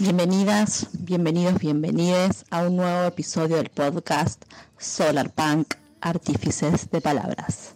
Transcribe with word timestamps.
Bienvenidas, 0.00 0.86
bienvenidos, 0.98 1.58
bienvenides 1.58 2.46
a 2.48 2.62
un 2.62 2.76
nuevo 2.76 3.04
episodio 3.04 3.56
del 3.56 3.68
podcast 3.68 4.42
Solar 4.78 5.30
Punk 5.30 5.74
Artífices 6.00 6.90
de 6.90 7.02
Palabras. 7.02 7.74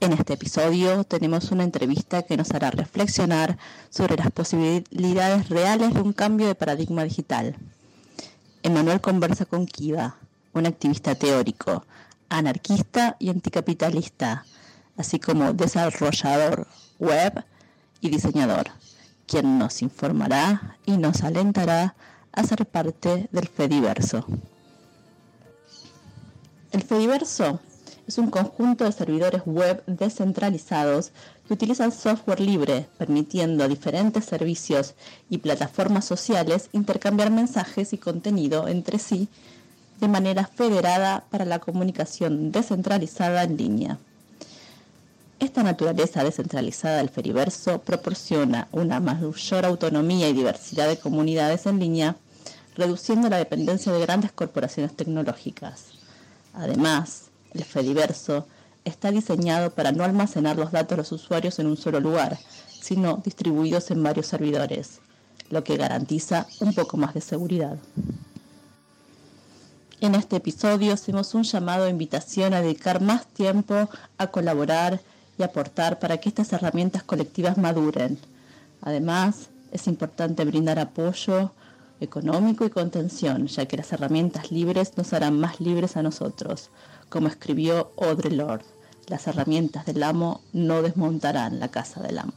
En 0.00 0.12
este 0.12 0.32
episodio 0.32 1.04
tenemos 1.04 1.52
una 1.52 1.62
entrevista 1.62 2.24
que 2.24 2.36
nos 2.36 2.50
hará 2.50 2.72
reflexionar 2.72 3.56
sobre 3.88 4.16
las 4.16 4.32
posibilidades 4.32 5.48
reales 5.48 5.94
de 5.94 6.00
un 6.00 6.12
cambio 6.12 6.48
de 6.48 6.56
paradigma 6.56 7.04
digital. 7.04 7.54
Emanuel 8.64 9.00
conversa 9.00 9.44
con 9.44 9.66
Kiva, 9.66 10.16
un 10.54 10.66
activista 10.66 11.14
teórico, 11.14 11.86
anarquista 12.30 13.14
y 13.20 13.30
anticapitalista, 13.30 14.44
así 14.96 15.20
como 15.20 15.52
desarrollador 15.52 16.66
web 16.98 17.44
y 18.00 18.10
diseñador 18.10 18.72
quien 19.32 19.58
nos 19.58 19.80
informará 19.80 20.76
y 20.84 20.98
nos 20.98 21.22
alentará 21.22 21.94
a 22.32 22.44
ser 22.44 22.66
parte 22.66 23.30
del 23.32 23.48
Fediverso. 23.48 24.26
El 26.70 26.82
Fediverso 26.82 27.58
es 28.06 28.18
un 28.18 28.30
conjunto 28.30 28.84
de 28.84 28.92
servidores 28.92 29.40
web 29.46 29.82
descentralizados 29.86 31.12
que 31.46 31.54
utilizan 31.54 31.92
software 31.92 32.40
libre, 32.40 32.86
permitiendo 32.98 33.64
a 33.64 33.68
diferentes 33.68 34.26
servicios 34.26 34.96
y 35.30 35.38
plataformas 35.38 36.04
sociales 36.04 36.68
intercambiar 36.72 37.30
mensajes 37.30 37.94
y 37.94 37.96
contenido 37.96 38.68
entre 38.68 38.98
sí 38.98 39.30
de 39.98 40.08
manera 40.08 40.46
federada 40.46 41.24
para 41.30 41.46
la 41.46 41.58
comunicación 41.58 42.52
descentralizada 42.52 43.44
en 43.44 43.56
línea. 43.56 43.98
Esta 45.42 45.64
naturaleza 45.64 46.22
descentralizada 46.22 46.98
del 46.98 47.08
Feriverso 47.08 47.80
proporciona 47.80 48.68
una 48.70 49.00
mayor 49.00 49.64
autonomía 49.64 50.28
y 50.28 50.34
diversidad 50.34 50.86
de 50.86 51.00
comunidades 51.00 51.66
en 51.66 51.80
línea, 51.80 52.14
reduciendo 52.76 53.28
la 53.28 53.38
dependencia 53.38 53.92
de 53.92 54.00
grandes 54.00 54.30
corporaciones 54.30 54.96
tecnológicas. 54.96 55.86
Además, 56.54 57.24
el 57.54 57.64
Fediverso 57.64 58.46
está 58.84 59.10
diseñado 59.10 59.70
para 59.70 59.90
no 59.90 60.04
almacenar 60.04 60.56
los 60.56 60.70
datos 60.70 60.90
de 60.90 60.96
los 60.98 61.10
usuarios 61.10 61.58
en 61.58 61.66
un 61.66 61.76
solo 61.76 61.98
lugar, 61.98 62.38
sino 62.80 63.20
distribuidos 63.24 63.90
en 63.90 64.00
varios 64.00 64.28
servidores, 64.28 65.00
lo 65.50 65.64
que 65.64 65.76
garantiza 65.76 66.46
un 66.60 66.72
poco 66.72 66.98
más 66.98 67.14
de 67.14 67.20
seguridad. 67.20 67.78
En 70.00 70.14
este 70.14 70.36
episodio 70.36 70.92
hacemos 70.92 71.34
un 71.34 71.42
llamado 71.42 71.86
a 71.86 71.90
invitación 71.90 72.54
a 72.54 72.60
dedicar 72.60 73.00
más 73.00 73.26
tiempo 73.26 73.90
a 74.18 74.26
colaborar 74.28 75.00
y 75.38 75.42
aportar 75.42 75.98
para 75.98 76.18
que 76.18 76.28
estas 76.28 76.52
herramientas 76.52 77.02
colectivas 77.02 77.58
maduren. 77.58 78.18
Además, 78.80 79.48
es 79.70 79.86
importante 79.86 80.44
brindar 80.44 80.78
apoyo 80.78 81.52
económico 82.00 82.64
y 82.64 82.70
contención, 82.70 83.46
ya 83.46 83.66
que 83.66 83.76
las 83.76 83.92
herramientas 83.92 84.50
libres 84.50 84.96
nos 84.96 85.12
harán 85.12 85.38
más 85.38 85.60
libres 85.60 85.96
a 85.96 86.02
nosotros. 86.02 86.70
Como 87.08 87.28
escribió 87.28 87.92
Audre 87.96 88.30
Lorde, 88.30 88.64
las 89.06 89.26
herramientas 89.26 89.86
del 89.86 90.02
amo 90.02 90.42
no 90.52 90.82
desmontarán 90.82 91.60
la 91.60 91.68
casa 91.68 92.02
del 92.02 92.18
amo. 92.18 92.32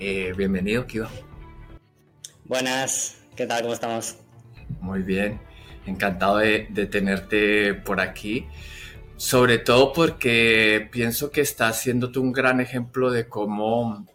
Eh, 0.00 0.34
bienvenido, 0.36 0.86
Kiva. 0.86 1.08
Buenas, 2.44 3.16
¿qué 3.36 3.46
tal? 3.46 3.62
¿Cómo 3.62 3.72
estamos? 3.72 4.16
Muy 4.80 5.02
bien, 5.02 5.40
encantado 5.86 6.38
de, 6.38 6.66
tenerte 6.90 7.74
por 7.74 8.00
aquí. 8.00 8.46
Sobre 9.16 9.58
todo 9.58 9.92
porque 9.92 10.88
pienso 10.90 11.30
que 11.30 11.40
estás 11.40 11.80
siendo 11.80 12.10
tú 12.10 12.20
un 12.20 12.32
gran 12.32 12.60
ejemplo 12.60 13.10
de 13.10 13.28
cómo 13.28 14.06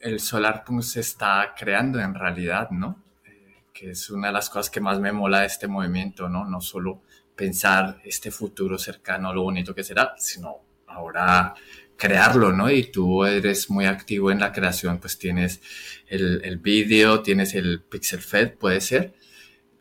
el 0.00 0.20
SolarPunk 0.20 0.82
se 0.82 1.00
está 1.00 1.54
creando 1.58 2.00
en 2.00 2.14
realidad, 2.14 2.70
¿no? 2.70 3.02
Eh, 3.24 3.64
que 3.72 3.90
es 3.90 4.10
una 4.10 4.28
de 4.28 4.34
las 4.34 4.50
cosas 4.50 4.68
que 4.68 4.80
más 4.80 5.00
me 5.00 5.12
mola 5.12 5.40
de 5.40 5.46
este 5.46 5.68
movimiento, 5.68 6.28
¿no? 6.28 6.44
No 6.44 6.60
solo 6.60 7.02
pensar 7.34 8.00
este 8.04 8.30
futuro 8.30 8.78
cercano, 8.78 9.32
lo 9.32 9.42
bonito 9.42 9.74
que 9.74 9.84
será, 9.84 10.14
sino 10.18 10.58
ahora 10.86 11.54
crearlo, 11.96 12.52
¿no? 12.52 12.70
Y 12.70 12.90
tú 12.90 13.24
eres 13.24 13.70
muy 13.70 13.86
activo 13.86 14.30
en 14.30 14.40
la 14.40 14.52
creación, 14.52 14.98
pues 14.98 15.18
tienes 15.18 15.62
el, 16.08 16.42
el 16.44 16.58
vídeo, 16.58 17.22
tienes 17.22 17.54
el 17.54 17.80
Pixel 17.80 18.20
Fed, 18.20 18.54
puede 18.54 18.80
ser, 18.80 19.14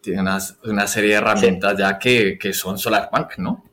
tiene 0.01 0.21
una 0.21 0.87
serie 0.87 1.11
de 1.11 1.15
herramientas 1.17 1.77
ya 1.77 1.97
que, 1.99 2.37
que 2.39 2.53
son 2.53 2.77
SolarPunk, 2.77 3.37
¿no? 3.37 3.63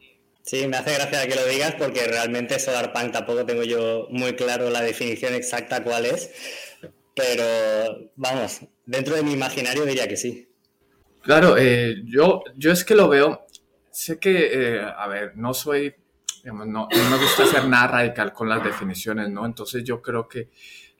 Sí, 0.48 0.66
me 0.66 0.78
hace 0.78 0.94
gracia 0.94 1.26
que 1.26 1.34
lo 1.34 1.46
digas 1.46 1.74
porque 1.78 2.06
realmente 2.06 2.58
SolarPunk 2.58 3.12
tampoco 3.12 3.44
tengo 3.44 3.64
yo 3.64 4.06
muy 4.10 4.34
claro 4.34 4.70
la 4.70 4.80
definición 4.80 5.34
exacta 5.34 5.82
cuál 5.82 6.06
es, 6.06 6.30
pero 7.14 8.10
vamos, 8.16 8.60
dentro 8.86 9.14
de 9.14 9.22
mi 9.22 9.32
imaginario 9.32 9.84
diría 9.84 10.08
que 10.08 10.16
sí. 10.16 10.48
Claro, 11.20 11.56
eh, 11.58 11.96
yo, 12.06 12.44
yo 12.56 12.72
es 12.72 12.82
que 12.82 12.94
lo 12.94 13.08
veo, 13.10 13.46
sé 13.90 14.18
que, 14.18 14.76
eh, 14.76 14.80
a 14.80 15.06
ver, 15.08 15.32
no 15.36 15.52
soy, 15.52 15.94
no, 16.44 16.64
no 16.64 16.88
me 16.88 17.18
gusta 17.18 17.42
hacer 17.42 17.66
nada 17.66 17.88
radical 17.88 18.32
con 18.32 18.48
las 18.48 18.64
definiciones, 18.64 19.28
¿no? 19.28 19.44
Entonces 19.44 19.84
yo 19.84 20.00
creo 20.00 20.26
que 20.28 20.48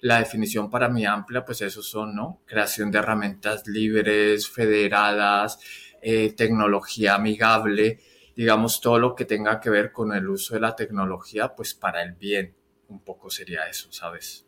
la 0.00 0.19
definición 0.19 0.70
para 0.70 0.88
mí 0.88 1.04
amplia, 1.04 1.44
pues 1.44 1.60
eso 1.62 1.82
son, 1.82 2.14
¿no? 2.14 2.42
Creación 2.47 2.91
de 2.91 2.98
herramientas 2.98 3.66
libres, 3.66 4.48
federadas, 4.48 5.59
eh, 6.00 6.32
tecnología 6.36 7.14
amigable, 7.14 7.98
digamos, 8.36 8.81
todo 8.81 8.98
lo 8.98 9.14
que 9.14 9.25
tenga 9.25 9.60
que 9.60 9.70
ver 9.70 9.91
con 9.91 10.12
el 10.12 10.28
uso 10.28 10.54
de 10.54 10.60
la 10.60 10.76
tecnología, 10.76 11.54
pues 11.56 11.75
para 11.75 12.03
el 12.03 12.12
bien, 12.12 12.54
un 12.88 13.03
poco 13.03 13.31
sería 13.31 13.69
eso, 13.69 13.91
¿sabes? 13.91 14.44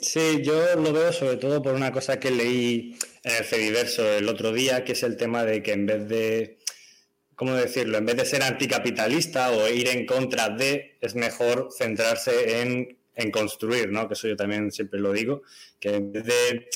Sí, 0.00 0.42
yo 0.42 0.76
lo 0.76 0.92
veo 0.92 1.12
sobre 1.12 1.36
todo 1.36 1.60
por 1.62 1.74
una 1.74 1.92
cosa 1.92 2.18
que 2.18 2.30
leí 2.30 2.96
en 3.22 3.36
el 3.36 3.44
Fediverso 3.44 4.10
el 4.10 4.28
otro 4.28 4.52
día, 4.52 4.84
que 4.84 4.92
es 4.92 5.02
el 5.02 5.18
tema 5.18 5.44
de 5.44 5.62
que 5.62 5.72
en 5.72 5.84
vez 5.84 6.08
de, 6.08 6.58
¿cómo 7.34 7.54
decirlo? 7.54 7.98
En 7.98 8.06
vez 8.06 8.16
de 8.16 8.24
ser 8.24 8.42
anticapitalista 8.42 9.50
o 9.50 9.68
ir 9.68 9.88
en 9.88 10.06
contra 10.06 10.48
de, 10.48 10.96
es 11.02 11.14
mejor 11.14 11.68
centrarse 11.76 12.62
en 12.62 12.99
en 13.20 13.30
construir, 13.30 13.90
¿no? 13.90 14.08
Que 14.08 14.14
eso 14.14 14.28
yo 14.28 14.36
también 14.36 14.70
siempre 14.70 15.00
lo 15.00 15.12
digo, 15.12 15.42
que 15.78 15.94
en 15.94 16.12
vez 16.12 16.24
de 16.24 16.68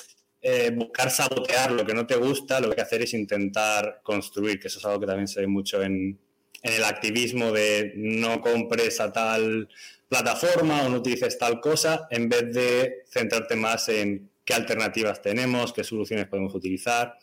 eh, 0.43 0.71
buscar 0.75 1.10
sabotear 1.10 1.72
lo 1.72 1.87
que 1.87 1.94
no 1.94 2.06
te 2.06 2.16
gusta, 2.16 2.60
lo 2.60 2.66
que 2.66 2.72
hay 2.72 2.77
que 2.77 2.82
hacer 2.82 3.03
es 3.03 3.15
intentar 3.15 4.00
construir, 4.03 4.60
que 4.60 4.69
eso 4.69 4.78
es 4.78 4.84
algo 4.84 5.00
que 5.00 5.06
también 5.06 5.28
se 5.28 5.41
ve 5.41 5.47
mucho 5.47 5.82
en, 5.82 6.19
el 6.62 6.84
activismo 6.84 7.53
de 7.53 7.93
no 7.94 8.41
compres 8.41 8.99
a 8.99 9.12
tal 9.12 9.69
plataforma 10.09 10.82
o 10.82 10.88
no 10.88 10.97
utilices 10.97 11.38
tal 11.38 11.60
cosa, 11.60 12.06
en 12.10 12.28
vez 12.28 12.55
de 12.55 13.05
centrarte 13.06 13.55
más 13.55 13.88
en 13.91 14.31
qué 14.44 14.55
alternativas 14.55 15.21
tenemos, 15.21 15.72
qué 15.72 15.84
soluciones 15.84 16.26
podemos 16.26 16.55
utilizar. 16.55 17.19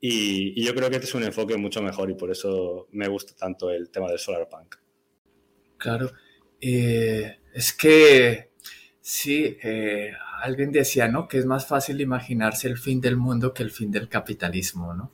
Y, 0.00 0.62
yo 0.62 0.74
creo 0.74 0.88
que 0.88 0.96
este 0.96 1.06
es 1.06 1.14
un 1.14 1.24
enfoque 1.24 1.56
mucho 1.56 1.82
mejor 1.82 2.10
y 2.10 2.14
por 2.14 2.30
eso 2.30 2.88
me 2.92 3.08
gusta 3.08 3.34
tanto 3.34 3.70
el 3.70 3.90
tema 3.90 4.08
del 4.08 4.18
Solarpunk. 4.18 4.76
Claro. 5.76 6.12
Eh, 6.60 7.38
es 7.56 7.72
que 7.72 8.50
sí, 9.00 9.56
eh, 9.62 10.12
alguien 10.42 10.70
decía, 10.70 11.08
¿no? 11.08 11.26
Que 11.26 11.38
es 11.38 11.46
más 11.46 11.66
fácil 11.66 12.02
imaginarse 12.02 12.68
el 12.68 12.76
fin 12.76 13.00
del 13.00 13.16
mundo 13.16 13.54
que 13.54 13.62
el 13.62 13.70
fin 13.70 13.90
del 13.90 14.10
capitalismo, 14.10 14.92
¿no? 14.92 15.12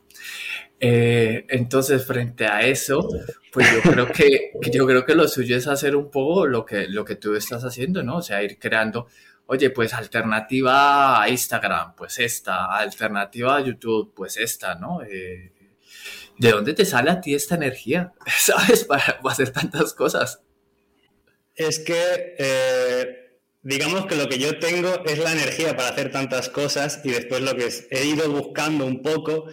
Eh, 0.81 1.47
entonces, 1.49 2.05
frente 2.05 2.47
a 2.47 2.63
eso, 2.63 3.09
pues 3.53 3.73
yo 3.73 3.93
creo 3.93 4.07
que, 4.09 4.51
yo 4.73 4.85
creo 4.89 5.05
que 5.05 5.15
lo 5.15 5.29
suyo 5.29 5.57
es 5.57 5.69
hacer 5.69 5.95
un 5.95 6.11
poco 6.11 6.49
lo 6.49 6.67
que, 6.67 6.89
lo 6.89 7.05
que 7.05 7.15
tú 7.15 7.37
estás 7.37 7.63
haciendo, 7.65 8.03
¿no? 8.03 8.17
O 8.17 8.23
sea, 8.23 8.43
ir 8.43 8.59
creando, 8.59 9.07
oye, 9.47 9.71
pues 9.71 9.95
alternativa 9.95 11.23
a 11.23 11.29
Instagram, 11.29 11.95
pues 11.95 12.19
esta, 12.19 12.77
alternativa 12.77 13.57
a 13.57 13.61
YouTube, 13.61 14.13
pues 14.17 14.37
esta, 14.37 14.75
¿no? 14.75 15.01
Eh, 15.05 15.53
¿De 16.39 16.51
dónde 16.51 16.75
te 16.75 16.85
sale 16.85 17.13
a 17.13 17.21
ti 17.21 17.37
esta 17.37 17.55
energía? 17.55 18.13
¿Sabes? 18.27 18.83
para 18.83 19.21
hacer 19.31 19.51
tantas 19.51 19.95
cosas. 19.95 20.43
Es 21.55 21.79
que 21.79 22.35
eh, 22.39 23.23
digamos 23.63 24.07
que 24.07 24.17
lo 24.17 24.29
que 24.29 24.39
yo 24.39 24.59
tengo 24.59 25.05
es 25.05 25.19
la 25.19 25.33
energía 25.33 25.77
para 25.77 25.91
hacer 25.91 26.11
tantas 26.11 26.49
cosas 26.49 27.01
y 27.05 27.11
después 27.11 27.43
lo 27.43 27.57
que 27.57 27.69
he 27.91 28.05
ido 28.05 28.31
buscando 28.31 28.85
un 28.85 29.03
poco 29.03 29.47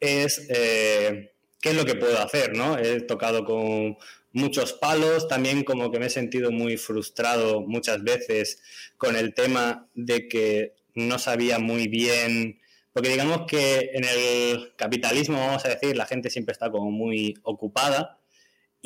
es 0.00 0.46
eh, 0.50 1.32
qué 1.60 1.70
es 1.70 1.76
lo 1.76 1.84
que 1.84 1.94
puedo 1.94 2.18
hacer, 2.20 2.56
¿no? 2.56 2.78
He 2.78 3.00
tocado 3.00 3.44
con 3.44 3.96
muchos 4.32 4.72
palos, 4.74 5.28
también 5.28 5.64
como 5.64 5.90
que 5.90 5.98
me 5.98 6.06
he 6.06 6.10
sentido 6.10 6.50
muy 6.50 6.76
frustrado 6.76 7.62
muchas 7.62 8.02
veces 8.02 8.60
con 8.98 9.16
el 9.16 9.32
tema 9.32 9.88
de 9.94 10.28
que 10.28 10.74
no 10.94 11.18
sabía 11.18 11.58
muy 11.58 11.88
bien, 11.88 12.60
porque 12.92 13.08
digamos 13.08 13.46
que 13.48 13.90
en 13.94 14.04
el 14.04 14.74
capitalismo, 14.76 15.38
vamos 15.38 15.64
a 15.64 15.68
decir, 15.68 15.96
la 15.96 16.06
gente 16.06 16.30
siempre 16.30 16.52
está 16.52 16.70
como 16.70 16.90
muy 16.90 17.34
ocupada 17.42 18.18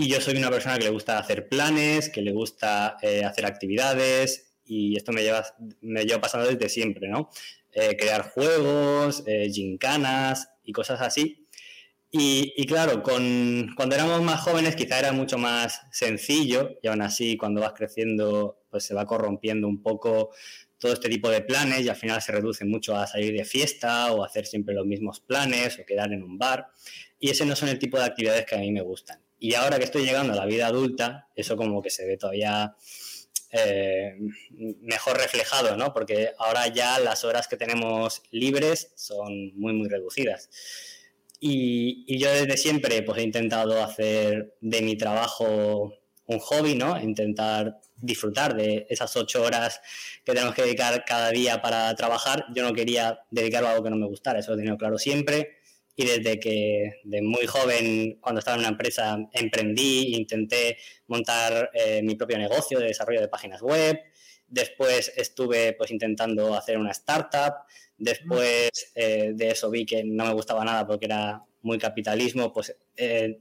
y 0.00 0.08
yo 0.08 0.20
soy 0.20 0.36
una 0.36 0.48
persona 0.48 0.78
que 0.78 0.84
le 0.84 0.90
gusta 0.90 1.18
hacer 1.18 1.48
planes, 1.48 2.08
que 2.08 2.22
le 2.22 2.30
gusta 2.30 2.96
eh, 3.02 3.24
hacer 3.24 3.44
actividades 3.44 4.52
y 4.64 4.96
esto 4.96 5.10
me 5.10 5.24
lleva, 5.24 5.44
me 5.80 6.04
lleva 6.04 6.20
pasando 6.20 6.46
desde 6.48 6.68
siempre, 6.68 7.08
¿no? 7.08 7.30
Eh, 7.72 7.96
crear 7.96 8.30
juegos, 8.30 9.24
eh, 9.26 9.50
gincanas 9.52 10.50
y 10.62 10.70
cosas 10.70 11.00
así. 11.00 11.48
Y, 12.12 12.64
claro, 12.66 13.02
con, 13.02 13.74
cuando 13.76 13.96
éramos 13.96 14.22
más 14.22 14.40
jóvenes 14.40 14.76
quizá 14.76 15.00
era 15.00 15.10
mucho 15.10 15.36
más 15.36 15.82
sencillo 15.90 16.78
y 16.80 16.86
aún 16.86 17.02
así 17.02 17.36
cuando 17.36 17.60
vas 17.60 17.72
creciendo 17.72 18.62
pues 18.70 18.84
se 18.84 18.94
va 18.94 19.04
corrompiendo 19.04 19.66
un 19.66 19.82
poco 19.82 20.30
todo 20.78 20.92
este 20.92 21.08
tipo 21.08 21.28
de 21.28 21.40
planes 21.40 21.80
y 21.80 21.88
al 21.88 21.96
final 21.96 22.22
se 22.22 22.30
reduce 22.30 22.64
mucho 22.64 22.96
a 22.96 23.08
salir 23.08 23.36
de 23.36 23.44
fiesta 23.44 24.12
o 24.12 24.24
hacer 24.24 24.46
siempre 24.46 24.76
los 24.76 24.86
mismos 24.86 25.18
planes 25.18 25.76
o 25.80 25.84
quedar 25.84 26.12
en 26.12 26.22
un 26.22 26.38
bar. 26.38 26.68
Y 27.18 27.30
ese 27.30 27.44
no 27.44 27.56
son 27.56 27.68
el 27.68 27.80
tipo 27.80 27.98
de 27.98 28.04
actividades 28.04 28.46
que 28.46 28.54
a 28.54 28.58
mí 28.58 28.70
me 28.70 28.82
gustan. 28.82 29.20
Y 29.38 29.54
ahora 29.54 29.78
que 29.78 29.84
estoy 29.84 30.04
llegando 30.04 30.32
a 30.32 30.36
la 30.36 30.46
vida 30.46 30.66
adulta, 30.66 31.28
eso 31.34 31.56
como 31.56 31.80
que 31.80 31.90
se 31.90 32.06
ve 32.06 32.16
todavía 32.16 32.74
eh, 33.50 34.16
mejor 34.50 35.16
reflejado, 35.16 35.76
¿no? 35.76 35.92
Porque 35.92 36.32
ahora 36.38 36.66
ya 36.68 36.98
las 36.98 37.24
horas 37.24 37.48
que 37.48 37.56
tenemos 37.56 38.22
libres 38.30 38.92
son 38.96 39.54
muy, 39.54 39.72
muy 39.72 39.88
reducidas. 39.88 40.50
Y, 41.40 42.18
yo 42.18 42.30
desde 42.30 42.56
siempre 42.56 43.02
pues 43.02 43.18
he 43.18 43.22
intentado 43.22 43.82
hacer 43.82 44.56
de 44.60 44.82
mi 44.82 44.96
trabajo 44.96 45.94
un 46.26 46.38
hobby, 46.40 46.74
¿no? 46.74 47.00
Intentar 47.00 47.80
disfrutar 47.96 48.54
de 48.54 48.86
esas 48.90 49.16
ocho 49.16 49.42
horas 49.42 49.80
que 50.24 50.32
tenemos 50.32 50.54
que 50.54 50.62
dedicar 50.62 51.04
cada 51.06 51.30
día 51.30 51.62
para 51.62 51.94
trabajar. 51.94 52.44
Yo 52.54 52.62
no 52.64 52.74
quería 52.74 53.20
dedicarlo 53.30 53.68
a 53.68 53.72
algo 53.72 53.84
que 53.84 53.90
no 53.90 53.96
me 53.96 54.06
gustara, 54.06 54.40
eso 54.40 54.50
lo 54.50 54.56
he 54.56 54.58
tenido 54.58 54.76
claro 54.76 54.98
siempre. 54.98 55.57
Y 56.00 56.06
desde 56.06 56.38
que 56.38 57.00
de 57.02 57.22
muy 57.22 57.44
joven, 57.46 58.18
cuando 58.20 58.38
estaba 58.38 58.54
en 58.54 58.60
una 58.60 58.68
empresa, 58.68 59.18
emprendí, 59.32 60.14
intenté 60.14 60.76
montar 61.08 61.70
eh, 61.74 62.02
mi 62.04 62.14
propio 62.14 62.38
negocio 62.38 62.78
de 62.78 62.86
desarrollo 62.86 63.20
de 63.20 63.26
páginas 63.26 63.60
web. 63.60 63.98
Después 64.46 65.12
estuve 65.16 65.72
pues 65.72 65.90
intentando 65.90 66.54
hacer 66.54 66.78
una 66.78 66.92
startup. 66.92 67.64
Después 67.96 68.70
eh, 68.94 69.32
de 69.34 69.50
eso 69.50 69.68
vi 69.70 69.84
que 69.84 70.04
no 70.04 70.26
me 70.26 70.34
gustaba 70.34 70.64
nada 70.64 70.86
porque 70.86 71.06
era 71.06 71.42
muy 71.62 71.78
capitalismo, 71.78 72.52
pues 72.52 72.76
eh, 72.96 73.40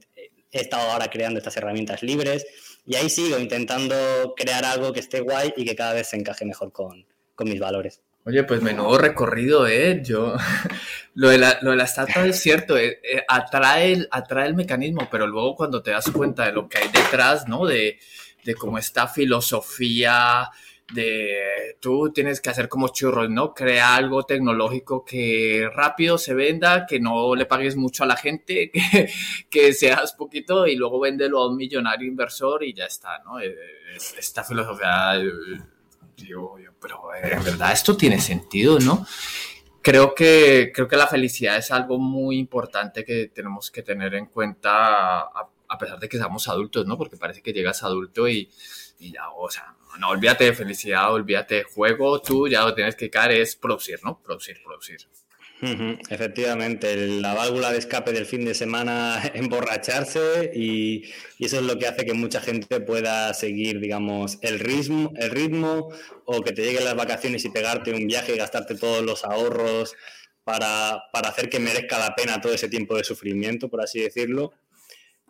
he 0.50 0.60
estado 0.60 0.90
ahora 0.90 1.08
creando 1.08 1.38
estas 1.38 1.56
herramientas 1.56 2.02
libres 2.02 2.44
y 2.84 2.96
ahí 2.96 3.08
sigo 3.08 3.38
intentando 3.38 4.34
crear 4.36 4.64
algo 4.64 4.92
que 4.92 5.00
esté 5.00 5.20
guay 5.20 5.52
y 5.56 5.64
que 5.64 5.76
cada 5.76 5.92
vez 5.92 6.08
se 6.08 6.16
encaje 6.16 6.44
mejor 6.44 6.72
con, 6.72 7.06
mis 7.44 7.60
valores. 7.60 8.02
Oye, 8.24 8.44
pues 8.44 8.60
menudo 8.60 8.98
recorrido, 8.98 9.66
¿eh? 9.66 10.02
Yo, 10.04 10.34
lo 11.14 11.30
de 11.30 11.38
la, 11.38 11.58
lo 11.62 11.70
de 11.70 11.76
la 11.76 11.84
startup 11.84 12.24
es 12.24 12.40
cierto, 12.40 12.76
eh, 12.76 13.00
atrae, 13.26 13.92
el, 13.92 14.08
atrae 14.10 14.48
el 14.48 14.54
mecanismo, 14.54 15.08
pero 15.10 15.26
luego 15.26 15.54
cuando 15.54 15.82
te 15.82 15.92
das 15.92 16.10
cuenta 16.10 16.44
de 16.44 16.52
lo 16.52 16.68
que 16.68 16.78
hay 16.78 16.88
detrás, 16.88 17.48
¿no? 17.48 17.64
De, 17.64 17.98
de 18.44 18.54
cómo 18.54 18.78
esta 18.78 19.08
filosofía, 19.08 20.50
de 20.92 21.76
tú 21.80 22.12
tienes 22.12 22.40
que 22.40 22.50
hacer 22.50 22.68
como 22.68 22.88
churros, 22.88 23.28
¿no? 23.28 23.52
Crea 23.54 23.94
algo 23.96 24.24
tecnológico 24.24 25.04
que 25.04 25.68
rápido 25.74 26.18
se 26.18 26.34
venda, 26.34 26.86
que 26.86 26.98
no 27.00 27.34
le 27.34 27.46
pagues 27.46 27.76
mucho 27.76 28.04
a 28.04 28.06
la 28.06 28.16
gente, 28.16 28.70
que, 28.72 29.10
que 29.50 29.72
seas 29.72 30.12
poquito 30.14 30.66
y 30.66 30.76
luego 30.76 31.00
véndelo 31.00 31.40
a 31.40 31.48
un 31.48 31.56
millonario 31.56 32.08
inversor 32.08 32.64
y 32.64 32.74
ya 32.74 32.86
está, 32.86 33.18
¿no? 33.24 33.40
Eh, 33.40 33.54
esta 34.18 34.44
filosofía, 34.44 35.14
eh, 36.18 36.24
digo, 36.24 36.56
pero 36.80 37.14
eh, 37.14 37.32
en 37.32 37.44
verdad 37.44 37.72
esto 37.72 37.96
tiene 37.96 38.20
sentido, 38.20 38.78
¿no? 38.78 39.06
Creo 39.82 40.14
que, 40.14 40.72
creo 40.74 40.88
que 40.88 40.96
la 40.96 41.06
felicidad 41.06 41.56
es 41.56 41.70
algo 41.70 41.98
muy 41.98 42.38
importante 42.38 43.04
que 43.04 43.28
tenemos 43.28 43.70
que 43.70 43.82
tener 43.82 44.14
en 44.14 44.26
cuenta 44.26 45.20
a, 45.20 45.78
pesar 45.78 45.98
de 45.98 46.08
que 46.08 46.18
seamos 46.18 46.48
adultos, 46.48 46.86
¿no? 46.86 46.98
Porque 46.98 47.16
parece 47.16 47.42
que 47.42 47.52
llegas 47.52 47.82
adulto 47.82 48.28
y, 48.28 48.50
y 48.98 49.12
ya, 49.12 49.30
o 49.30 49.50
sea, 49.50 49.74
no, 49.98 50.10
olvídate 50.10 50.44
de 50.44 50.52
felicidad, 50.52 51.12
olvídate 51.12 51.56
de 51.56 51.64
juego, 51.64 52.20
tú 52.20 52.48
ya 52.48 52.62
lo 52.62 52.74
tienes 52.74 52.96
que 52.96 53.10
caer 53.10 53.32
es 53.32 53.56
producir, 53.56 54.00
¿no? 54.04 54.20
Producir, 54.20 54.58
producir. 54.64 54.98
Efectivamente, 55.60 56.96
la 57.20 57.34
válvula 57.34 57.72
de 57.72 57.78
escape 57.78 58.12
del 58.12 58.26
fin 58.26 58.44
de 58.44 58.54
semana, 58.54 59.20
emborracharse 59.34 60.52
y, 60.54 61.04
eso 61.38 61.56
es 61.56 61.62
lo 61.62 61.78
que 61.78 61.86
hace 61.86 62.04
que 62.04 62.14
mucha 62.14 62.40
gente 62.40 62.80
pueda 62.80 63.32
seguir, 63.34 63.80
digamos, 63.80 64.38
el 64.42 64.60
ritmo, 64.60 65.12
el 65.16 65.30
ritmo 65.30 65.88
o 66.24 66.42
que 66.42 66.52
te 66.52 66.62
lleguen 66.62 66.84
las 66.84 66.94
vacaciones 66.94 67.44
y 67.44 67.50
pegarte 67.50 67.92
un 67.92 68.06
viaje 68.06 68.34
y 68.34 68.38
gastarte 68.38 68.76
todos 68.76 69.04
los 69.04 69.24
ahorros 69.24 69.94
para, 70.44 71.02
para 71.12 71.28
hacer 71.28 71.48
que 71.48 71.58
merezca 71.58 71.98
la 71.98 72.14
pena 72.14 72.40
todo 72.40 72.52
ese 72.52 72.68
tiempo 72.68 72.96
de 72.96 73.04
sufrimiento, 73.04 73.68
por 73.68 73.82
así 73.82 74.00
decirlo. 74.00 74.52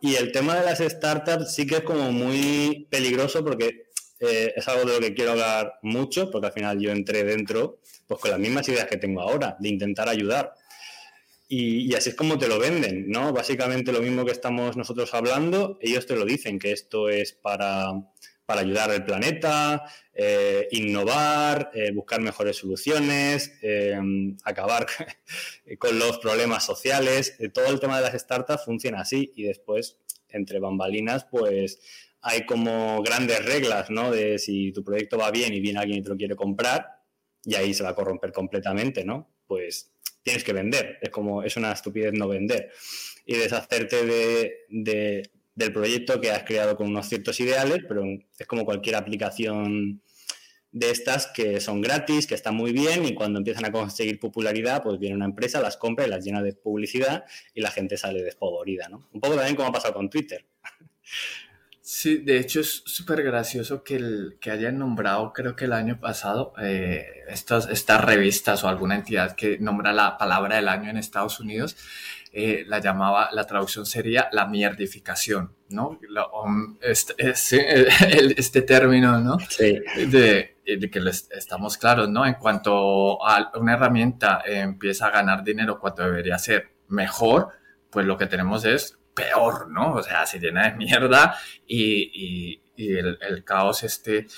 Y 0.01 0.15
el 0.15 0.31
tema 0.31 0.57
de 0.57 0.65
las 0.65 0.79
startups 0.79 1.55
sí 1.55 1.67
que 1.67 1.77
es 1.77 1.83
como 1.83 2.13
muy 2.13 2.87
peligroso 2.91 3.45
porque 3.45 3.88
eh, 4.21 4.53
es 4.57 4.67
algo 4.69 4.85
de 4.85 4.95
lo 4.95 5.01
que 5.01 5.15
quiero 5.15 5.33
hablar 5.33 5.79
mucho, 5.83 6.31
porque 6.31 6.49
al 6.49 6.53
final 6.53 6.81
yo 6.81 6.91
entré 6.91 7.25
dentro 7.25 7.79
pues 8.07 8.21
con 8.21 8.31
las 8.31 8.41
mismas 8.41 8.69
ideas 8.69 8.87
que 8.87 8.97
tengo 8.97 9.21
ahora, 9.21 9.57
de 9.61 9.69
intentar 9.69 10.09
ayudar. 10.09 10.55
Y, 11.51 11.95
así 11.95 12.11
es 12.11 12.15
como 12.15 12.39
te 12.39 12.49
lo 12.49 12.59
venden, 12.59 13.09
¿no? 13.09 13.33
Básicamente 13.33 13.93
lo 13.93 14.03
mismo 14.03 14.25
que 14.25 14.33
estamos 14.33 14.77
nosotros 14.77 15.15
hablando, 15.15 15.79
ellos 15.81 16.07
te 16.07 16.15
lo 16.15 16.25
dicen, 16.25 16.59
que 16.59 16.73
esto 16.73 17.09
es 17.09 17.33
para, 17.33 17.93
para 18.45 18.61
ayudar 18.61 18.91
al 18.91 19.05
planeta, 19.05 19.85
eh, 20.13 20.69
innovar, 20.73 21.71
eh, 21.73 21.91
buscar 21.93 22.21
mejores 22.21 22.57
soluciones, 22.57 23.53
acabar 24.45 24.87
con 25.79 25.99
los 25.99 26.19
problemas 26.19 26.67
sociales. 26.67 27.37
todo 27.55 27.69
el 27.69 27.81
tema 27.81 27.97
de 27.99 28.11
las 28.11 28.21
startups 28.21 28.65
funciona 28.65 29.01
así 29.01 29.33
y 29.35 29.45
después, 29.45 29.97
entre 30.29 30.59
bambalinas, 30.61 31.25
pues 31.25 31.81
hay 32.21 32.45
como 32.47 33.03
grandes 33.03 33.45
reglas, 33.45 33.91
¿no? 33.91 34.11
De 34.11 34.39
si 34.39 34.73
tu 34.73 34.83
proyecto 34.83 35.19
va 35.19 35.31
bien 35.31 35.53
y 35.55 35.61
viene 35.61 35.79
alguien 35.79 35.99
y 35.99 36.03
te 36.03 36.09
lo 36.09 36.17
quiere 36.17 36.37
comprar, 36.37 36.99
y 37.45 37.55
ahí 37.55 37.73
se 37.73 37.83
va 37.83 37.91
a 37.91 37.95
corromper 37.95 38.33
completamente, 38.33 39.05
¿no? 39.05 39.31
Pues 39.47 39.93
tienes 40.23 40.45
que 40.45 40.53
vender. 40.53 40.99
Es 41.01 41.11
como, 41.11 41.43
es 41.43 41.57
una 41.57 41.73
estupidez 41.73 42.13
no 42.13 42.29
vender. 42.29 42.71
Y 43.25 43.35
deshacerte 43.35 44.05
de, 44.05 45.31
del 45.55 45.73
proyecto 45.73 46.21
que 46.21 46.31
has 46.31 46.45
creado 46.45 46.77
con 46.77 46.89
unos 46.89 47.09
ciertos 47.09 47.41
ideales, 47.41 47.81
pero 47.89 48.05
es 48.39 48.47
como 48.47 48.65
cualquier 48.65 48.97
aplicación 48.97 50.03
de 50.71 50.91
estas 50.91 51.27
que 51.29 51.61
son 51.61 51.81
gratis, 51.81 52.27
que 52.27 52.35
están 52.35 52.55
muy 52.55 52.73
bien 52.73 53.05
y 53.07 53.15
cuando 53.15 53.39
empiezan 53.39 53.65
a 53.65 53.73
conseguir 53.73 54.21
popularidad, 54.21 54.83
pues 54.83 54.99
viene 54.99 55.17
una 55.17 55.25
empresa, 55.25 55.61
las 55.61 55.79
compra 55.79 56.07
y 56.07 56.11
las 56.11 56.25
llena 56.25 56.43
de 56.43 56.53
publicidad 56.53 57.25
y 57.55 57.63
la 57.63 57.71
gente 57.71 57.97
sale 57.97 58.23
despovorida, 58.23 58.89
¿no? 58.89 59.09
Un 59.13 59.21
poco 59.21 59.37
también 59.37 59.57
como 59.57 59.69
ha 59.69 59.73
pasado 59.73 59.95
con 59.95 60.11
Twitter. 60.11 60.47
Sí, 61.91 62.19
de 62.19 62.37
hecho 62.39 62.61
es 62.61 62.83
súper 62.85 63.23
gracioso 63.23 63.83
que, 63.83 63.97
el, 63.97 64.37
que 64.43 64.51
hayan 64.51 64.79
nombrado, 64.79 65.33
creo 65.33 65.57
que 65.57 65.65
el 65.65 65.73
año 65.73 65.99
pasado, 65.99 66.53
eh, 66.61 67.25
estas, 67.29 67.67
estas 67.71 68.05
revistas 68.05 68.63
o 68.63 68.69
alguna 68.69 68.95
entidad 68.95 69.35
que 69.35 69.59
nombra 69.59 69.95
la 69.95 70.19
palabra 70.19 70.57
del 70.57 70.69
año 70.69 70.91
en 70.91 70.99
Estados 70.99 71.41
Unidos, 71.41 71.79
eh, 72.31 72.65
la 72.67 72.81
llamaba, 72.81 73.31
la 73.33 73.47
traducción 73.47 73.87
sería 73.87 74.29
la 74.33 74.47
mierdificación, 74.47 75.55
¿no? 75.71 75.99
este, 76.83 77.15
este, 78.37 78.61
término, 78.61 79.19
¿no? 79.21 79.39
Sí. 79.49 79.81
De, 80.11 80.59
de 80.67 80.91
que 80.91 81.01
estamos 81.31 81.79
claros, 81.79 82.11
¿no? 82.11 82.27
En 82.27 82.35
cuanto 82.35 83.27
a 83.27 83.51
una 83.59 83.73
herramienta 83.73 84.43
empieza 84.45 85.07
a 85.07 85.11
ganar 85.11 85.43
dinero 85.43 85.81
cuando 85.81 86.03
debería 86.03 86.37
ser 86.37 86.71
mejor, 86.89 87.49
pues 87.89 88.05
lo 88.05 88.19
que 88.19 88.27
tenemos 88.27 88.67
es 88.67 88.98
peor, 89.19 89.69
¿no? 89.69 89.95
O 89.95 90.03
sea, 90.03 90.25
se 90.27 90.39
llena 90.39 90.71
de 90.71 90.77
mierda 90.77 91.37
y, 91.67 92.61
el, 92.77 93.43
caos 93.45 93.83
este, 93.83 94.29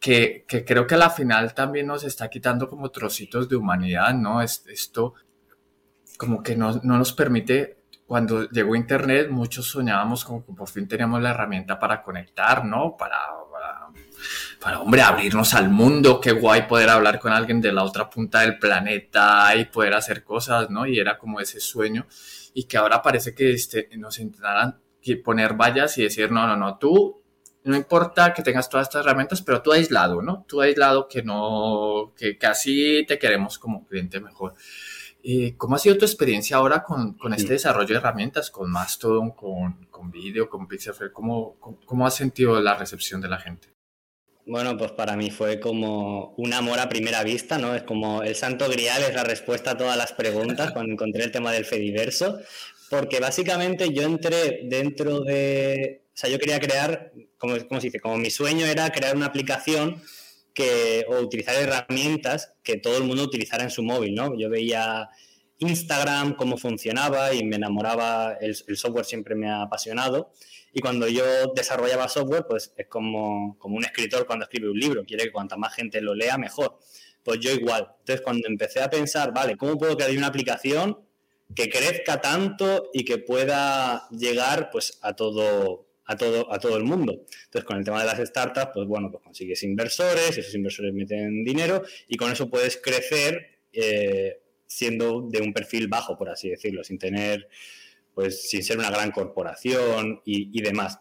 que, 0.00 0.44
creo 0.66 0.86
que 0.86 0.96
a 0.96 0.98
la 0.98 1.10
final 1.10 1.54
también 1.54 1.86
nos 1.86 2.02
está 2.02 2.28
quitando 2.28 2.68
como 2.68 2.90
trocitos 2.90 3.48
de 3.48 3.56
humanidad, 3.56 4.12
¿no? 4.14 4.42
esto 4.42 5.14
como 6.16 6.42
que 6.42 6.56
no, 6.56 6.80
nos 6.82 7.12
permite, 7.12 7.84
cuando 8.06 8.48
llegó 8.50 8.76
Internet, 8.76 9.28
muchos 9.30 9.66
soñábamos 9.66 10.24
como 10.24 10.44
que 10.44 10.52
por 10.52 10.68
fin 10.68 10.86
teníamos 10.88 11.20
la 11.22 11.30
herramienta 11.30 11.78
para 11.78 12.02
conectar, 12.02 12.64
¿no? 12.64 12.96
Para, 12.96 13.18
para, 13.50 13.88
para, 14.60 14.80
hombre, 14.80 15.02
abrirnos 15.02 15.54
al 15.54 15.70
mundo, 15.70 16.20
qué 16.20 16.30
guay 16.30 16.68
poder 16.68 16.90
hablar 16.90 17.18
con 17.18 17.32
alguien 17.32 17.60
de 17.60 17.72
la 17.72 17.82
otra 17.82 18.08
punta 18.08 18.40
del 18.40 18.58
planeta 18.60 19.56
y 19.56 19.64
poder 19.64 19.94
hacer 19.94 20.22
cosas, 20.22 20.70
¿no? 20.70 20.86
Y 20.86 21.00
era 21.00 21.18
como 21.18 21.40
ese 21.40 21.58
sueño 21.58 22.06
y 22.54 22.64
que 22.64 22.78
ahora 22.78 23.02
parece 23.02 23.34
que 23.34 23.52
este, 23.52 23.90
nos 23.98 24.18
intentaran 24.18 24.80
poner 25.22 25.54
vallas 25.54 25.98
y 25.98 26.04
decir, 26.04 26.30
no, 26.30 26.46
no, 26.46 26.56
no, 26.56 26.78
tú 26.78 27.20
no 27.64 27.76
importa 27.76 28.32
que 28.32 28.42
tengas 28.42 28.68
todas 28.68 28.86
estas 28.86 29.04
herramientas, 29.04 29.42
pero 29.42 29.62
tú 29.62 29.72
aislado, 29.72 30.22
¿no? 30.22 30.44
Tú 30.46 30.60
aislado 30.60 31.08
que 31.08 31.22
no, 31.22 32.12
que 32.16 32.36
casi 32.38 33.04
te 33.06 33.18
queremos 33.18 33.58
como 33.58 33.86
cliente 33.86 34.20
mejor. 34.20 34.54
Eh, 35.22 35.54
¿Cómo 35.56 35.74
ha 35.74 35.78
sido 35.78 35.96
tu 35.96 36.04
experiencia 36.04 36.58
ahora 36.58 36.82
con, 36.82 37.14
con 37.14 37.32
este 37.32 37.54
desarrollo 37.54 37.88
de 37.88 37.96
herramientas, 37.96 38.50
con 38.50 38.70
Mastodon, 38.70 39.30
con, 39.30 39.86
con 39.90 40.10
Video, 40.10 40.50
con 40.50 40.68
Pixelfair? 40.68 41.12
¿Cómo, 41.12 41.56
cómo, 41.58 41.80
cómo 41.86 42.06
has 42.06 42.14
sentido 42.14 42.60
la 42.60 42.76
recepción 42.76 43.22
de 43.22 43.28
la 43.28 43.38
gente? 43.38 43.73
Bueno, 44.46 44.76
pues 44.76 44.92
para 44.92 45.16
mí 45.16 45.30
fue 45.30 45.58
como 45.58 46.34
un 46.36 46.52
amor 46.52 46.78
a 46.78 46.88
primera 46.88 47.22
vista, 47.22 47.56
¿no? 47.56 47.74
Es 47.74 47.82
como 47.82 48.22
el 48.22 48.34
santo 48.34 48.68
grial 48.68 49.02
es 49.02 49.14
la 49.14 49.24
respuesta 49.24 49.70
a 49.70 49.78
todas 49.78 49.96
las 49.96 50.12
preguntas 50.12 50.72
cuando 50.72 50.92
encontré 50.92 51.24
el 51.24 51.32
tema 51.32 51.50
del 51.50 51.64
Fediverso, 51.64 52.38
porque 52.90 53.20
básicamente 53.20 53.92
yo 53.92 54.02
entré 54.02 54.60
dentro 54.64 55.20
de, 55.20 56.04
o 56.08 56.16
sea, 56.16 56.28
yo 56.28 56.38
quería 56.38 56.60
crear, 56.60 57.12
como, 57.38 57.56
se 57.56 57.86
dice, 57.86 58.00
como 58.00 58.18
mi 58.18 58.30
sueño 58.30 58.66
era 58.66 58.90
crear 58.90 59.16
una 59.16 59.26
aplicación 59.26 60.02
que, 60.52 61.06
o 61.08 61.20
utilizar 61.20 61.56
herramientas 61.56 62.52
que 62.62 62.76
todo 62.76 62.98
el 62.98 63.04
mundo 63.04 63.22
utilizara 63.22 63.64
en 63.64 63.70
su 63.70 63.82
móvil, 63.82 64.14
¿no? 64.14 64.38
Yo 64.38 64.50
veía 64.50 65.08
Instagram, 65.58 66.34
cómo 66.36 66.56
funcionaba 66.56 67.32
y 67.34 67.44
me 67.44 67.56
enamoraba, 67.56 68.34
el, 68.40 68.54
software 68.54 69.04
siempre 69.04 69.34
me 69.34 69.48
ha 69.48 69.62
apasionado. 69.62 70.32
Y 70.74 70.80
cuando 70.80 71.08
yo 71.08 71.24
desarrollaba 71.54 72.08
software, 72.08 72.44
pues 72.48 72.72
es 72.76 72.86
como, 72.88 73.56
como 73.58 73.76
un 73.76 73.84
escritor 73.84 74.26
cuando 74.26 74.44
escribe 74.44 74.68
un 74.68 74.78
libro, 74.78 75.04
quiere 75.04 75.24
que 75.24 75.32
cuanta 75.32 75.56
más 75.56 75.74
gente 75.74 76.00
lo 76.00 76.14
lea, 76.14 76.36
mejor. 76.36 76.78
Pues 77.22 77.40
yo 77.40 77.52
igual. 77.52 77.88
Entonces, 78.00 78.20
cuando 78.20 78.48
empecé 78.48 78.82
a 78.82 78.90
pensar, 78.90 79.32
vale, 79.32 79.56
¿cómo 79.56 79.78
puedo 79.78 79.96
crear 79.96 80.10
una 80.10 80.26
aplicación 80.26 80.98
que 81.54 81.68
crezca 81.68 82.20
tanto 82.20 82.90
y 82.92 83.04
que 83.04 83.18
pueda 83.18 84.08
llegar 84.10 84.70
pues 84.70 84.98
a 85.02 85.14
todo, 85.14 85.86
a 86.04 86.16
todo, 86.16 86.52
a 86.52 86.58
todo 86.58 86.76
el 86.76 86.84
mundo. 86.84 87.24
Entonces, 87.44 87.64
con 87.64 87.78
el 87.78 87.84
tema 87.84 88.00
de 88.00 88.06
las 88.06 88.18
startups, 88.28 88.72
pues 88.74 88.86
bueno, 88.86 89.10
pues 89.10 89.22
consigues 89.22 89.62
inversores, 89.62 90.36
esos 90.36 90.54
inversores 90.54 90.92
meten 90.92 91.44
dinero 91.44 91.82
y 92.08 92.16
con 92.16 92.32
eso 92.32 92.48
puedes 92.48 92.78
crecer 92.78 93.58
eh, 93.72 94.40
siendo 94.66 95.22
de 95.22 95.40
un 95.40 95.52
perfil 95.52 95.88
bajo, 95.88 96.16
por 96.16 96.28
así 96.30 96.48
decirlo, 96.48 96.82
sin 96.82 96.98
tener, 96.98 97.48
pues 98.14 98.48
sin 98.48 98.62
ser 98.62 98.78
una 98.78 98.90
gran 98.90 99.10
corporación 99.10 100.20
y, 100.24 100.60
demás. 100.62 101.00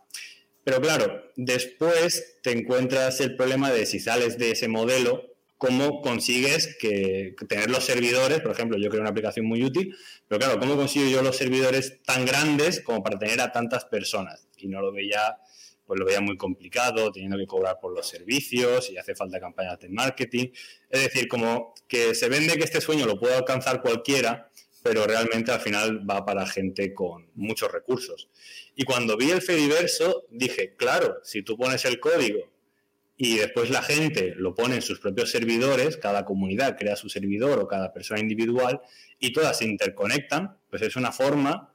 Pero 0.63 0.81
claro, 0.81 1.23
después 1.35 2.37
te 2.41 2.51
encuentras 2.51 3.19
el 3.21 3.35
problema 3.35 3.71
de 3.71 3.85
si 3.85 3.99
sales 3.99 4.37
de 4.37 4.51
ese 4.51 4.67
modelo, 4.67 5.29
cómo 5.57 6.01
consigues 6.01 6.75
que, 6.79 7.35
tener 7.47 7.69
los 7.69 7.85
servidores, 7.85 8.41
por 8.41 8.51
ejemplo, 8.51 8.77
yo 8.77 8.89
creo 8.89 9.01
una 9.01 9.11
aplicación 9.11 9.45
muy 9.45 9.63
útil, 9.63 9.95
pero 10.27 10.39
claro, 10.39 10.59
¿cómo 10.59 10.75
consigo 10.75 11.07
yo 11.09 11.21
los 11.21 11.37
servidores 11.37 12.01
tan 12.03 12.25
grandes 12.25 12.81
como 12.81 13.03
para 13.03 13.19
tener 13.19 13.39
a 13.41 13.51
tantas 13.51 13.85
personas? 13.85 14.47
Y 14.57 14.67
no 14.67 14.81
lo 14.81 14.91
veía, 14.91 15.37
pues 15.85 15.99
lo 15.99 16.05
veía 16.05 16.21
muy 16.21 16.37
complicado, 16.37 17.11
teniendo 17.11 17.37
que 17.37 17.45
cobrar 17.45 17.79
por 17.79 17.93
los 17.93 18.07
servicios 18.07 18.89
y 18.89 18.97
hace 18.97 19.15
falta 19.15 19.39
campañas 19.39 19.79
de 19.79 19.89
marketing. 19.89 20.49
Es 20.89 21.03
decir, 21.03 21.27
como 21.27 21.73
que 21.87 22.15
se 22.15 22.29
vende 22.29 22.57
que 22.57 22.63
este 22.63 22.81
sueño 22.81 23.05
lo 23.05 23.19
puede 23.19 23.35
alcanzar 23.35 23.81
cualquiera, 23.81 24.49
pero 24.83 25.07
realmente 25.07 25.51
al 25.51 25.61
final 25.61 26.07
va 26.07 26.25
para 26.25 26.45
gente 26.45 26.93
con 26.93 27.29
muchos 27.35 27.71
recursos. 27.71 28.29
Y 28.75 28.83
cuando 28.83 29.15
vi 29.17 29.31
el 29.31 29.41
Fediverso, 29.41 30.25
dije, 30.29 30.75
claro, 30.75 31.19
si 31.23 31.41
tú 31.41 31.57
pones 31.57 31.85
el 31.85 31.99
código 31.99 32.51
y 33.15 33.37
después 33.37 33.69
la 33.69 33.81
gente 33.81 34.33
lo 34.35 34.53
pone 34.53 34.75
en 34.75 34.81
sus 34.81 34.99
propios 34.99 35.31
servidores, 35.31 35.95
cada 35.95 36.25
comunidad 36.25 36.77
crea 36.77 36.97
su 36.97 37.07
servidor 37.07 37.59
o 37.59 37.67
cada 37.67 37.93
persona 37.93 38.19
individual 38.19 38.81
y 39.19 39.31
todas 39.31 39.57
se 39.57 39.65
interconectan, 39.65 40.57
pues 40.69 40.81
es 40.81 40.97
una 40.97 41.13
forma 41.13 41.73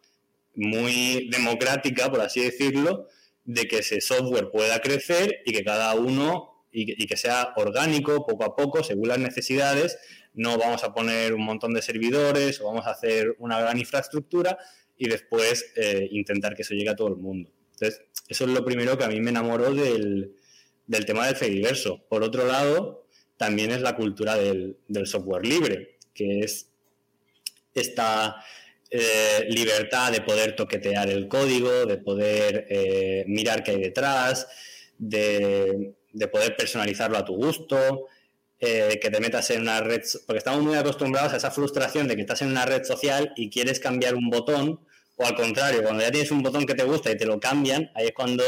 muy 0.54 1.28
democrática, 1.30 2.10
por 2.10 2.20
así 2.20 2.40
decirlo, 2.40 3.08
de 3.44 3.66
que 3.66 3.78
ese 3.78 4.02
software 4.02 4.50
pueda 4.50 4.80
crecer 4.80 5.40
y 5.46 5.52
que 5.52 5.64
cada 5.64 5.94
uno 5.94 6.58
y 6.70 7.06
que, 7.06 7.16
sea 7.16 7.54
orgánico 7.56 8.26
poco 8.26 8.44
a 8.44 8.54
poco, 8.54 8.84
según 8.84 9.08
las 9.08 9.18
necesidades. 9.18 9.98
No 10.38 10.56
vamos 10.56 10.84
a 10.84 10.92
poner 10.94 11.34
un 11.34 11.44
montón 11.44 11.74
de 11.74 11.82
servidores 11.82 12.60
o 12.60 12.66
vamos 12.66 12.86
a 12.86 12.90
hacer 12.90 13.34
una 13.38 13.60
gran 13.60 13.78
infraestructura 13.78 14.56
y 14.96 15.08
después 15.08 15.72
eh, 15.76 16.08
intentar 16.12 16.54
que 16.54 16.62
eso 16.62 16.74
llegue 16.74 16.90
a 16.90 16.96
todo 16.96 17.08
el 17.08 17.16
mundo. 17.16 17.50
Entonces, 17.72 18.02
eso 18.28 18.44
es 18.44 18.50
lo 18.50 18.64
primero 18.64 18.96
que 18.96 19.04
a 19.04 19.08
mí 19.08 19.20
me 19.20 19.30
enamoró 19.30 19.74
del, 19.74 20.34
del 20.86 21.04
tema 21.04 21.26
del 21.26 21.36
Fediverso. 21.36 22.04
Por 22.08 22.22
otro 22.22 22.46
lado, 22.46 23.06
también 23.38 23.70
es 23.70 23.80
la 23.80 23.94
cultura 23.94 24.36
del, 24.36 24.76
software 25.04 25.46
libre, 25.46 25.96
que 26.12 26.40
es 26.40 26.70
esta 27.72 28.44
eh, 28.90 29.46
libertad 29.48 30.10
de 30.12 30.22
poder 30.22 30.56
toquetear 30.56 31.08
el 31.08 31.28
código, 31.28 31.86
de 31.86 31.98
poder 31.98 32.66
eh, 32.68 33.24
mirar 33.28 33.62
qué 33.62 33.70
hay 33.70 33.80
detrás, 33.80 34.48
de, 34.98 35.94
poder 36.32 36.56
personalizarlo 36.56 37.16
a 37.16 37.24
tu 37.24 37.36
gusto, 37.36 38.06
eh, 38.60 38.98
que 39.00 39.10
te 39.10 39.20
metas 39.20 39.50
en 39.50 39.62
una 39.62 39.80
red, 39.80 40.02
porque 40.26 40.38
estamos 40.38 40.62
muy 40.62 40.76
acostumbrados 40.76 41.32
a 41.32 41.36
esa 41.36 41.50
frustración 41.50 42.08
de 42.08 42.16
que 42.16 42.22
estás 42.22 42.42
en 42.42 42.48
una 42.48 42.66
red 42.66 42.84
social 42.84 43.32
y 43.36 43.50
quieres 43.50 43.80
cambiar 43.80 44.14
un 44.14 44.30
botón, 44.30 44.80
o 45.16 45.24
al 45.24 45.34
contrario, 45.34 45.82
cuando 45.82 46.02
ya 46.02 46.10
tienes 46.10 46.30
un 46.30 46.42
botón 46.42 46.66
que 46.66 46.74
te 46.74 46.84
gusta 46.84 47.10
y 47.10 47.16
te 47.16 47.26
lo 47.26 47.40
cambian, 47.40 47.90
ahí 47.94 48.06
es 48.06 48.12
cuando 48.12 48.44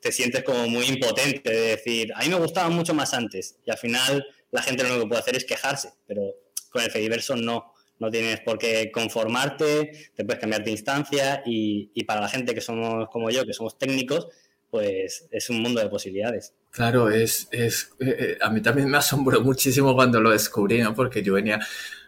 te, 0.00 0.12
sientes 0.12 0.42
como 0.44 0.68
muy 0.68 0.86
impotente 0.86 1.50
de 1.50 1.60
decir, 1.76 2.12
a 2.14 2.22
mí 2.22 2.28
me 2.28 2.36
gustaba 2.36 2.68
mucho 2.68 2.94
más 2.94 3.14
antes 3.14 3.56
y 3.64 3.70
al 3.70 3.78
final 3.78 4.26
la 4.50 4.62
gente 4.62 4.82
lo 4.82 4.90
único 4.90 5.04
que 5.04 5.08
puede 5.08 5.20
hacer 5.20 5.36
es 5.36 5.44
quejarse, 5.44 5.92
pero 6.06 6.22
con 6.70 6.82
el 6.82 6.90
Fediverso 6.90 7.36
no. 7.36 7.72
No 8.00 8.10
tienes 8.10 8.40
por 8.40 8.58
qué 8.58 8.90
conformarte, 8.92 10.10
te 10.16 10.24
puedes 10.24 10.40
cambiar 10.40 10.64
de 10.64 10.72
instancia 10.72 11.44
y, 11.46 11.92
y 11.94 12.02
para 12.02 12.20
la 12.20 12.28
gente 12.28 12.52
que 12.52 12.60
somos 12.60 13.08
como 13.08 13.30
yo, 13.30 13.46
que 13.46 13.52
somos 13.52 13.78
técnicos, 13.78 14.26
pues 14.74 15.28
es 15.30 15.50
un 15.50 15.62
mundo 15.62 15.80
de 15.80 15.88
posibilidades. 15.88 16.52
Claro, 16.72 17.08
es, 17.08 17.46
es 17.52 17.92
eh, 18.00 18.16
eh, 18.18 18.38
a 18.42 18.50
mí 18.50 18.60
también 18.60 18.90
me 18.90 18.96
asombró 18.96 19.40
muchísimo 19.40 19.94
cuando 19.94 20.20
lo 20.20 20.30
descubrí, 20.30 20.80
¿no? 20.80 20.92
Porque 20.92 21.22
yo 21.22 21.34
venía, 21.34 21.60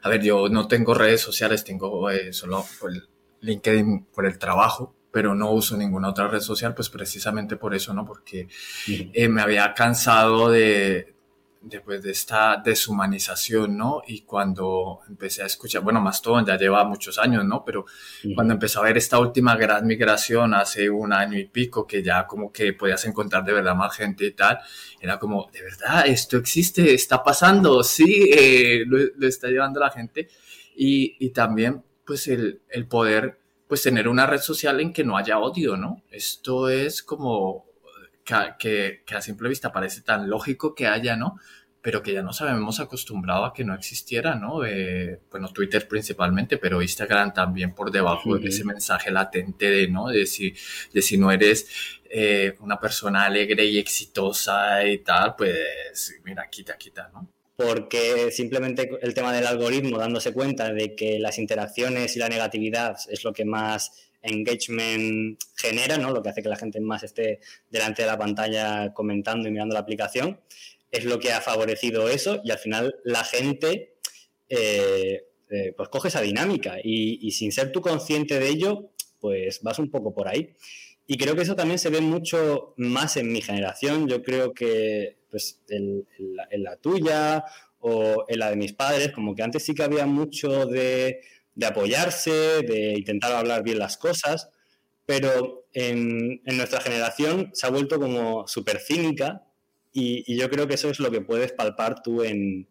a 0.02 0.08
ver, 0.08 0.20
yo 0.20 0.48
no 0.48 0.66
tengo 0.66 0.92
redes 0.92 1.20
sociales, 1.20 1.62
tengo 1.62 2.10
eh, 2.10 2.32
solo 2.32 2.66
LinkedIn 3.40 4.06
por 4.06 4.26
el 4.26 4.36
trabajo, 4.36 4.96
pero 5.12 5.32
no 5.36 5.52
uso 5.52 5.76
ninguna 5.76 6.08
otra 6.08 6.26
red 6.26 6.40
social, 6.40 6.74
pues 6.74 6.90
precisamente 6.90 7.56
por 7.56 7.72
eso, 7.72 7.94
¿no? 7.94 8.04
Porque 8.04 8.48
eh, 8.88 9.28
me 9.28 9.42
había 9.42 9.72
cansado 9.72 10.50
de, 10.50 11.14
después 11.60 12.02
de 12.02 12.12
esta 12.12 12.60
deshumanización, 12.64 13.76
¿no? 13.76 14.02
Y 14.06 14.22
cuando 14.22 15.00
empecé 15.08 15.42
a 15.42 15.46
escuchar, 15.46 15.82
bueno, 15.82 16.00
Mastodon 16.00 16.46
ya 16.46 16.56
lleva 16.56 16.84
muchos 16.84 17.18
años, 17.18 17.44
¿no? 17.44 17.64
Pero 17.64 17.86
cuando 18.34 18.54
empecé 18.54 18.78
a 18.78 18.82
ver 18.82 18.96
esta 18.96 19.18
última 19.18 19.56
gran 19.56 19.86
migración 19.86 20.54
hace 20.54 20.88
un 20.88 21.12
año 21.12 21.38
y 21.38 21.46
pico, 21.46 21.86
que 21.86 22.02
ya 22.02 22.26
como 22.26 22.52
que 22.52 22.72
podías 22.72 23.04
encontrar 23.04 23.44
de 23.44 23.52
verdad 23.52 23.74
más 23.74 23.96
gente 23.96 24.26
y 24.26 24.32
tal, 24.32 24.58
era 25.00 25.18
como, 25.18 25.50
de 25.52 25.62
verdad, 25.62 26.06
esto 26.06 26.36
existe, 26.36 26.94
está 26.94 27.22
pasando, 27.22 27.82
sí, 27.82 28.30
eh, 28.32 28.84
lo, 28.86 29.26
está 29.26 29.48
llevando 29.48 29.80
la 29.80 29.90
gente. 29.90 30.28
Y, 30.76 31.16
y 31.18 31.30
también, 31.30 31.82
pues, 32.04 32.28
el, 32.28 32.62
el 32.68 32.86
poder 32.86 33.40
pues 33.68 33.82
tener 33.82 34.06
una 34.08 34.26
red 34.26 34.40
social 34.40 34.80
en 34.80 34.92
que 34.92 35.04
no 35.04 35.16
haya 35.16 35.38
odio, 35.38 35.76
¿no? 35.76 36.04
Esto 36.10 36.68
es 36.68 37.02
como 37.02 37.66
que, 38.58 39.02
a 39.14 39.20
simple 39.20 39.48
vista 39.48 39.72
parece 39.72 40.02
tan 40.02 40.28
lógico 40.28 40.74
que 40.74 40.86
haya, 40.86 41.16
¿no? 41.16 41.38
Pero 41.80 42.02
que 42.02 42.12
ya 42.12 42.22
nos 42.22 42.42
habíamos 42.42 42.80
acostumbrado 42.80 43.44
a 43.44 43.52
que 43.52 43.64
no 43.64 43.74
existiera, 43.74 44.34
¿no? 44.34 44.64
Eh, 44.64 45.20
bueno, 45.30 45.52
Twitter 45.52 45.86
principalmente, 45.86 46.58
pero 46.58 46.82
Instagram 46.82 47.32
también 47.32 47.74
por 47.74 47.92
debajo 47.92 48.36
de 48.38 48.48
ese 48.48 48.64
mensaje 48.64 49.10
latente 49.10 49.70
de, 49.70 49.88
¿no? 49.88 50.08
De 50.08 50.26
si, 50.26 50.52
de 50.92 51.02
si 51.02 51.16
no 51.16 51.30
eres 51.30 51.68
eh, 52.10 52.56
una 52.60 52.80
persona 52.80 53.24
alegre 53.24 53.64
y 53.64 53.78
exitosa 53.78 54.84
y 54.84 54.98
tal, 54.98 55.36
pues 55.36 56.20
mira, 56.24 56.48
quita, 56.50 56.76
quita, 56.76 57.08
¿no? 57.12 57.28
porque 57.56 58.30
simplemente 58.32 58.90
el 59.00 59.14
tema 59.14 59.32
del 59.32 59.46
algoritmo, 59.46 59.98
dándose 59.98 60.32
cuenta 60.32 60.72
de 60.72 60.94
que 60.94 61.18
las 61.18 61.38
interacciones 61.38 62.14
y 62.14 62.18
la 62.18 62.28
negatividad 62.28 62.98
es 63.08 63.24
lo 63.24 63.32
que 63.32 63.46
más 63.46 64.10
engagement 64.26 65.38
genera, 65.56 65.98
¿no? 65.98 66.10
lo 66.10 66.22
que 66.22 66.30
hace 66.30 66.42
que 66.42 66.48
la 66.48 66.56
gente 66.56 66.80
más 66.80 67.02
esté 67.02 67.40
delante 67.70 68.02
de 68.02 68.08
la 68.08 68.18
pantalla 68.18 68.92
comentando 68.92 69.48
y 69.48 69.52
mirando 69.52 69.74
la 69.74 69.80
aplicación, 69.80 70.40
es 70.90 71.04
lo 71.04 71.18
que 71.18 71.32
ha 71.32 71.40
favorecido 71.40 72.08
eso 72.08 72.40
y 72.44 72.50
al 72.50 72.58
final 72.58 72.96
la 73.04 73.24
gente 73.24 73.96
eh, 74.48 75.24
eh, 75.50 75.72
pues 75.76 75.88
coge 75.88 76.08
esa 76.08 76.20
dinámica 76.20 76.76
y, 76.82 77.26
y 77.26 77.32
sin 77.32 77.52
ser 77.52 77.72
tú 77.72 77.80
consciente 77.80 78.38
de 78.38 78.48
ello, 78.48 78.90
pues 79.20 79.62
vas 79.62 79.78
un 79.78 79.90
poco 79.90 80.14
por 80.14 80.28
ahí. 80.28 80.54
Y 81.06 81.16
creo 81.18 81.36
que 81.36 81.42
eso 81.42 81.54
también 81.54 81.78
se 81.78 81.90
ve 81.90 82.00
mucho 82.00 82.74
más 82.76 83.16
en 83.16 83.32
mi 83.32 83.40
generación. 83.40 84.08
Yo 84.08 84.22
creo 84.22 84.52
que 84.52 85.18
pues, 85.30 85.62
en, 85.68 86.06
la, 86.62 86.76
tuya 86.76 87.44
o 87.78 88.24
en 88.26 88.38
la 88.38 88.50
de 88.50 88.56
mis 88.56 88.72
padres, 88.72 89.12
como 89.12 89.34
que 89.34 89.42
antes 89.42 89.64
sí 89.64 89.74
que 89.74 89.84
había 89.84 90.06
mucho 90.06 90.66
de, 90.66 91.20
apoyarse, 91.64 92.62
de 92.62 92.94
intentar 92.98 93.32
hablar 93.32 93.62
bien 93.62 93.78
las 93.78 93.96
cosas, 93.96 94.50
pero 95.06 95.66
en, 95.72 96.42
nuestra 96.44 96.80
generación 96.80 97.50
se 97.54 97.66
ha 97.66 97.70
vuelto 97.70 97.98
como 97.98 98.46
súper 98.46 98.80
cínica 98.80 99.42
y, 99.92 100.36
yo 100.36 100.50
creo 100.50 100.68
que 100.68 100.74
eso 100.74 100.90
es 100.90 101.00
lo 101.00 101.10
que 101.10 101.22
puedes 101.22 101.52
palpar 101.52 102.02
tú 102.02 102.22
en, 102.22 102.68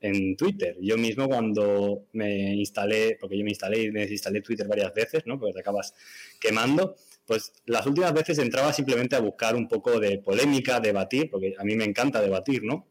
en 0.00 0.36
Twitter. 0.36 0.76
Yo 0.80 0.96
mismo 0.96 1.26
cuando 1.26 2.06
me 2.12 2.54
instalé, 2.54 3.16
porque 3.20 3.36
yo 3.36 3.42
me 3.42 3.50
instalé 3.50 3.80
y 3.80 3.90
desinstalé 3.90 4.42
Twitter 4.42 4.68
varias 4.68 4.94
veces, 4.94 5.22
¿no? 5.26 5.40
Porque 5.40 5.54
te 5.54 5.60
acabas 5.60 5.94
quemando 6.38 6.94
pues 7.28 7.52
las 7.66 7.86
últimas 7.86 8.14
veces 8.14 8.38
entraba 8.38 8.72
simplemente 8.72 9.14
a 9.14 9.20
buscar 9.20 9.54
un 9.54 9.68
poco 9.68 10.00
de 10.00 10.18
polémica, 10.18 10.80
debatir, 10.80 11.28
porque 11.30 11.54
a 11.58 11.62
mí 11.62 11.76
me 11.76 11.84
encanta 11.84 12.22
debatir, 12.22 12.64
¿no? 12.64 12.86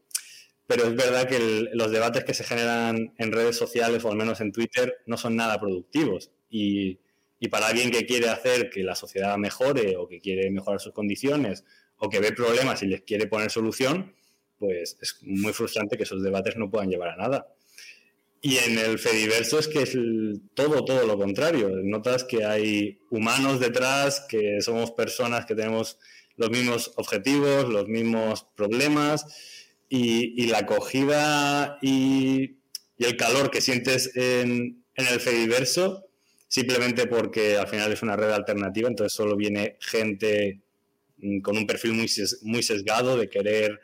Pero 0.68 0.84
es 0.84 0.94
verdad 0.94 1.26
que 1.26 1.70
los 1.72 1.90
debates 1.90 2.24
que 2.24 2.34
se 2.34 2.44
generan 2.44 3.14
en 3.16 3.32
redes 3.32 3.56
sociales 3.56 4.04
o 4.04 4.10
al 4.10 4.18
menos 4.18 4.42
en 4.42 4.52
Twitter 4.52 4.98
no 5.06 5.16
son 5.16 5.34
nada 5.34 5.58
productivos. 5.58 6.30
Y, 6.50 6.98
y 7.40 7.48
para 7.48 7.68
alguien 7.68 7.90
que 7.90 8.04
quiere 8.04 8.28
hacer 8.28 8.68
que 8.68 8.82
la 8.82 8.94
sociedad 8.94 9.38
mejore 9.38 9.96
o 9.96 10.06
que 10.06 10.20
quiere 10.20 10.50
mejorar 10.50 10.78
sus 10.78 10.92
condiciones 10.92 11.64
o 11.96 12.10
que 12.10 12.20
ve 12.20 12.32
problemas 12.32 12.82
y 12.82 12.86
les 12.86 13.00
quiere 13.00 13.26
poner 13.26 13.50
solución, 13.50 14.14
pues 14.58 14.98
es 15.00 15.18
muy 15.22 15.54
frustrante 15.54 15.96
que 15.96 16.02
esos 16.02 16.22
debates 16.22 16.56
no 16.56 16.70
puedan 16.70 16.90
llevar 16.90 17.08
a 17.12 17.16
nada. 17.16 17.54
Y 18.42 18.58
en 18.58 18.76
el 18.78 18.98
Fediverso 18.98 19.58
es 19.58 19.68
que 19.68 19.84
es 19.84 19.96
todo, 20.52 20.84
todo 20.84 21.06
lo 21.06 21.16
contrario. 21.16 21.70
Notas 21.82 22.24
que 22.24 22.44
hay 22.44 23.00
humanos 23.10 23.58
detrás, 23.58 24.26
que 24.28 24.60
somos 24.60 24.90
personas 24.90 25.46
que 25.46 25.54
tenemos 25.54 25.98
los 26.36 26.50
mismos 26.50 26.92
objetivos, 26.96 27.70
los 27.70 27.88
mismos 27.88 28.46
problemas 28.54 29.57
y, 29.88 30.46
la 30.46 30.58
acogida 30.58 31.78
y 31.80 32.58
el 32.98 33.16
calor 33.16 33.50
que 33.50 33.60
sientes 33.60 34.14
en, 34.16 34.84
el 34.94 35.20
Fediverso 35.20 36.06
simplemente 36.48 37.06
porque 37.06 37.56
al 37.56 37.68
final 37.68 37.92
es 37.92 38.02
una 38.02 38.16
red 38.16 38.30
alternativa, 38.30 38.88
entonces 38.88 39.12
solo 39.12 39.36
viene 39.36 39.76
gente 39.80 40.60
mm, 41.18 41.40
con 41.40 41.56
un 41.56 41.66
perfil 41.66 41.92
muy, 41.92 42.10
muy 42.42 42.62
sesgado 42.62 43.16
de 43.16 43.28
querer 43.28 43.80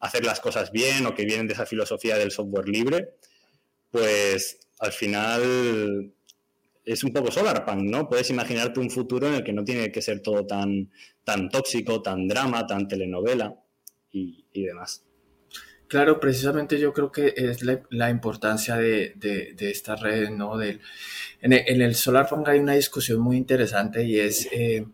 hacer 0.00 0.24
las 0.24 0.40
cosas 0.40 0.70
bien 0.72 1.06
o 1.06 1.14
que 1.14 1.24
vienen 1.24 1.46
de 1.46 1.54
esa 1.54 1.66
filosofía 1.66 2.18
del 2.18 2.30
software 2.30 2.68
libre, 2.68 3.14
pues 3.90 4.58
al 4.78 4.92
final 4.92 6.12
es 6.84 7.04
un 7.04 7.12
poco 7.12 7.30
solarpunk, 7.30 7.82
¿no? 7.82 8.08
Puedes 8.08 8.30
imaginarte 8.30 8.80
un 8.80 8.90
futuro 8.90 9.28
en 9.28 9.34
el 9.34 9.44
que 9.44 9.52
no 9.52 9.64
tiene 9.64 9.92
que 9.92 10.00
ser 10.00 10.20
todo 10.20 10.46
tan, 10.46 10.90
tan 11.22 11.50
tóxico, 11.50 12.00
tan 12.00 12.26
drama, 12.26 12.66
tan 12.66 12.88
telenovela 12.88 13.54
y, 14.10 14.44
demás. 14.54 15.04
Claro, 15.88 16.20
precisamente 16.20 16.78
yo 16.78 16.92
creo 16.92 17.10
que 17.10 17.32
es 17.34 17.62
la, 17.62 18.10
importancia 18.10 18.76
de, 18.76 19.56
esta 19.58 19.96
red, 19.96 20.30
¿no? 20.30 20.58
Del, 20.58 20.80
en, 21.40 21.52
el, 21.54 21.94
Solarpunk 21.94 22.46
hay 22.48 22.58
una 22.60 22.74
discusión 22.74 23.20
muy 23.20 23.36
interesante 23.38 24.04
y 24.04 24.20
es 24.20 24.48
eh, 24.52 24.86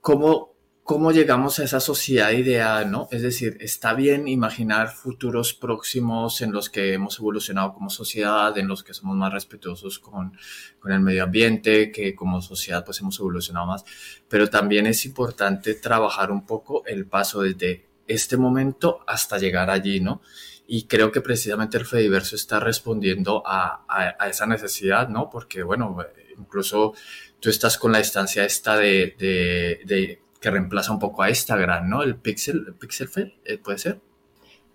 cómo 0.00 0.58
cómo 0.88 1.12
llegamos 1.12 1.58
a 1.58 1.64
esa 1.64 1.80
sociedad 1.80 2.30
ideal, 2.30 2.90
¿no? 2.90 3.08
Es 3.10 3.20
decir, 3.20 3.58
está 3.60 3.92
bien 3.92 4.26
imaginar 4.26 4.88
futuros 4.88 5.52
próximos 5.52 6.40
en 6.40 6.50
los 6.50 6.70
que 6.70 6.94
hemos 6.94 7.18
evolucionado 7.18 7.74
como 7.74 7.90
sociedad, 7.90 8.56
en 8.56 8.68
los 8.68 8.82
que 8.82 8.94
somos 8.94 9.14
más 9.14 9.30
respetuosos 9.30 9.98
con, 9.98 10.32
con 10.78 10.92
el 10.92 11.00
medio 11.00 11.24
ambiente, 11.24 11.92
que 11.92 12.14
como 12.14 12.40
sociedad 12.40 12.86
pues 12.86 13.00
hemos 13.00 13.18
evolucionado 13.20 13.66
más, 13.66 13.84
pero 14.30 14.48
también 14.48 14.86
es 14.86 15.04
importante 15.04 15.74
trabajar 15.74 16.32
un 16.32 16.46
poco 16.46 16.86
el 16.86 17.04
paso 17.04 17.42
desde 17.42 17.87
este 18.08 18.36
momento 18.36 19.00
hasta 19.06 19.38
llegar 19.38 19.70
allí, 19.70 20.00
¿no? 20.00 20.22
Y 20.66 20.84
creo 20.84 21.12
que 21.12 21.20
precisamente 21.20 21.78
el 21.78 21.86
Fediverso 21.86 22.36
está 22.36 22.60
respondiendo 22.60 23.42
a, 23.46 23.84
a, 23.88 24.28
esa 24.28 24.46
necesidad, 24.46 25.08
¿no? 25.08 25.30
Porque, 25.30 25.62
bueno, 25.62 25.96
incluso 26.36 26.94
tú 27.40 27.48
estás 27.48 27.78
con 27.78 27.92
la 27.92 27.98
distancia 27.98 28.44
esta 28.44 28.76
de, 28.76 29.14
de, 29.18 29.80
de 29.84 30.20
que 30.40 30.50
reemplaza 30.50 30.92
un 30.92 30.98
poco 30.98 31.22
a 31.22 31.30
Instagram, 31.30 31.88
¿no? 31.88 32.02
El 32.02 32.16
Pixel, 32.16 32.74
Pixel 32.78 33.08
Feed, 33.08 33.28
eh, 33.44 33.58
¿puede 33.58 33.78
ser? 33.78 34.00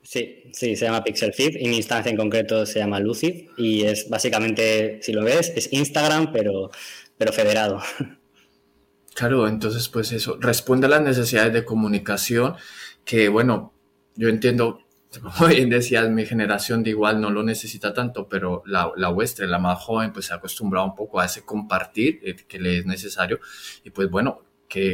Sí, 0.04 0.44
sí, 0.52 0.75
se 0.75 0.86
llama 0.86 1.04
Pixel 1.04 1.34
Feed 1.34 1.56
y 1.60 1.70
mi 1.70 1.78
instancia 1.78 2.10
en 2.10 2.18
concreto 2.18 2.66
se 2.66 2.80
llama 2.80 3.00
Lucid 3.00 3.50
y 3.56 3.84
es 3.84 4.10
básicamente, 4.10 5.00
si 5.02 5.13
lo 5.13 5.24
ves, 5.24 5.54
es 5.56 5.72
Instagram 5.72 6.32
pero, 6.34 6.72
pero 7.18 7.34
federado. 7.34 7.82
Claro, 9.16 9.48
entonces 9.48 9.90
pues 9.90 10.12
eso, 10.12 10.38
responde 10.40 10.88
a 10.88 10.90
las 10.90 11.02
necesidades 11.04 11.54
de 11.54 11.63
comunicación 11.63 12.56
que 13.06 13.30
bueno, 13.30 13.74
yo 14.16 14.30
entiendo, 14.30 14.80
como 15.22 15.48
bien 15.48 15.70
decías, 15.70 16.10
mi 16.10 16.26
generación 16.26 16.84
de 16.84 16.92
igual 16.92 17.22
no 17.22 17.30
lo 17.30 17.44
necesita 17.44 17.94
tanto, 17.94 18.28
pero 18.28 18.64
la, 18.66 18.92
la 18.96 19.10
vuestra, 19.10 19.48
la 19.48 19.60
más 19.60 19.80
joven, 19.80 20.14
pues 20.14 20.28
se 20.28 20.34
ha 20.34 20.38
acostumbrado 20.38 20.86
un 20.86 20.96
poco 20.96 21.20
a 21.20 21.26
ese 21.26 21.44
compartir 21.44 22.20
eh, 22.24 22.36
que 22.48 22.60
le 22.60 22.80
es 22.80 22.86
necesario 22.86 23.40
y 23.84 23.90
pues 23.90 24.10
bueno, 24.10 24.42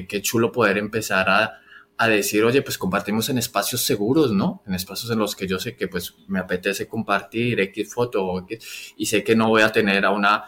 qué, 0.07 0.21
chulo 0.21 0.51
poder 0.51 0.77
empezar 0.77 1.29
a, 1.29 1.59
decir, 2.07 2.45
oye, 2.45 2.61
pues 2.61 2.77
compartimos 2.77 3.27
en 3.27 3.37
espacios 3.37 3.81
seguros, 3.81 4.31
¿no? 4.31 4.63
En 4.65 4.73
espacios 4.73 5.11
en 5.11 5.19
los 5.19 5.35
que 5.35 5.47
yo 5.47 5.59
sé 5.59 5.75
que 5.75 5.89
pues 5.89 6.15
me 6.27 6.39
apetece 6.39 6.87
compartir 6.87 7.59
X 7.59 7.93
foto 7.93 8.47
y 8.95 9.05
sé 9.05 9.21
que 9.21 9.35
no 9.35 9.49
voy 9.49 9.63
a 9.63 9.71
tener 9.73 10.05
a 10.05 10.11
una, 10.11 10.45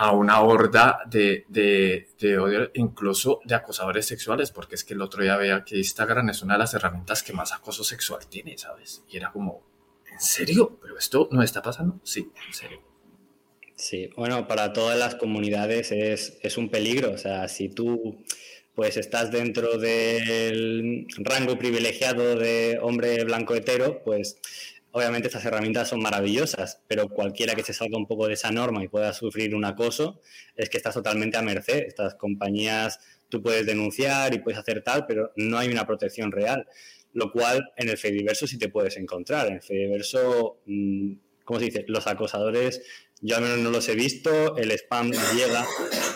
a 0.00 0.12
una 0.12 0.40
horda 0.40 1.00
de, 1.06 1.44
de, 1.48 2.38
odio, 2.38 2.70
incluso 2.72 3.42
de 3.44 3.54
acosadores 3.54 4.06
sexuales, 4.06 4.50
porque 4.50 4.74
es 4.74 4.82
que 4.82 4.94
el 4.94 5.02
otro 5.02 5.22
día 5.22 5.36
veía 5.36 5.62
que 5.62 5.76
Instagram 5.76 6.30
es 6.30 6.40
una 6.40 6.54
de 6.54 6.60
las 6.60 6.72
herramientas 6.72 7.22
que 7.22 7.34
más 7.34 7.52
acoso 7.52 7.84
sexual 7.84 8.26
tiene, 8.26 8.56
¿sabes? 8.56 9.04
Y 9.10 9.18
era 9.18 9.30
como, 9.30 9.62
¿en 10.10 10.18
serio? 10.18 10.78
¿Pero 10.80 10.96
esto 10.96 11.28
no 11.30 11.42
está 11.42 11.60
pasando? 11.60 12.00
Sí, 12.02 12.30
en 12.48 12.54
serio. 12.54 12.80
Sí, 13.74 14.08
bueno, 14.16 14.48
para 14.48 14.72
todas 14.72 14.98
las 14.98 15.16
comunidades 15.16 15.92
es, 15.92 16.38
es 16.40 16.56
un 16.56 16.70
peligro, 16.70 17.12
o 17.12 17.18
sea, 17.18 17.46
si 17.48 17.68
tú 17.68 18.24
pues 18.74 18.96
estás 18.96 19.30
dentro 19.30 19.76
del 19.76 21.08
rango 21.18 21.58
privilegiado 21.58 22.36
de 22.36 22.78
hombre 22.80 23.22
blanco 23.24 23.54
hetero, 23.54 24.02
pues 24.02 24.38
obviamente 24.92 25.28
estas 25.28 25.44
herramientas 25.44 25.88
son 25.88 26.00
maravillosas, 26.00 26.80
pero 26.86 27.08
cualquiera 27.08 27.54
que 27.54 27.62
se 27.62 27.72
salga 27.72 27.96
un 27.96 28.06
poco 28.06 28.26
de 28.26 28.34
esa 28.34 28.50
norma 28.50 28.82
y 28.82 28.88
pueda 28.88 29.12
sufrir 29.12 29.54
un 29.54 29.64
acoso, 29.64 30.20
es 30.56 30.68
que 30.68 30.76
estás 30.76 30.94
totalmente 30.94 31.36
a 31.36 31.42
merced. 31.42 31.84
Estas 31.86 32.14
compañías 32.14 32.98
tú 33.28 33.42
puedes 33.42 33.66
denunciar 33.66 34.34
y 34.34 34.38
puedes 34.38 34.58
hacer 34.58 34.82
tal, 34.82 35.06
pero 35.06 35.32
no 35.36 35.58
hay 35.58 35.68
una 35.68 35.86
protección 35.86 36.32
real. 36.32 36.66
Lo 37.12 37.32
cual 37.32 37.72
en 37.76 37.88
el 37.88 37.98
Fediverso 37.98 38.46
sí 38.46 38.58
te 38.58 38.68
puedes 38.68 38.96
encontrar. 38.96 39.48
En 39.48 39.54
el 39.54 39.62
Fediverso, 39.62 40.60
mm, 40.66 41.12
¿cómo 41.44 41.58
se 41.58 41.66
dice? 41.66 41.84
Los 41.88 42.06
acosadores 42.06 42.82
yo 43.22 43.36
al 43.36 43.42
menos 43.42 43.58
no 43.58 43.70
los 43.70 43.86
he 43.88 43.94
visto, 43.94 44.56
el 44.56 44.70
spam 44.70 45.10
llega, 45.10 45.66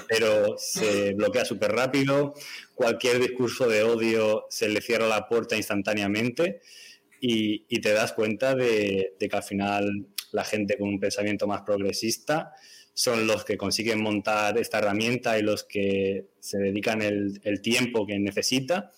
pero 0.08 0.56
se 0.56 1.12
bloquea 1.12 1.44
súper 1.44 1.72
rápido, 1.72 2.32
cualquier 2.74 3.18
discurso 3.18 3.68
de 3.68 3.82
odio 3.82 4.46
se 4.48 4.68
le 4.68 4.80
cierra 4.80 5.06
la 5.06 5.28
puerta 5.28 5.56
instantáneamente 5.56 6.62
y, 7.26 7.80
te 7.80 7.92
das 7.92 8.12
cuenta 8.12 8.54
de, 8.54 9.16
que 9.18 9.36
al 9.36 9.42
final 9.42 10.08
la 10.32 10.44
gente 10.44 10.76
con 10.76 10.88
un 10.88 11.00
pensamiento 11.00 11.46
más 11.46 11.62
progresista 11.62 12.52
son 12.92 13.26
los 13.26 13.44
que 13.46 13.56
consiguen 13.56 14.02
montar 14.02 14.58
esta 14.58 14.78
herramienta 14.78 15.38
y 15.38 15.42
los 15.42 15.64
que 15.64 16.26
se 16.38 16.58
dedican 16.58 17.00
el, 17.00 17.40
tiempo 17.62 18.06
que 18.06 18.18
necesita. 18.18 18.92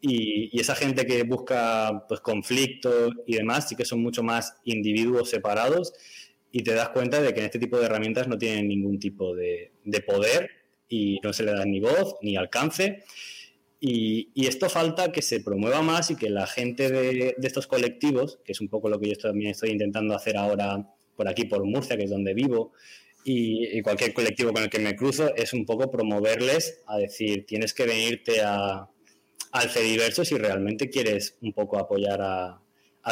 Y, 0.00 0.58
esa 0.58 0.74
gente 0.74 1.06
que 1.06 1.22
busca 1.22 2.06
pues, 2.08 2.20
conflicto 2.20 3.10
y 3.24 3.36
demás, 3.36 3.68
sí 3.68 3.76
que 3.76 3.84
son 3.84 4.02
mucho 4.02 4.24
más 4.24 4.56
individuos 4.64 5.30
separados 5.30 5.92
y 6.50 6.64
te 6.64 6.74
das 6.74 6.88
cuenta 6.88 7.22
de 7.22 7.32
que 7.32 7.38
en 7.38 7.46
este 7.46 7.60
tipo 7.60 7.78
de 7.78 7.86
herramientas 7.86 8.26
no 8.26 8.36
tienen 8.36 8.66
ningún 8.66 8.98
tipo 8.98 9.32
de, 9.32 9.70
poder 10.04 10.50
y 10.88 11.20
no 11.22 11.32
se 11.32 11.44
le 11.44 11.52
da 11.52 11.64
ni 11.64 11.78
voz 11.78 12.16
ni 12.20 12.36
alcance. 12.36 13.04
Y, 13.80 14.30
esto 14.46 14.68
falta 14.68 15.10
que 15.10 15.22
se 15.22 15.40
promueva 15.40 15.80
más 15.80 16.10
y 16.10 16.16
que 16.16 16.28
la 16.28 16.46
gente 16.46 16.90
de, 16.90 17.34
estos 17.42 17.66
colectivos, 17.66 18.38
que 18.44 18.52
es 18.52 18.60
un 18.60 18.68
poco 18.68 18.88
lo 18.88 19.00
que 19.00 19.08
yo 19.08 19.16
también 19.16 19.52
estoy 19.52 19.70
intentando 19.70 20.14
hacer 20.14 20.36
ahora 20.36 20.86
por 21.16 21.28
aquí, 21.28 21.44
por 21.44 21.64
Murcia, 21.64 21.96
que 21.96 22.04
es 22.04 22.10
donde 22.10 22.34
vivo, 22.34 22.72
y, 23.24 23.80
cualquier 23.82 24.12
colectivo 24.12 24.52
con 24.52 24.62
el 24.62 24.70
que 24.70 24.78
me 24.78 24.96
cruzo, 24.96 25.34
es 25.34 25.52
un 25.52 25.64
poco 25.64 25.90
promoverles 25.90 26.82
a 26.86 26.98
decir, 26.98 27.46
tienes 27.46 27.72
que 27.72 27.86
venirte 27.86 28.42
a, 28.42 28.88
al 29.52 29.68
Fediverso 29.68 30.24
si 30.24 30.36
realmente 30.36 30.90
quieres 30.90 31.36
un 31.40 31.52
poco 31.52 31.78
apoyar 31.78 32.20
a, 32.22 32.62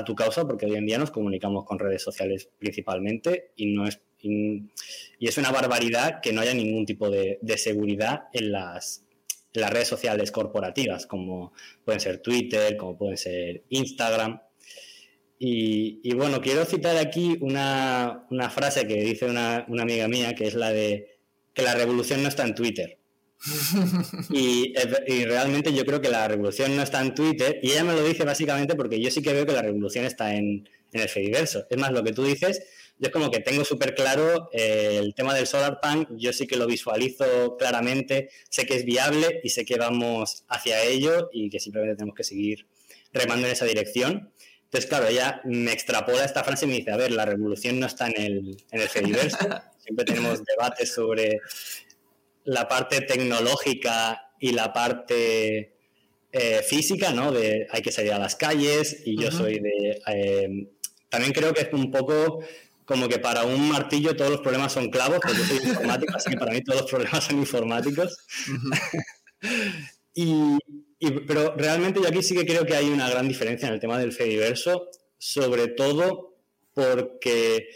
tu 0.05 0.15
causa, 0.15 0.47
porque 0.47 0.67
hoy 0.67 0.77
en 0.77 0.87
día 0.87 0.97
nos 0.97 1.11
comunicamos 1.11 1.65
con 1.65 1.79
redes 1.79 2.03
sociales 2.03 2.49
principalmente 2.59 3.51
y 3.57 3.67
no 3.67 3.89
es 3.89 4.01
y, 4.21 4.69
es 5.21 5.39
una 5.39 5.51
barbaridad 5.51 6.21
que 6.21 6.33
no 6.33 6.41
haya 6.41 6.55
ningún 6.55 6.87
tipo 6.87 7.11
de, 7.11 7.39
seguridad 7.57 8.25
en 8.33 8.53
las, 8.53 9.05
las 9.59 9.71
redes 9.71 9.89
sociales 9.89 10.31
corporativas, 10.33 11.07
como 11.07 11.53
pueden 11.85 12.01
ser 12.01 12.19
Twitter, 12.19 12.77
como 12.77 12.97
pueden 12.97 13.17
ser 13.17 13.65
Instagram. 13.69 14.41
Y, 15.41 16.13
bueno, 16.15 16.41
quiero 16.41 16.65
citar 16.65 16.97
aquí 16.97 17.39
una, 17.41 18.27
frase 18.51 18.89
que 18.89 18.97
dice 18.97 19.27
una, 19.27 19.65
una 19.69 19.85
amiga 19.85 20.09
mía, 20.09 20.35
que 20.35 20.49
es 20.49 20.55
la 20.55 20.71
de 20.73 21.19
que 21.55 21.63
la 21.63 21.75
revolución 21.75 22.23
no 22.23 22.29
está 22.29 22.45
en 22.45 22.55
Twitter, 22.55 22.99
y, 24.31 24.75
realmente 25.25 25.73
yo 25.73 25.85
creo 25.85 26.01
que 26.01 26.09
la 26.09 26.27
revolución 26.27 26.75
no 26.77 26.83
está 26.83 27.01
en 27.01 27.15
Twitter 27.15 27.61
y 27.63 27.71
ella 27.71 27.85
me 27.85 27.95
lo 27.95 28.05
dice 28.05 28.25
básicamente 28.25 28.75
porque 28.75 29.01
yo 29.01 29.11
sí 29.11 29.23
que 29.23 29.33
veo 29.33 29.47
que 29.47 29.53
la 29.53 29.63
revolución 29.63 30.05
está 30.05 30.35
en, 30.35 30.69
el 30.91 31.09
Fediverso. 31.09 31.67
Es 31.69 31.77
más, 31.77 31.93
lo 31.93 32.03
que 32.03 32.13
tú 32.13 32.25
dices, 32.25 32.63
yo 32.99 33.07
es 33.07 33.13
como 33.13 33.31
que 33.31 33.41
tengo 33.41 33.65
súper 33.65 33.95
claro 33.95 34.51
eh, 34.53 34.99
el 34.99 35.15
tema 35.15 35.35
del 35.35 35.47
solar 35.47 35.81
punk, 35.81 36.09
yo 36.17 36.33
sí 36.33 36.47
que 36.47 36.57
lo 36.57 36.67
visualizo 36.67 37.57
claramente, 37.57 38.31
sé 38.49 38.67
que 38.67 38.75
es 38.75 38.85
viable 38.85 39.41
y 39.45 39.51
sé 39.51 39.65
que 39.65 39.77
vamos 39.77 40.45
hacia 40.49 40.83
ello 40.83 41.31
y 41.33 41.49
que 41.51 41.61
simplemente 41.61 41.97
tenemos 41.97 42.17
que 42.17 42.25
seguir 42.25 42.67
remando 43.13 43.47
en 43.47 43.53
esa 43.53 43.65
dirección. 43.65 44.33
Entonces, 44.65 44.89
claro, 44.89 45.07
ella 45.07 45.41
me 45.45 45.73
extrapola 45.73 46.25
esta 46.25 46.45
frase 46.45 46.67
y 46.67 46.69
me 46.69 46.75
dice, 46.75 46.91
a 46.91 46.97
ver, 46.97 47.11
la 47.13 47.25
revolución 47.25 47.81
no 47.81 47.87
está 47.87 48.09
en 48.09 48.21
el, 48.21 48.65
en 48.71 48.81
el 48.81 48.89
Fediverso, 48.89 49.39
siempre 49.79 50.05
tenemos 50.05 50.45
debates 50.45 50.93
sobre 50.93 51.41
la 52.45 52.69
parte 52.69 53.01
tecnológica 53.01 54.33
y 54.41 54.53
la 54.53 54.73
parte 54.73 55.75
eh, 56.33 56.63
física, 56.63 57.13
¿no? 57.13 57.33
De 57.33 57.67
hay 57.71 57.83
que 57.83 57.93
salir 57.93 58.13
a 58.13 58.19
las 58.19 58.37
calles 58.37 59.03
y 59.05 59.21
yo 59.21 59.31
soy 59.31 59.61
de... 59.61 60.03
Eh, 60.07 60.69
también 61.09 61.33
creo 61.33 61.55
que 61.55 61.63
es 61.63 61.73
un 61.73 61.91
poco 61.91 62.41
como 62.89 63.07
que 63.07 63.19
para 63.19 63.45
un 63.45 63.69
martillo 63.69 64.17
todos 64.17 64.31
los 64.31 64.41
problemas 64.41 64.73
son 64.73 64.89
clavos, 64.89 65.19
porque 65.21 65.37
yo 65.37 65.45
soy 65.45 65.57
informático, 65.59 66.17
así 66.17 66.31
que 66.31 66.39
para 66.39 66.53
mí 66.53 66.65
todos 66.65 66.81
los 66.81 66.91
problemas 66.91 67.23
son 67.23 67.39
informáticos. 67.39 68.17
y, 70.15 70.57
pero 71.27 71.55
realmente 71.55 72.01
yo 72.01 72.09
aquí 72.09 72.23
sí 72.23 72.35
que 72.35 72.47
creo 72.47 72.65
que 72.65 72.75
hay 72.75 72.89
una 72.89 73.11
gran 73.11 73.29
diferencia 73.29 73.69
en 73.69 73.75
el 73.75 73.81
tema 73.81 73.99
del 73.99 74.13
Fediverso, 74.13 74.89
sobre 75.19 75.69
todo 75.69 76.39
porque 76.73 77.69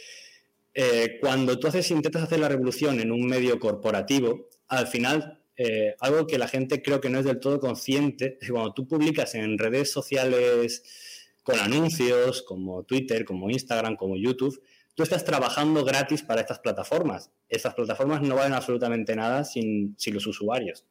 eh, 0.73 1.19
cuando 1.21 1.59
tú 1.59 1.67
haces, 1.67 1.91
intentas 1.91 2.23
hacer 2.23 2.41
la 2.41 2.49
revolución 2.49 2.99
en 2.99 3.13
un 3.13 3.27
medio 3.27 3.61
corporativo, 3.61 4.49
al 4.69 4.87
final, 4.87 5.43
eh, 5.59 5.95
algo 6.01 6.27
que 6.27 6.39
la 6.39 6.49
gente 6.49 6.81
creo 6.81 7.03
que 7.03 7.11
no 7.11 7.19
es 7.19 7.27
del 7.27 7.39
todo 7.39 7.61
consciente, 7.61 8.39
es 8.41 8.47
que 8.47 8.53
cuando 8.55 8.73
tú 8.73 8.89
publicas 8.89 9.35
en 9.35 9.59
redes 9.59 9.93
sociales 9.93 11.29
con 11.43 11.59
anuncios, 11.59 12.41
como 12.41 12.85
Twitter, 12.85 13.27
como 13.27 13.51
Instagram, 13.51 13.97
como 13.97 14.17
YouTube, 14.17 14.59
tú 15.03 15.05
estás 15.05 15.25
trabajando 15.25 15.85
gratis 15.85 16.23
para 16.23 16.41
estas 16.41 16.61
plataformas. 16.61 17.33
Estas 17.49 17.75
plataformas 17.75 18.23
no 18.23 18.37
valen 18.37 18.53
absolutamente 18.53 19.17
nada 19.17 19.43
sin, 19.43 19.97
sin 19.99 20.15
los 20.15 20.29
usuarios 20.29 20.87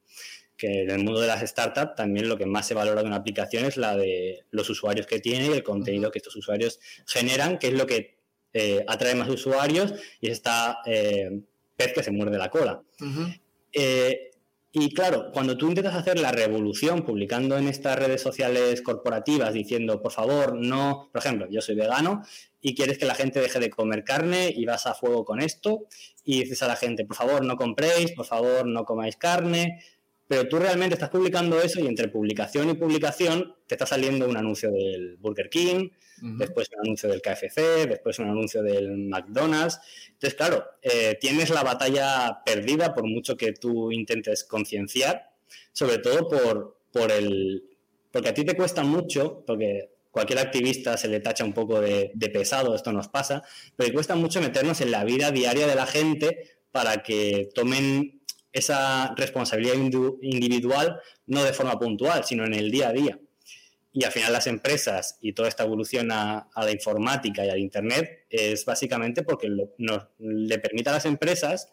que 0.58 0.84
en 0.84 0.92
el 0.92 1.04
mundo 1.04 1.22
de 1.22 1.28
las 1.28 1.42
startups 1.42 1.96
también 1.96 2.30
lo 2.30 2.38
que 2.38 2.46
más 2.46 2.68
se 2.68 2.76
valora 2.76 3.02
de 3.02 3.08
una 3.08 3.16
aplicación 3.16 3.66
es 3.66 3.78
la 3.78 3.96
de 3.96 4.46
los 4.52 4.70
usuarios 4.70 5.08
que 5.08 5.20
tiene 5.20 5.48
y 5.48 5.54
el 5.54 5.64
contenido 5.64 6.12
que 6.12 6.20
estos 6.20 6.36
usuarios 6.36 6.80
generan, 7.08 7.58
que 7.58 7.70
es 7.70 7.74
lo 7.74 7.88
que 7.88 8.20
eh, 8.54 8.84
atrae 8.88 9.16
más 9.16 9.30
usuarios 9.30 9.94
y 10.20 10.28
es 10.28 10.34
esta 10.34 10.80
eh, 10.86 11.42
pez 11.76 11.94
que 11.94 12.04
se 12.04 12.12
muerde 12.12 12.38
la 12.38 12.52
cola. 12.52 12.84
Eh, 13.72 14.31
y 14.74 14.94
claro, 14.94 15.32
cuando 15.34 15.58
tú 15.58 15.68
intentas 15.68 15.96
hacer 15.96 16.18
la 16.18 16.32
revolución 16.32 17.04
publicando 17.04 17.58
en 17.58 17.68
estas 17.68 18.00
redes 18.00 18.22
sociales 18.22 18.82
corporativas 18.82 19.54
diciendo, 19.54 20.02
por 20.02 20.14
favor, 20.14 20.56
no, 20.56 21.10
por 21.12 21.20
ejemplo, 21.20 21.46
yo 21.50 21.60
soy 21.60 21.76
vegano 21.76 22.22
y 22.62 22.74
quieres 22.74 22.98
que 22.98 23.06
la 23.06 23.16
gente 23.16 23.42
deje 23.42 23.60
de 23.60 23.70
comer 23.70 24.06
carne 24.06 24.50
y 24.56 24.64
vas 24.64 24.88
a 24.88 24.94
fuego 24.94 25.26
con 25.26 25.42
esto 25.42 25.88
y 26.24 26.44
dices 26.44 26.64
a 26.64 26.68
la 26.68 26.78
gente, 26.78 27.06
por 27.06 27.18
favor, 27.18 27.44
no 27.44 27.58
compréis, 27.58 28.14
por 28.14 28.26
favor, 28.26 28.66
no 28.66 28.86
comáis 28.86 29.18
carne, 29.18 29.84
pero 30.32 30.48
tú 30.48 30.60
realmente 30.60 30.94
estás 30.94 31.10
publicando 31.10 31.62
eso 31.62 31.82
y 31.82 31.88
entre 31.88 32.08
publicación 32.08 32.70
y 32.70 32.74
publicación 32.76 33.54
te 33.68 33.76
está 33.76 33.86
saliendo 33.86 34.30
un 34.30 34.38
anuncio 34.38 34.72
del 34.72 35.18
Burger 35.18 35.50
King, 35.50 35.90
después 36.22 36.70
un 36.74 36.86
anuncio 36.86 37.10
del 37.10 37.22
KFC, 37.22 37.86
después 37.90 38.18
un 38.20 38.30
anuncio 38.30 38.64
del 38.64 38.98
McDonald's. 39.10 39.78
Entonces, 40.08 40.36
claro, 40.36 40.64
eh, 40.82 41.18
tienes 41.20 41.50
la 41.50 41.64
batalla 41.64 42.44
perdida 42.46 42.94
por 42.94 43.06
mucho 43.06 43.36
que 43.36 43.52
tú 43.52 43.92
intentes 43.92 44.46
concienciar, 44.46 45.32
sobre 45.74 45.98
todo 45.98 46.30
por, 46.30 46.78
por 46.94 47.12
el... 47.12 47.66
Porque 48.10 48.30
a 48.30 48.34
ti 48.34 48.46
te 48.46 48.56
cuesta 48.56 48.84
mucho, 48.84 49.44
porque 49.46 49.90
cualquier 50.12 50.40
activista 50.40 50.96
se 50.96 51.10
le 51.10 51.20
tacha 51.20 51.44
un 51.44 51.52
poco 51.52 51.82
de, 51.82 52.12
de 52.14 52.30
pesado, 52.30 52.74
esto 52.74 52.94
nos 52.94 53.10
pasa, 53.10 53.44
pero 53.76 53.90
te 53.90 53.94
cuesta 53.94 54.16
mucho 54.16 54.40
meternos 54.40 54.80
en 54.80 54.92
la 54.92 55.04
vida 55.04 55.30
diaria 55.32 55.68
de 55.68 55.76
la 55.76 55.88
gente 55.88 56.62
para 56.72 57.04
que 57.04 57.50
tomen 57.54 58.21
esa 58.54 59.14
responsabilidad 59.16 59.76
individual 59.76 61.00
no 61.28 61.44
de 61.44 61.54
forma 61.54 61.80
puntual, 61.80 62.24
sino 62.26 62.46
en 62.46 62.54
el 62.54 62.72
día 62.72 62.90
a 62.90 62.94
día. 62.94 63.20
Y 63.94 64.06
al 64.06 64.12
final 64.12 64.32
las 64.32 64.48
empresas 64.48 65.18
y 65.22 65.34
toda 65.34 65.50
esta 65.50 65.64
evolución 65.64 66.12
a, 66.12 66.50
la 66.56 66.72
informática 66.72 67.46
y 67.46 67.50
al 67.50 67.60
Internet 67.60 68.26
es 68.30 68.64
básicamente 68.66 69.24
porque 69.24 69.50
nos, 69.78 70.08
le 70.20 70.60
permite 70.60 70.90
a 70.90 70.94
las 70.94 71.06
empresas 71.06 71.70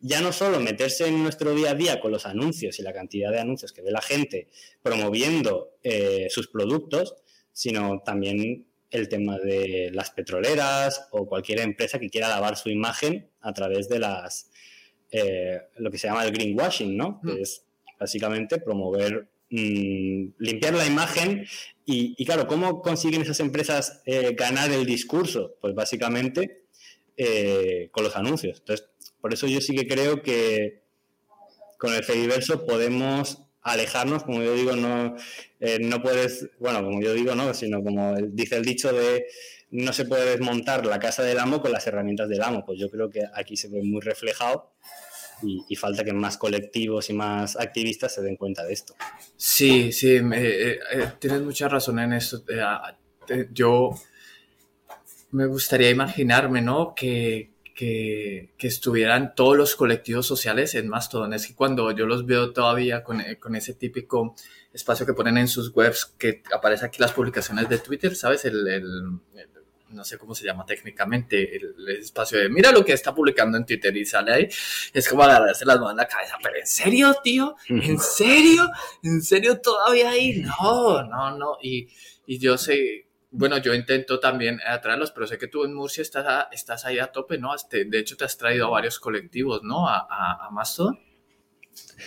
ya 0.00 0.20
no 0.20 0.32
solo 0.32 0.60
meterse 0.60 1.06
en 1.06 1.22
nuestro 1.22 1.54
día 1.54 1.70
a 1.70 1.74
día 1.74 2.00
con 2.00 2.12
los 2.12 2.26
anuncios 2.26 2.78
y 2.78 2.82
la 2.82 2.92
cantidad 2.92 3.30
de 3.30 3.40
anuncios 3.40 3.72
que 3.72 3.80
ve 3.80 3.90
la 3.90 4.02
gente 4.02 4.48
promoviendo 4.82 5.78
eh, 5.82 6.26
sus 6.28 6.48
productos, 6.48 7.14
sino 7.52 8.02
también 8.04 8.66
el 8.90 9.08
tema 9.08 9.38
de 9.38 9.90
las 9.94 10.10
petroleras 10.10 11.08
o 11.10 11.26
cualquier 11.26 11.60
empresa 11.60 11.98
que 11.98 12.10
quiera 12.10 12.28
lavar 12.28 12.56
su 12.56 12.68
imagen 12.68 13.30
a 13.40 13.54
través 13.54 13.88
de 13.88 13.98
las, 13.98 14.50
eh, 15.16 15.60
lo 15.76 15.92
que 15.92 15.98
se 15.98 16.08
llama 16.08 16.24
el 16.24 16.32
greenwashing, 16.32 16.96
¿no? 16.96 17.20
Que 17.20 17.34
mm. 17.34 17.38
es 17.38 17.62
básicamente 18.00 18.58
promover, 18.58 19.28
mm, 19.48 20.24
limpiar 20.38 20.74
la 20.74 20.84
imagen 20.86 21.46
y, 21.86 22.24
claro, 22.24 22.48
¿cómo 22.48 22.82
consiguen 22.82 23.22
esas 23.22 23.38
empresas 23.38 24.02
eh, 24.06 24.34
ganar 24.36 24.72
el 24.72 24.84
discurso? 24.84 25.54
Pues 25.60 25.72
básicamente 25.72 26.64
eh, 27.16 27.90
con 27.92 28.02
los 28.02 28.16
anuncios. 28.16 28.58
Entonces, 28.58 28.88
por 29.20 29.32
eso 29.32 29.46
yo 29.46 29.60
sí 29.60 29.76
que 29.76 29.86
creo 29.86 30.20
que 30.20 30.82
con 31.78 31.94
el 31.94 32.02
Fediverso 32.02 32.66
podemos 32.66 33.38
alejarnos, 33.62 34.24
como 34.24 34.42
yo 34.42 34.52
digo, 34.54 34.74
no, 34.74 35.14
no 35.80 36.02
puedes, 36.02 36.48
bueno, 36.58 36.82
como 36.82 37.00
yo 37.00 37.14
digo, 37.14 37.36
no, 37.36 37.54
sino 37.54 37.84
como 37.84 38.16
dice 38.16 38.56
el 38.56 38.64
dicho 38.64 38.92
de 38.92 39.26
no 39.74 39.92
se 39.92 40.04
puede 40.04 40.30
desmontar 40.30 40.86
la 40.86 41.00
casa 41.00 41.24
del 41.24 41.40
amo 41.40 41.60
con 41.60 41.72
las 41.72 41.84
herramientas 41.88 42.28
del 42.28 42.42
amo. 42.42 42.64
Pues 42.64 42.78
yo 42.78 42.88
creo 42.90 43.10
que 43.10 43.22
aquí 43.34 43.56
se 43.56 43.68
ve 43.68 43.82
muy 43.82 44.00
reflejado 44.00 44.70
y, 45.42 45.74
falta 45.74 46.04
que 46.04 46.12
más 46.12 46.38
colectivos 46.38 47.10
y 47.10 47.12
más 47.12 47.56
activistas 47.56 48.14
se 48.14 48.22
den 48.22 48.36
cuenta 48.36 48.64
de 48.64 48.72
esto. 48.72 48.94
Sí, 49.36 49.90
sí, 49.90 50.14
eh, 50.16 50.78
eh, 50.92 51.12
tienes 51.18 51.42
mucha 51.42 51.68
razón 51.68 51.98
en 51.98 52.12
esto. 52.12 52.44
Eh, 52.48 53.48
yo 53.52 53.90
me 55.32 55.46
gustaría 55.46 55.90
imaginarme, 55.90 56.62
¿no? 56.62 56.94
Que, 56.94 57.50
que, 57.74 58.50
estuvieran 58.60 59.34
todos 59.34 59.56
los 59.56 59.74
colectivos 59.74 60.24
sociales 60.24 60.76
en 60.76 60.88
Mastodon. 60.88 61.34
Es 61.34 61.48
que 61.48 61.54
cuando 61.56 61.90
yo 61.90 62.06
los 62.06 62.26
veo 62.26 62.52
todavía 62.52 63.02
con, 63.02 63.20
con, 63.40 63.56
ese 63.56 63.74
típico 63.74 64.36
espacio 64.72 65.04
que 65.04 65.14
ponen 65.14 65.36
en 65.36 65.48
sus 65.48 65.74
webs, 65.74 66.14
que 66.16 66.42
aparece 66.54 66.86
aquí 66.86 67.00
las 67.00 67.12
publicaciones 67.12 67.68
de 67.68 67.78
Twitter, 67.78 68.14
¿sabes? 68.14 68.44
No 69.94 70.04
sé 70.04 70.18
cómo 70.18 70.34
se 70.34 70.44
llama 70.44 70.66
técnicamente, 70.66 71.56
el, 71.56 71.74
espacio 71.98 72.38
de 72.38 72.48
mira 72.48 72.72
lo 72.72 72.84
que 72.84 72.92
está 72.92 73.14
publicando 73.14 73.56
en 73.56 73.64
Twitter 73.64 73.96
y 73.96 74.04
sale 74.04 74.32
ahí, 74.32 74.48
es 74.92 75.08
como 75.08 75.22
agarrarse 75.22 75.64
las 75.64 75.76
manos 75.76 75.92
en 75.92 75.96
la 75.98 76.08
cabeza, 76.08 76.36
pero 76.42 76.56
¿en 76.56 76.66
serio, 76.66 77.14
tío? 77.22 77.56
¿En 77.68 77.98
serio? 77.98 78.68
¿En 79.02 79.22
serio 79.22 79.60
todavía 79.60 80.10
ahí? 80.10 80.42
No, 80.42 81.02
no, 81.04 81.36
no. 81.36 81.58
Y, 81.62 81.88
y 82.26 82.38
yo 82.38 82.58
sé, 82.58 83.06
bueno, 83.30 83.58
yo 83.58 83.74
intento 83.74 84.20
también 84.20 84.60
atraerlos, 84.66 85.10
pero 85.10 85.26
sé 85.26 85.38
que 85.38 85.48
tú 85.48 85.64
en 85.64 85.74
Murcia 85.74 86.02
estás, 86.02 86.46
estás 86.52 86.84
ahí 86.84 86.98
a 86.98 87.12
tope, 87.12 87.38
¿no? 87.38 87.52
de 87.70 87.98
hecho, 87.98 88.16
te 88.16 88.24
has 88.24 88.36
traído 88.36 88.66
a 88.66 88.70
varios 88.70 88.98
colectivos, 88.98 89.62
¿no? 89.62 89.88
A, 89.88 90.06
a, 90.08 90.46
a 90.46 90.50
Mastodon. 90.50 90.98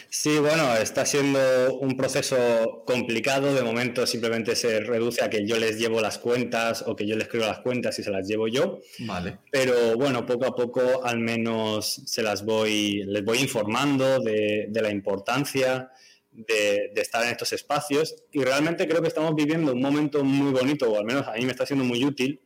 Sí, 0.10 0.38
bueno, 0.40 0.76
está 0.76 1.06
siendo 1.06 1.78
un 1.80 1.98
proceso 1.98 2.84
complicado. 2.86 3.54
De 3.54 3.64
momento 3.64 4.08
simplemente 4.08 4.56
se 4.56 4.80
reduce 4.80 5.24
a 5.24 5.30
que 5.30 5.46
yo 5.46 5.58
les 5.58 5.78
llevo 5.78 6.02
las 6.02 6.18
cuentas 6.18 6.84
o 6.86 6.96
que 6.96 7.06
yo 7.06 7.16
les 7.16 7.26
escribo 7.26 7.46
las 7.46 7.60
cuentas 7.60 7.98
y 8.00 8.04
se 8.04 8.12
las 8.12 8.28
llevo 8.28 8.48
yo. 8.48 8.80
Vale. 9.00 9.40
Pero 9.52 9.96
bueno, 9.98 10.26
poco 10.26 10.46
a 10.46 10.56
poco 10.56 11.04
al 11.04 11.20
menos 11.20 12.02
se 12.06 12.22
las 12.22 12.46
voy, 12.46 13.04
les 13.06 13.24
voy 13.24 13.40
informando 13.40 14.20
de, 14.20 14.70
la 14.72 14.90
importancia 14.90 15.92
de, 16.32 16.92
estar 16.96 17.24
en 17.24 17.32
estos 17.32 17.54
espacios. 17.54 18.16
Y 18.32 18.44
realmente 18.44 18.88
creo 18.88 19.02
que 19.02 19.08
estamos 19.10 19.36
viviendo 19.36 19.74
un 19.74 19.82
momento 19.82 20.24
muy 20.24 20.52
bonito, 20.52 20.92
o 20.92 20.98
al 20.98 21.06
menos 21.06 21.28
a 21.28 21.34
mí 21.34 21.46
me 21.46 21.52
está 21.52 21.66
siendo 21.66 21.86
muy 21.86 22.04
útil, 22.06 22.40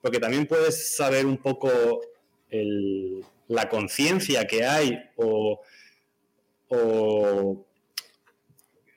porque 0.00 0.20
también 0.20 0.46
puedes 0.46 0.96
saber 0.96 1.26
un 1.26 1.38
poco 1.38 2.00
la 3.48 3.68
conciencia 3.68 4.46
que 4.46 4.64
hay 4.64 4.98
o 5.16 5.60
o, 6.68 7.66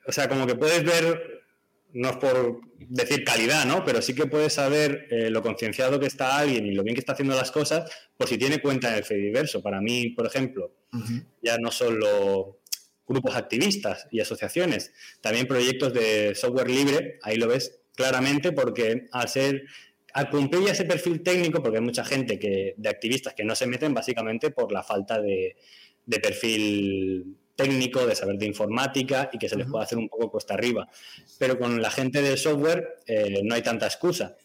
o 0.06 0.12
sea, 0.12 0.28
como 0.28 0.46
que 0.46 0.54
puedes 0.54 0.84
ver, 0.84 1.44
no 1.92 2.10
es 2.10 2.16
por 2.16 2.60
decir 2.78 3.24
calidad, 3.24 3.64
¿no? 3.64 3.84
Pero 3.84 4.02
sí 4.02 4.14
que 4.14 4.26
puedes 4.26 4.54
saber 4.54 5.06
eh, 5.10 5.30
lo 5.30 5.42
concienciado 5.42 6.00
que 6.00 6.06
está 6.06 6.38
alguien 6.38 6.66
y 6.66 6.72
lo 6.72 6.82
bien 6.82 6.94
que 6.94 7.00
está 7.00 7.12
haciendo 7.12 7.34
las 7.34 7.50
cosas 7.50 7.90
por 8.16 8.28
si 8.28 8.38
tiene 8.38 8.60
cuenta 8.60 8.88
en 8.90 8.94
el 8.96 9.04
Fediverso. 9.04 9.62
Para 9.62 9.80
mí, 9.80 10.10
por 10.10 10.26
ejemplo, 10.26 10.72
ya 11.42 11.58
no 11.58 11.70
solo 11.70 12.60
grupos 13.06 13.34
activistas 13.34 14.06
y 14.10 14.20
asociaciones, 14.20 14.92
también 15.20 15.46
proyectos 15.46 15.92
de 15.92 16.34
software 16.34 16.70
libre, 16.70 17.18
ahí 17.22 17.36
lo 17.36 17.48
ves 17.48 17.80
claramente 17.94 18.52
porque 18.52 19.08
al 19.12 19.28
ser 19.28 19.64
al 20.14 20.28
cumplir 20.28 20.68
ese 20.68 20.84
perfil 20.84 21.22
técnico, 21.22 21.62
porque 21.62 21.78
hay 21.78 21.84
mucha 21.84 22.04
gente 22.04 22.38
que, 22.38 22.74
de 22.76 22.88
activistas 22.88 23.32
que 23.32 23.44
no 23.44 23.54
se 23.54 23.66
meten 23.66 23.94
básicamente 23.94 24.50
por 24.50 24.70
la 24.70 24.82
falta 24.82 25.20
de, 25.20 25.56
de 26.04 26.20
perfil 26.20 27.38
técnico, 27.56 28.06
de 28.06 28.14
saber 28.14 28.36
de 28.38 28.46
informática 28.46 29.30
y 29.32 29.38
que 29.38 29.48
se 29.48 29.56
les 29.56 29.66
puede 29.66 29.84
hacer 29.84 29.98
un 29.98 30.08
poco 30.08 30.30
cuesta 30.30 30.54
arriba. 30.54 30.88
Pero 31.38 31.58
con 31.58 31.80
la 31.80 31.90
gente 31.90 32.22
del 32.22 32.38
software 32.38 32.96
eh, 33.06 33.40
no 33.44 33.54
hay 33.54 33.62
tanta 33.62 33.86
excusa. 33.86 34.36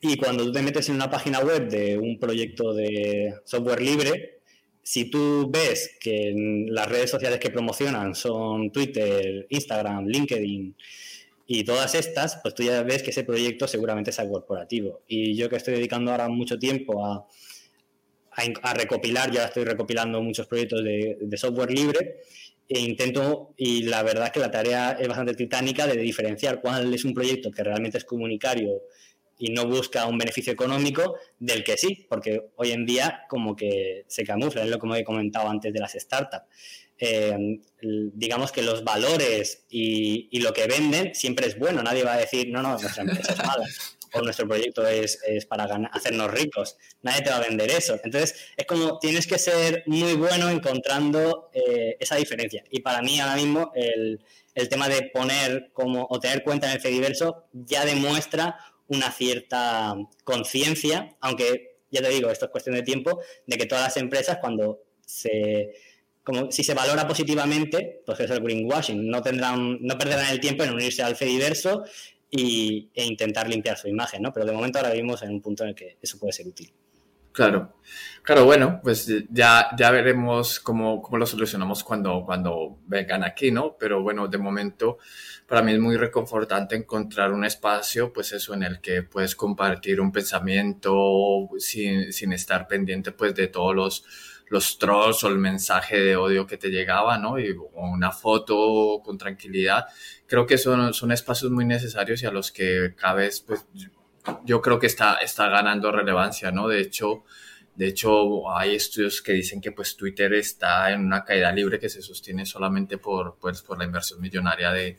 Y 0.00 0.16
cuando 0.16 0.44
tú 0.44 0.52
te 0.52 0.62
metes 0.62 0.88
en 0.88 0.94
una 0.94 1.10
página 1.10 1.40
web 1.40 1.68
de 1.68 1.98
un 1.98 2.18
proyecto 2.18 2.72
de 2.72 3.34
software 3.44 3.82
libre, 3.82 4.40
si 4.82 5.10
tú 5.10 5.50
ves 5.50 5.96
que 6.00 6.32
las 6.68 6.88
redes 6.88 7.10
sociales 7.10 7.40
que 7.40 7.50
promocionan 7.50 8.14
son 8.14 8.70
Twitter, 8.70 9.46
Instagram, 9.50 10.06
LinkedIn 10.06 10.74
y 11.46 11.64
todas 11.64 11.94
estas, 11.94 12.38
pues 12.42 12.54
tú 12.54 12.62
ya 12.62 12.82
ves 12.82 13.02
que 13.02 13.10
ese 13.10 13.24
proyecto 13.24 13.66
seguramente 13.66 14.10
es 14.10 14.16
corporativo. 14.16 15.02
Y 15.08 15.34
yo 15.34 15.48
que 15.48 15.56
estoy 15.56 15.74
dedicando 15.74 16.10
ahora 16.10 16.28
mucho 16.28 16.58
tiempo 16.58 17.04
a, 17.04 17.26
a, 18.62 18.74
recopilar, 18.74 19.30
ya 19.30 19.44
estoy 19.44 19.64
recopilando 19.64 20.22
muchos 20.22 20.46
proyectos 20.46 20.82
de, 20.82 21.36
software 21.36 21.70
libre 21.70 22.20
e 22.68 22.80
intento, 22.80 23.54
y 23.56 23.82
la 23.84 24.02
verdad 24.02 24.26
es 24.26 24.32
que 24.32 24.40
la 24.40 24.50
tarea 24.50 24.92
es 24.92 25.08
bastante 25.08 25.34
titánica 25.34 25.86
de 25.86 25.96
diferenciar 25.96 26.60
cuál 26.60 26.92
es 26.92 27.04
un 27.04 27.14
proyecto 27.14 27.50
que 27.50 27.64
realmente 27.64 27.96
es 27.96 28.04
comunicario 28.04 28.82
y 29.38 29.52
no 29.52 29.66
busca 29.66 30.04
un 30.06 30.18
beneficio 30.18 30.52
económico 30.52 31.16
del 31.38 31.64
que 31.64 31.78
sí, 31.78 32.06
porque 32.08 32.50
hoy 32.56 32.72
en 32.72 32.84
día 32.84 33.22
como 33.28 33.56
que 33.56 34.04
se 34.06 34.24
camufla, 34.24 34.64
es 34.64 34.68
lo 34.68 34.78
como 34.78 34.96
he 34.96 35.04
comentado 35.04 35.48
antes 35.48 35.72
de 35.72 35.80
las 35.80 35.92
startups. 35.92 36.44
Eh, 36.98 37.60
digamos 37.80 38.50
que 38.50 38.60
los 38.60 38.82
valores 38.82 39.64
y, 39.70 40.28
y, 40.32 40.40
lo 40.40 40.52
que 40.52 40.66
venden 40.66 41.14
siempre 41.14 41.46
es 41.46 41.56
bueno, 41.56 41.80
nadie 41.80 42.02
va 42.02 42.14
a 42.14 42.18
decir, 42.18 42.50
no, 42.50 42.60
no, 42.60 42.76
nuestra 42.76 43.04
empresa 43.04 43.34
es 43.34 43.38
mala 43.38 43.64
o 44.12 44.22
nuestro 44.22 44.46
proyecto 44.46 44.86
es, 44.86 45.18
para 45.48 45.64
hacernos 45.92 46.30
ricos. 46.30 46.76
Nadie 47.02 47.22
te 47.22 47.30
va 47.30 47.36
a 47.36 47.48
vender 47.48 47.70
eso. 47.70 47.98
Entonces, 48.02 48.48
es 48.56 48.66
como 48.66 48.98
tienes 48.98 49.26
que 49.26 49.38
ser 49.38 49.82
muy 49.86 50.14
bueno 50.14 50.48
encontrando 50.48 51.50
eh, 51.52 51.96
esa 52.00 52.16
diferencia. 52.16 52.64
Y 52.70 52.80
para 52.80 53.02
mí, 53.02 53.20
ahora 53.20 53.36
mismo, 53.36 53.72
el, 53.74 54.20
tema 54.68 54.88
de 54.88 55.10
poner 55.14 55.70
como 55.72 56.06
o 56.10 56.18
tener 56.18 56.42
cuenta 56.42 56.66
en 56.66 56.72
el 56.74 56.80
Fediverso 56.80 57.44
ya 57.52 57.84
demuestra 57.84 58.58
una 58.88 59.12
cierta 59.12 59.94
conciencia, 60.24 61.16
aunque 61.20 61.76
ya 61.90 62.02
te 62.02 62.08
digo, 62.08 62.28
esto 62.28 62.46
es 62.46 62.50
cuestión 62.50 62.74
de 62.74 62.82
tiempo, 62.82 63.20
de 63.46 63.56
que 63.56 63.66
todas 63.66 63.84
las 63.84 63.96
empresas 63.96 64.38
cuando 64.40 64.82
se 65.06 65.72
como 66.28 66.52
si 66.52 66.62
se 66.62 66.74
valora 66.74 67.08
positivamente, 67.08 68.02
pues 68.04 68.20
es 68.20 68.30
el 68.30 68.40
greenwashing, 68.40 69.08
no 69.08 69.22
tendrán, 69.22 69.78
no 69.80 69.96
perderán 69.96 70.30
el 70.30 70.40
tiempo 70.40 70.62
en 70.62 70.74
unirse 70.74 71.02
al 71.02 71.16
Fediverso 71.16 71.84
y, 72.30 72.90
e 72.94 73.04
intentar 73.04 73.48
limpiar 73.48 73.76
su 73.76 73.88
imagen, 73.88 74.22
¿no? 74.22 74.32
Pero 74.32 74.46
de 74.46 74.52
momento 74.52 74.78
ahora 74.78 74.90
vivimos 74.92 75.22
en 75.22 75.30
un 75.30 75.40
punto 75.40 75.64
en 75.64 75.70
el 75.70 75.74
que 75.74 75.98
eso 76.00 76.18
puede 76.18 76.32
ser 76.32 76.46
útil. 76.46 76.72
Claro, 77.32 77.76
claro, 78.22 78.46
bueno, 78.46 78.80
pues 78.82 79.06
ya, 79.30 79.68
ya 79.78 79.90
veremos 79.92 80.58
cómo, 80.58 81.00
cómo, 81.00 81.18
lo 81.18 81.26
solucionamos 81.26 81.84
cuando, 81.84 82.24
cuando 82.24 82.78
vengan 82.86 83.22
aquí, 83.22 83.52
¿no? 83.52 83.76
Pero 83.78 84.02
bueno, 84.02 84.26
de 84.26 84.38
momento 84.38 84.98
para 85.46 85.62
mí 85.62 85.72
es 85.72 85.78
muy 85.78 85.96
reconfortante 85.96 86.74
encontrar 86.74 87.32
un 87.32 87.44
espacio, 87.44 88.12
pues 88.12 88.32
eso, 88.32 88.54
en 88.54 88.64
el 88.64 88.80
que 88.80 89.02
puedes 89.04 89.36
compartir 89.36 90.00
un 90.00 90.10
pensamiento 90.10 91.48
sin, 91.58 92.12
sin 92.12 92.32
estar 92.32 92.66
pendiente, 92.66 93.12
pues, 93.12 93.36
de 93.36 93.46
todos 93.46 93.72
los, 93.72 94.04
los 94.50 94.78
trolls 94.78 95.22
o 95.24 95.28
el 95.28 95.38
mensaje 95.38 96.00
de 96.00 96.16
odio 96.16 96.46
que 96.46 96.56
te 96.56 96.68
llegaba, 96.68 97.18
¿no? 97.18 97.38
Y 97.38 97.54
una 97.74 98.10
foto 98.12 99.00
con 99.04 99.18
tranquilidad. 99.18 99.86
Creo 100.26 100.46
que 100.46 100.58
son, 100.58 100.92
son 100.94 101.12
espacios 101.12 101.50
muy 101.50 101.64
necesarios 101.64 102.22
y 102.22 102.26
a 102.26 102.30
los 102.30 102.50
que 102.50 102.94
cada 102.96 103.14
vez, 103.14 103.40
pues, 103.40 103.66
yo 104.44 104.60
creo 104.60 104.78
que 104.78 104.86
está, 104.86 105.14
está 105.14 105.48
ganando 105.48 105.90
relevancia, 105.92 106.50
¿no? 106.50 106.68
De 106.68 106.80
hecho, 106.80 107.24
de 107.78 107.86
hecho, 107.86 108.50
hay 108.50 108.74
estudios 108.74 109.22
que 109.22 109.32
dicen 109.32 109.60
que 109.60 109.70
pues 109.70 109.96
Twitter 109.96 110.34
está 110.34 110.90
en 110.90 111.06
una 111.06 111.24
caída 111.24 111.52
libre 111.52 111.78
que 111.78 111.88
se 111.88 112.02
sostiene 112.02 112.44
solamente 112.44 112.98
por, 112.98 113.38
pues, 113.40 113.62
por 113.62 113.78
la 113.78 113.84
inversión 113.84 114.20
millonaria 114.20 114.72
de, 114.72 114.98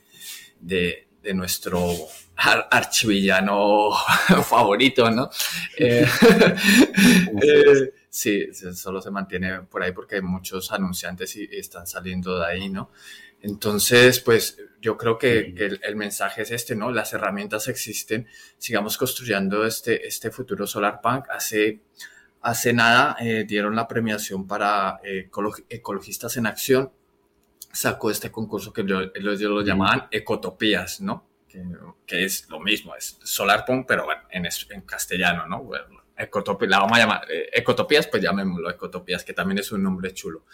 de, 0.62 1.10
de 1.22 1.34
nuestro 1.34 1.94
archivillano 2.38 3.90
favorito, 4.50 5.12
¿no? 5.12 5.30
Eh, 5.78 6.08
eh, 7.44 7.94
sí, 8.10 8.54
solo 8.54 9.02
se 9.02 9.12
mantiene 9.12 9.62
por 9.62 9.84
ahí 9.84 9.92
porque 9.92 10.22
muchos 10.22 10.72
anunciantes 10.72 11.36
están 11.36 11.88
saliendo 11.88 12.40
de 12.40 12.46
ahí, 12.46 12.70
¿no? 12.70 12.92
Entonces, 13.42 14.20
pues 14.20 14.58
yo 14.82 14.98
creo 14.98 15.18
que, 15.18 15.54
el, 15.82 15.96
mensaje 15.96 16.42
es 16.42 16.52
este, 16.52 16.76
¿no? 16.76 16.92
Las 16.92 17.14
herramientas 17.14 17.68
existen, 17.68 18.28
sigamos 18.58 18.98
construyendo 18.98 19.66
este, 19.66 20.08
este 20.08 20.32
futuro 20.32 20.68
SolarPunk. 20.68 21.30
Hace, 21.30 21.82
hace 22.42 22.74
nada 22.74 23.16
eh, 23.20 23.46
dieron 23.48 23.76
la 23.76 23.88
premiación 23.88 24.48
para 24.48 25.00
eh, 25.04 25.30
ecologistas 25.70 26.38
en 26.38 26.48
acción. 26.48 26.92
Sacó 27.72 28.10
este 28.12 28.32
concurso 28.32 28.74
que 28.74 28.82
ellos 28.82 29.42
lo, 29.42 29.62
llamaban 29.62 30.08
Ecotopías, 30.12 31.02
¿no? 31.02 31.26
Que, 32.06 32.26
es 32.26 32.48
lo 32.50 32.60
mismo, 32.60 32.96
es 32.96 33.20
SolarPunk, 33.24 33.88
pero 33.88 34.06
bueno, 34.06 34.22
en, 34.32 34.46
en 34.46 34.82
castellano, 34.82 35.48
¿no? 35.48 35.64
Bueno, 35.64 35.99
Ecotopía, 36.20 36.70
la 36.70 36.80
vamos 36.80 36.98
a 36.98 37.02
llamar 37.02 37.22
eh, 37.32 37.50
Ecotopías, 37.54 38.08
pues 38.08 38.22
llamémoslo 38.22 38.70
Ecotopías, 38.70 39.24
que 39.24 39.34
también 39.34 39.60
es 39.60 39.72
un 39.72 39.82
nombre 39.84 40.14
chulo. 40.14 40.46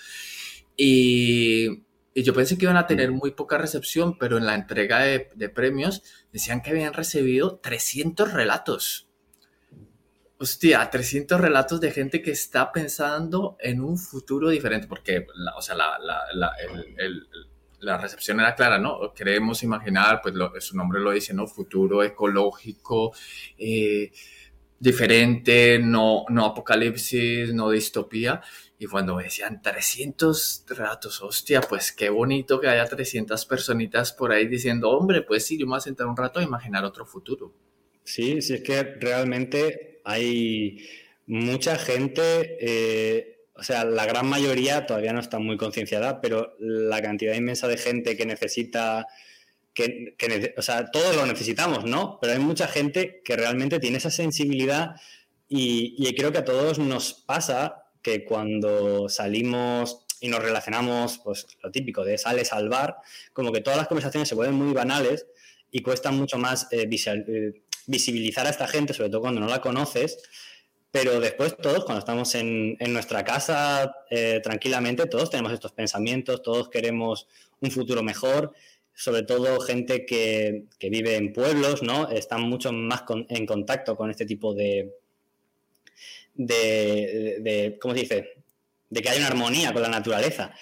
Y 0.77 1.85
yo 2.15 2.33
pensé 2.33 2.57
que 2.57 2.65
iban 2.65 2.77
a 2.77 2.87
tener 2.87 3.11
muy 3.11 3.31
poca 3.31 3.57
recepción, 3.57 4.17
pero 4.17 4.37
en 4.37 4.45
la 4.45 4.55
entrega 4.55 4.99
de, 4.99 5.49
premios 5.49 6.03
decían 6.31 6.61
que 6.61 6.69
habían 6.69 6.93
recibido 6.93 7.57
300 7.57 8.31
relatos. 8.31 9.09
Hostia, 10.37 10.89
300 10.89 11.39
relatos 11.39 11.81
de 11.81 11.91
gente 11.91 12.21
que 12.21 12.31
está 12.31 12.71
pensando 12.71 13.57
en 13.59 13.81
un 13.81 13.97
futuro 13.97 14.49
diferente, 14.49 14.87
porque, 14.87 15.27
o 15.57 15.61
sea, 15.61 15.75
la, 15.75 15.97
la, 17.79 17.97
recepción 17.97 18.39
era 18.39 18.55
clara, 18.55 18.79
¿no? 18.79 19.13
Queremos 19.13 19.63
imaginar, 19.63 20.21
pues 20.21 20.35
su 20.63 20.75
nombre 20.75 20.99
lo 21.01 21.11
dice, 21.11 21.33
¿no? 21.33 21.47
Futuro 21.47 22.03
ecológico, 22.03 23.13
eh, 23.57 24.11
diferente, 24.79 25.79
no, 25.79 26.25
no 26.29 26.45
apocalipsis, 26.45 27.53
no 27.53 27.69
distopía. 27.69 28.41
Y 28.77 28.87
cuando 28.87 29.15
me 29.15 29.23
decían 29.23 29.61
300 29.61 30.65
ratos, 30.69 31.21
hostia, 31.21 31.61
pues 31.61 31.91
qué 31.91 32.09
bonito 32.09 32.59
que 32.59 32.67
haya 32.67 32.85
300 32.85 33.45
personitas 33.45 34.11
por 34.11 34.31
ahí 34.31 34.47
diciendo, 34.47 34.89
hombre, 34.91 35.21
pues 35.21 35.45
sí, 35.45 35.57
yo 35.57 35.65
me 35.65 35.71
voy 35.71 35.77
a 35.77 35.81
sentar 35.81 36.07
un 36.07 36.17
rato 36.17 36.39
a 36.39 36.43
imaginar 36.43 36.83
otro 36.83 37.05
futuro. 37.05 37.53
Sí, 38.03 38.41
sí, 38.41 38.55
es 38.55 38.61
que 38.61 38.83
realmente 38.83 40.01
hay 40.03 40.77
mucha 41.25 41.77
gente, 41.77 42.57
eh, 42.59 43.47
o 43.55 43.63
sea, 43.63 43.83
la 43.85 44.05
gran 44.05 44.27
mayoría 44.27 44.85
todavía 44.85 45.13
no 45.13 45.19
está 45.19 45.39
muy 45.39 45.57
concienciada, 45.57 46.21
pero 46.21 46.55
la 46.59 47.01
cantidad 47.01 47.33
inmensa 47.33 47.67
de 47.67 47.77
gente 47.77 48.15
que 48.15 48.25
necesita, 48.25 49.07
que, 49.75 50.15
o 50.57 50.61
sea, 50.63 50.89
todos 50.89 51.15
lo 51.15 51.25
necesitamos, 51.27 51.85
¿no? 51.85 52.17
Pero 52.19 52.33
hay 52.33 52.39
mucha 52.39 52.67
gente 52.67 53.21
que 53.23 53.35
realmente 53.35 53.79
tiene 53.79 53.97
esa 53.97 54.09
sensibilidad 54.09 54.95
y, 55.47 55.93
y 55.99 56.15
creo 56.15 56.31
que 56.31 56.39
a 56.39 56.45
todos 56.45 56.79
nos 56.79 57.13
pasa 57.13 57.83
que 58.01 58.25
cuando 58.25 59.09
salimos 59.09 60.05
y 60.19 60.29
nos 60.29 60.41
relacionamos, 60.41 61.19
pues 61.23 61.45
lo 61.61 61.71
típico 61.71 62.03
de 62.03 62.17
sales 62.17 62.53
al 62.53 62.69
bar, 62.69 62.97
como 63.33 63.51
que 63.51 63.61
todas 63.61 63.77
las 63.77 63.87
conversaciones 63.87 64.29
se 64.29 64.35
vuelven 64.35 64.55
muy 64.55 64.73
banales 64.73 65.27
y 65.71 65.81
cuesta 65.81 66.11
mucho 66.11 66.37
más 66.37 66.67
eh, 66.71 66.89
eh, 66.89 67.61
visibilizar 67.85 68.47
a 68.47 68.49
esta 68.49 68.67
gente, 68.67 68.93
sobre 68.93 69.09
todo 69.09 69.21
cuando 69.21 69.41
no 69.41 69.47
la 69.47 69.61
conoces, 69.61 70.17
pero 70.89 71.19
después 71.19 71.57
todos, 71.57 71.83
cuando 71.83 71.99
estamos 71.99 72.33
en, 72.35 72.77
nuestra 72.87 73.25
casa 73.25 73.93
eh, 74.09 74.39
tranquilamente, 74.41 75.05
todos 75.07 75.29
tenemos 75.29 75.51
estos 75.51 75.73
pensamientos, 75.73 76.41
todos 76.41 76.69
queremos 76.69 77.27
un 77.59 77.71
futuro 77.71 78.01
mejor, 78.01 78.53
sobre 78.95 79.23
todo 79.23 79.59
gente 79.59 80.05
que, 80.05 80.65
vive 80.79 81.17
en 81.17 81.33
pueblos, 81.33 81.83
¿no? 81.83 82.09
Están 82.09 82.43
mucho 82.43 82.71
más 82.71 83.03
en 83.29 83.45
contacto 83.45 83.95
con 83.95 84.09
este 84.09 84.25
tipo 84.25 84.53
de, 84.53 84.93
de, 86.33 87.77
¿cómo 87.81 87.93
se 87.93 88.01
dice? 88.01 88.33
De 88.89 89.01
que 89.01 89.09
hay 89.09 89.17
una 89.17 89.27
armonía 89.27 89.73
con 89.73 89.81
la 89.81 89.89
naturaleza. 89.89 90.53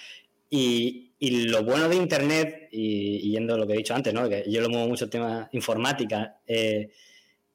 Y, 0.50 1.00
lo 1.20 1.64
bueno 1.64 1.88
de 1.88 1.96
Internet, 1.96 2.68
y, 2.70 3.30
yendo 3.30 3.54
a 3.54 3.56
lo 3.56 3.66
que 3.66 3.72
he 3.72 3.78
dicho 3.78 3.94
antes, 3.94 4.12
¿no? 4.12 4.28
que 4.28 4.44
yo 4.46 4.60
lo 4.60 4.68
muevo 4.68 4.88
mucho 4.88 5.06
el 5.06 5.10
tema 5.10 5.48
informática, 5.52 6.38
eh, 6.46 6.90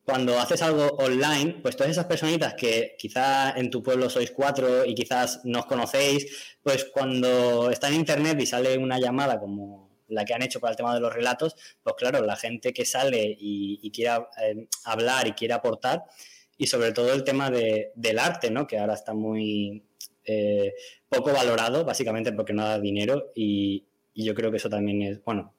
cuando 0.04 0.40
haces 0.40 0.64
algo 0.64 0.88
online, 0.98 1.60
pues 1.62 1.76
todas 1.76 1.92
esas 1.92 2.06
personitas 2.06 2.56
que 2.56 2.96
quizás 2.98 3.56
en 3.58 3.70
tu 3.70 3.84
pueblo 3.84 4.10
sois 4.10 4.32
cuatro 4.32 4.84
y 4.84 4.96
quizás 4.96 5.42
no 5.44 5.60
os 5.60 5.66
conocéis, 5.68 6.56
pues 6.64 6.86
cuando 6.86 7.70
está 7.70 7.90
en 7.90 7.96
Internet 7.96 8.40
y 8.42 8.48
sale 8.48 8.76
una 8.80 9.00
llamada 9.00 9.40
como 9.40 9.89
la 10.10 10.26
que 10.26 10.34
han 10.34 10.42
hecho 10.42 10.60
para 10.60 10.72
el 10.72 10.78
tema 10.78 10.94
de 10.94 11.00
los 11.00 11.14
relatos, 11.14 11.56
pues 11.82 11.96
claro, 11.98 12.24
la 12.26 12.36
gente 12.36 12.74
que 12.74 12.86
sale 12.86 13.36
y, 13.40 13.92
quiera 13.92 14.30
eh, 14.42 14.68
hablar 14.86 15.28
y 15.28 15.34
quiere 15.34 15.54
aportar, 15.54 16.04
y 16.58 16.68
sobre 16.68 16.92
todo 16.92 17.14
el 17.14 17.24
tema 17.24 17.50
del 17.50 18.20
arte, 18.20 18.52
¿no? 18.52 18.68
que 18.68 18.78
ahora 18.78 18.94
está 18.94 19.14
muy 19.14 19.84
eh, 20.26 20.74
poco 21.08 21.32
valorado, 21.32 21.86
básicamente 21.86 22.34
porque 22.34 22.54
no 22.54 22.64
da 22.64 22.80
dinero 22.80 23.32
y, 23.36 23.86
yo 24.14 24.36
creo 24.36 24.52
que 24.52 24.58
eso 24.58 24.70
también 24.70 25.02
es, 25.02 25.24
bueno, 25.24 25.56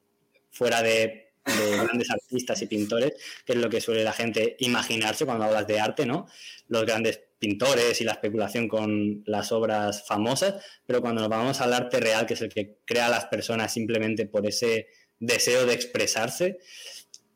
fuera 0.51 0.83
de, 0.83 1.33
grandes 1.43 2.11
artistas 2.11 2.61
y 2.61 2.67
pintores, 2.67 3.13
que 3.43 3.53
es 3.53 3.57
lo 3.57 3.67
que 3.71 3.81
suele 3.81 4.03
la 4.03 4.13
gente 4.13 4.55
imaginarse 4.59 5.25
cuando 5.25 5.45
hablas 5.45 5.65
de 5.65 5.79
arte, 5.79 6.05
¿no? 6.05 6.27
Los 6.67 6.85
grandes 6.85 7.21
pintores 7.41 7.99
y 7.99 8.03
la 8.03 8.11
especulación 8.11 8.67
con 8.67 9.23
las 9.25 9.51
obras 9.51 10.05
famosas, 10.07 10.63
pero 10.85 11.01
cuando 11.01 11.21
nos 11.21 11.29
vamos 11.29 11.59
al 11.59 11.73
arte 11.73 11.99
real, 11.99 12.27
que 12.27 12.35
es 12.35 12.41
el 12.41 12.49
que 12.49 12.77
crea 12.85 13.07
a 13.07 13.09
las 13.09 13.25
personas 13.25 13.73
simplemente 13.73 14.27
por 14.27 14.45
ese 14.45 14.87
deseo 15.19 15.65
de 15.65 15.73
expresarse, 15.73 16.59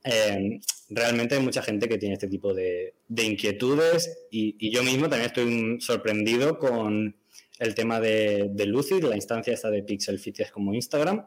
eh, 0.04 0.60
realmente 0.90 1.34
hay 1.34 1.42
mucha 1.42 1.64
gente 1.64 1.90
que 1.90 1.98
tiene 1.98 2.14
este 2.14 2.28
tipo 2.28 2.54
de, 2.54 2.94
inquietudes 3.10 4.28
y, 4.30 4.70
yo 4.70 4.84
mismo 4.84 5.10
también 5.10 5.32
estoy 5.32 5.82
sorprendido 5.82 6.60
con 6.60 7.16
el 7.58 7.74
tema 7.74 8.00
de, 8.00 8.50
de 8.52 8.66
Lucid, 8.68 9.04
la 9.06 9.16
instancia 9.16 9.54
esta 9.54 9.72
de 9.72 9.82
Pixel 9.82 10.20
Fit 10.20 10.52
como 10.52 10.76
Instagram, 10.76 11.26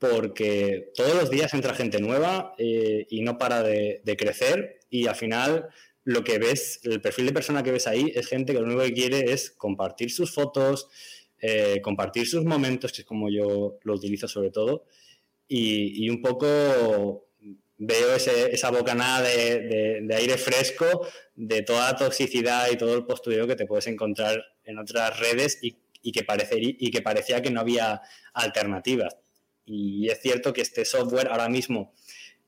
porque 0.00 0.90
todos 0.96 1.14
los 1.14 1.30
días 1.30 1.54
entra 1.54 1.72
gente 1.72 2.00
nueva 2.00 2.56
eh, 2.58 3.06
y 3.08 3.22
no 3.22 3.38
para 3.38 3.62
de, 3.62 4.16
crecer 4.18 4.80
y 4.90 5.06
al 5.06 5.14
final 5.14 5.68
lo 6.04 6.24
que 6.24 6.38
ves, 6.38 6.80
el 6.84 7.00
perfil 7.00 7.26
de 7.26 7.32
persona 7.32 7.62
que 7.62 7.72
ves 7.72 7.86
ahí 7.86 8.12
es 8.14 8.26
gente 8.26 8.52
que 8.52 8.58
lo 8.58 8.66
único 8.66 8.82
que 8.82 8.92
quiere 8.92 9.32
es 9.32 9.50
compartir 9.50 10.10
sus 10.10 10.32
fotos, 10.32 10.88
eh, 11.40 11.80
compartir 11.82 12.26
sus 12.26 12.44
momentos, 12.44 12.92
que 12.92 13.02
es 13.02 13.06
como 13.06 13.28
yo 13.30 13.78
lo 13.82 13.94
utilizo 13.94 14.28
sobre 14.28 14.50
todo, 14.50 14.84
y, 15.48 16.08
un 16.08 16.22
poco 16.22 17.28
veo 17.76 18.14
esa 18.14 18.70
bocanada 18.70 19.28
de, 19.28 20.08
aire 20.16 20.38
fresco, 20.38 21.06
de 21.34 21.62
toda 21.62 21.92
la 21.92 21.98
toxicidad 21.98 22.70
y 22.70 22.76
todo 22.76 22.94
el 22.94 23.04
postureo 23.04 23.46
que 23.46 23.56
te 23.56 23.66
puedes 23.66 23.86
encontrar 23.86 24.42
en 24.64 24.78
otras 24.78 25.18
redes 25.18 25.58
y, 25.60 25.72
que, 26.12 26.24
y 26.78 26.90
que 26.90 27.02
parecía 27.02 27.42
que 27.42 27.50
no 27.50 27.60
había 27.60 28.00
alternativas. 28.32 29.16
Y 29.66 30.08
es 30.08 30.20
cierto 30.20 30.52
que 30.52 30.62
este 30.62 30.84
software 30.84 31.28
ahora 31.28 31.48
mismo 31.48 31.92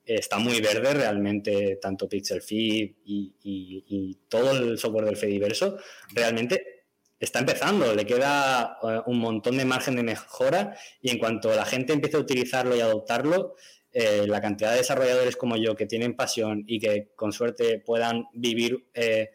está 0.07 0.39
muy 0.39 0.61
verde, 0.61 0.95
realmente 0.95 1.79
tanto 1.81 2.09
Pixel 2.09 2.43
Feed 2.43 2.93
y, 3.05 4.19
todo 4.29 4.51
el 4.51 4.79
software 4.79 5.05
del 5.05 5.17
Fediverso 5.17 5.79
realmente 6.13 6.87
está 7.21 7.39
empezando, 7.39 7.95
le 7.95 8.05
queda 8.05 8.79
eh, 8.83 9.01
un 9.07 9.19
montón 9.19 9.57
de 9.57 9.65
margen 9.65 9.97
de 9.97 10.03
mejora 10.03 10.77
y 11.01 11.11
en 11.11 11.19
cuanto 11.19 11.55
la 11.55 11.65
gente 11.65 11.93
empiece 11.93 12.17
a 12.17 12.21
utilizarlo 12.21 12.77
y 12.77 12.81
adoptarlo, 12.81 13.55
eh, 13.93 14.27
la 14.27 14.41
cantidad 14.41 14.73
de 14.73 14.79
desarrolladores 14.79 15.37
como 15.37 15.57
yo 15.57 15.77
que 15.77 15.87
tienen 15.87 16.17
pasión 16.17 16.65
y 16.67 16.81
que 16.81 17.13
con 17.15 17.33
suerte 17.33 17.79
puedan 17.79 18.27
vivir 18.35 18.89
eh, 18.93 19.31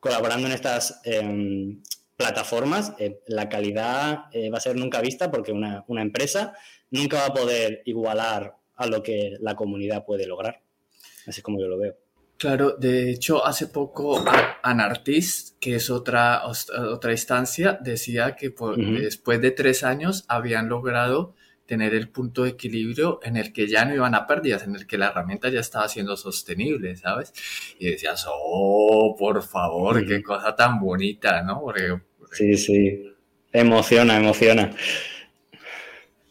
colaborando 0.00 0.48
en 0.48 0.54
estas 0.54 1.00
em, 1.04 1.82
plataformas, 2.16 2.94
la 3.26 3.48
calidad 3.48 4.24
va 4.52 4.58
a 4.58 4.60
ser 4.60 4.76
nunca 4.76 5.00
vista 5.00 5.30
porque 5.30 5.52
una 5.52 6.02
empresa 6.02 6.52
nunca 6.90 7.18
va 7.18 7.26
a 7.26 7.34
poder 7.34 7.82
igualar 7.86 8.59
a 8.80 8.86
lo 8.86 9.02
que 9.02 9.36
la 9.40 9.54
comunidad 9.54 10.06
puede 10.06 10.26
lograr. 10.26 10.62
Así 11.26 11.40
es 11.40 11.42
como 11.42 11.60
yo 11.60 11.68
lo 11.68 11.78
veo. 11.78 11.96
Claro, 12.38 12.76
de 12.78 13.10
hecho, 13.10 13.44
hace 13.44 13.66
poco 13.66 14.24
Anartist, 14.62 15.58
que 15.60 15.74
es 15.74 15.90
otra, 15.90 16.42
otra 16.46 17.12
instancia, 17.12 17.78
decía 17.82 18.34
que 18.36 18.54
después 19.02 19.42
de 19.42 19.50
tres 19.50 19.84
años 19.84 20.24
habían 20.28 20.70
logrado 20.70 21.34
tener 21.66 21.94
el 21.94 22.08
punto 22.08 22.44
de 22.44 22.50
equilibrio 22.50 23.20
en 23.22 23.36
el 23.36 23.52
que 23.52 23.68
ya 23.68 23.84
no 23.84 23.94
iban 23.94 24.14
a 24.14 24.26
pérdidas, 24.26 24.62
en 24.62 24.74
el 24.74 24.86
que 24.86 24.96
la 24.96 25.08
herramienta 25.08 25.50
ya 25.50 25.60
estaba 25.60 25.86
siendo 25.88 26.16
sostenible, 26.16 26.96
¿sabes? 26.96 27.34
Y 27.78 27.90
decías, 27.90 28.26
oh, 28.28 29.14
por 29.18 29.42
favor, 29.42 30.04
qué 30.06 30.22
cosa 30.22 30.56
tan 30.56 30.80
bonita, 30.80 31.42
¿no? 31.42 31.62
sí, 32.32 32.56
sí, 32.56 33.12
emociona, 33.52 34.16
emociona. 34.16 34.74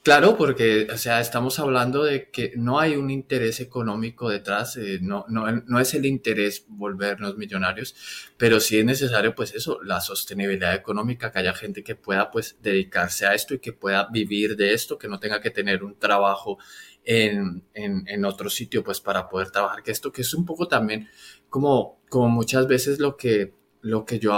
Claro, 0.10 0.36
porque, 0.36 0.88
o 0.92 0.98
sea, 0.98 1.22
estamos 1.22 1.60
hablando 1.60 2.04
de 2.04 2.32
que 2.32 2.54
no 2.56 2.80
hay 2.80 2.96
un 2.96 3.12
interés 3.12 3.60
económico 3.60 4.28
detrás, 4.28 4.76
eh, 4.76 4.98
no, 5.00 5.24
no, 5.30 5.52
no, 5.52 5.80
es 5.80 5.94
el 5.94 6.08
interés 6.08 6.66
volvernos 6.68 7.38
millonarios, 7.38 7.94
pero 8.36 8.60
sí 8.60 8.80
es 8.80 8.86
necesario, 8.86 9.36
pues 9.36 9.54
eso, 9.54 9.80
la 9.84 10.02
sostenibilidad 10.02 10.74
económica, 10.74 11.32
que 11.32 11.38
haya 11.38 11.54
gente 11.54 11.84
que 11.84 11.94
pueda, 11.94 12.32
pues, 12.32 12.58
dedicarse 12.60 13.28
a 13.28 13.36
esto 13.36 13.54
y 13.54 13.60
que 13.60 13.72
pueda 13.72 14.08
vivir 14.12 14.56
de 14.56 14.74
esto, 14.74 14.98
que 14.98 15.08
no 15.08 15.20
tenga 15.20 15.42
que 15.42 15.52
tener 15.52 15.84
un 15.84 16.00
trabajo 16.00 16.58
en, 17.04 17.64
en, 17.76 18.04
en 18.08 18.26
otro 18.26 18.50
sitio, 18.50 18.84
pues, 18.84 19.00
para 19.00 19.30
poder 19.30 19.52
trabajar, 19.52 19.84
que 19.84 19.92
esto 19.92 20.12
que 20.12 20.24
es 20.24 20.34
un 20.34 20.44
poco 20.44 20.68
también 20.68 21.08
como, 21.50 22.02
como 22.10 22.30
muchas 22.30 22.66
veces 22.66 22.98
lo 22.98 23.16
que, 23.16 23.54
lo 23.82 24.06
que 24.06 24.18
yo 24.18 24.34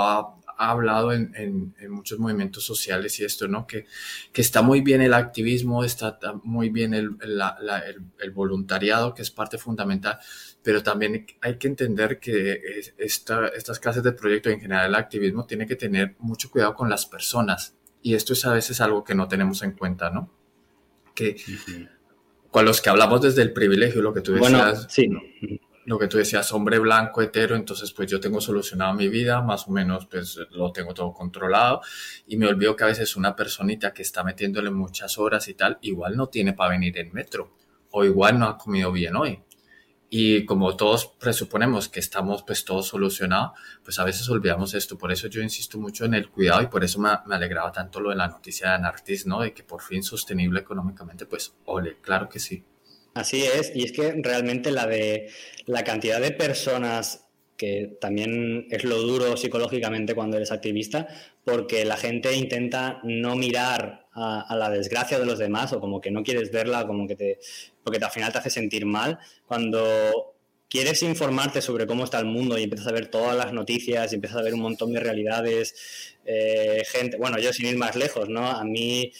ha 0.61 0.69
hablado 0.69 1.11
en, 1.11 1.33
en, 1.35 1.91
muchos 1.91 2.19
movimientos 2.19 2.63
sociales 2.63 3.19
y 3.19 3.25
esto, 3.25 3.47
¿no? 3.47 3.65
Que, 3.65 3.87
que 4.31 4.41
está 4.41 4.61
muy 4.61 4.81
bien 4.81 5.01
el 5.01 5.15
activismo, 5.15 5.83
está 5.83 6.19
muy 6.43 6.69
bien 6.69 6.93
el, 6.93 7.17
el, 7.19 8.31
voluntariado, 8.31 9.15
que 9.15 9.23
es 9.23 9.31
parte 9.31 9.57
fundamental, 9.57 10.19
pero 10.61 10.83
también 10.83 11.25
hay 11.41 11.57
que 11.57 11.67
entender 11.67 12.19
que 12.19 12.61
esta, 12.95 13.47
estas 13.47 13.79
clases 13.79 14.03
de 14.03 14.11
proyecto, 14.11 14.51
en 14.51 14.61
general 14.61 14.89
el 14.89 14.95
activismo, 14.95 15.47
tiene 15.47 15.65
que 15.65 15.75
tener 15.75 16.15
mucho 16.19 16.51
cuidado 16.51 16.75
con 16.75 16.91
las 16.91 17.07
personas. 17.07 17.75
Y 18.03 18.13
esto 18.13 18.33
es 18.33 18.45
a 18.45 18.53
veces 18.53 18.79
algo 18.81 19.03
que 19.03 19.15
no 19.15 19.27
tenemos 19.27 19.63
en 19.63 19.71
cuenta, 19.71 20.11
¿no? 20.11 20.29
Que 21.15 21.37
con 22.51 22.65
los 22.65 22.81
que 22.81 22.89
hablamos 22.91 23.19
desde 23.23 23.41
el 23.41 23.51
privilegio, 23.51 24.03
lo 24.03 24.13
que 24.13 24.21
tú 24.21 24.33
decías. 24.33 24.51
Bueno, 24.51 24.75
sí 24.89 25.09
lo 25.85 25.97
que 25.97 26.07
tú 26.07 26.17
decías, 26.17 26.51
hombre 26.53 26.79
blanco, 26.79 27.21
hetero, 27.21 27.55
entonces 27.55 27.91
pues 27.91 28.09
yo 28.09 28.19
tengo 28.19 28.39
solucionado 28.39 28.93
mi 28.93 29.07
vida, 29.07 29.41
más 29.41 29.67
o 29.67 29.71
menos 29.71 30.05
pues 30.05 30.39
lo 30.51 30.71
tengo 30.71 30.93
todo 30.93 31.13
controlado 31.13 31.81
y 32.27 32.37
me 32.37 32.47
olvido 32.47 32.75
que 32.75 32.83
a 32.83 32.87
veces 32.87 33.15
una 33.15 33.35
personita 33.35 33.93
que 33.93 34.01
está 34.01 34.23
metiéndole 34.23 34.69
muchas 34.71 35.17
horas 35.17 35.47
y 35.47 35.53
tal, 35.55 35.79
igual 35.81 36.15
no 36.15 36.27
tiene 36.27 36.53
para 36.53 36.71
venir 36.71 36.97
en 36.99 37.11
metro 37.13 37.55
o 37.89 38.05
igual 38.05 38.39
no 38.39 38.47
ha 38.47 38.57
comido 38.57 38.91
bien 38.91 39.15
hoy. 39.15 39.43
Y 40.13 40.45
como 40.45 40.75
todos 40.75 41.07
presuponemos 41.07 41.87
que 41.87 42.01
estamos 42.01 42.43
pues 42.43 42.65
todo 42.65 42.83
solucionado, 42.83 43.53
pues 43.81 43.97
a 43.97 44.03
veces 44.03 44.29
olvidamos 44.29 44.73
esto. 44.73 44.97
Por 44.97 45.09
eso 45.11 45.27
yo 45.27 45.41
insisto 45.41 45.79
mucho 45.79 46.03
en 46.03 46.13
el 46.13 46.29
cuidado 46.29 46.61
y 46.61 46.67
por 46.67 46.83
eso 46.83 46.99
me, 46.99 47.09
me 47.27 47.35
alegraba 47.35 47.71
tanto 47.71 48.01
lo 48.01 48.09
de 48.09 48.17
la 48.17 48.27
noticia 48.27 48.69
de 48.69 48.75
Anartis, 48.75 49.25
¿no? 49.25 49.39
De 49.39 49.53
que 49.53 49.63
por 49.63 49.81
fin 49.81 50.03
sostenible 50.03 50.59
económicamente, 50.59 51.25
pues 51.25 51.55
ole, 51.63 51.97
claro 52.01 52.27
que 52.27 52.39
sí. 52.39 52.65
Así 53.13 53.43
es, 53.43 53.71
y 53.75 53.83
es 53.83 53.91
que 53.91 54.13
realmente 54.21 54.71
la 54.71 54.87
de 54.87 55.29
la 55.65 55.83
cantidad 55.83 56.21
de 56.21 56.31
personas 56.31 57.27
que 57.61 57.95
también 58.01 58.65
es 58.71 58.83
lo 58.83 58.97
duro 58.97 59.37
psicológicamente 59.37 60.15
cuando 60.15 60.37
eres 60.37 60.51
activista, 60.51 61.07
porque 61.43 61.85
la 61.85 61.95
gente 61.95 62.33
intenta 62.35 62.99
no 63.03 63.35
mirar 63.35 64.07
a, 64.13 64.55
la 64.55 64.71
desgracia 64.71 65.19
de 65.19 65.27
los 65.27 65.37
demás 65.37 65.71
o 65.71 65.79
como 65.79 66.01
que 66.01 66.09
no 66.09 66.23
quieres 66.23 66.51
verla, 66.51 66.87
como 66.87 67.07
que 67.07 67.15
te, 67.15 67.39
porque 67.83 68.03
al 68.03 68.09
final 68.09 68.31
te 68.31 68.39
hace 68.39 68.49
sentir 68.49 68.87
mal. 68.87 69.19
Cuando 69.45 70.33
quieres 70.67 71.03
informarte 71.03 71.61
sobre 71.61 71.85
cómo 71.85 72.05
está 72.05 72.17
el 72.17 72.25
mundo 72.25 72.57
y 72.57 72.63
empiezas 72.63 72.87
a 72.87 72.93
ver 72.93 73.11
todas 73.11 73.37
las 73.37 73.53
noticias 73.53 74.11
y 74.11 74.15
empiezas 74.15 74.39
a 74.39 74.43
ver 74.43 74.55
un 74.55 74.61
montón 74.61 74.91
de 74.91 74.99
realidades, 74.99 76.17
eh, 76.25 76.81
gente, 76.87 77.17
bueno, 77.17 77.37
yo 77.37 77.53
sin 77.53 77.67
ir 77.67 77.77
más 77.77 77.95
lejos, 77.95 78.27
¿no? 78.27 78.47
A 78.49 78.63
mí... 78.63 79.11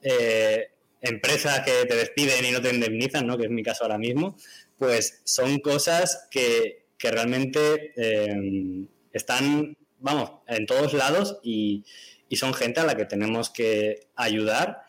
Eh, 0.00 0.68
empresas 1.00 1.60
que 1.60 1.86
te 1.86 1.96
despiden 1.96 2.44
y 2.44 2.50
no 2.50 2.60
te 2.60 2.72
indemnizan, 2.72 3.26
¿no? 3.26 3.38
que 3.38 3.44
es 3.44 3.50
mi 3.50 3.62
caso 3.62 3.84
ahora 3.84 3.98
mismo, 3.98 4.36
pues 4.78 5.22
son 5.24 5.58
cosas 5.60 6.28
que, 6.30 6.78
realmente 7.02 7.94
eh, 7.96 8.86
están, 9.12 9.76
vamos, 9.98 10.32
en 10.46 10.66
todos 10.66 10.92
lados 10.92 11.38
y, 11.42 11.84
son 12.32 12.54
gente 12.54 12.78
a 12.78 12.84
la 12.84 12.94
que 12.94 13.06
tenemos 13.06 13.50
que 13.50 14.06
ayudar 14.14 14.82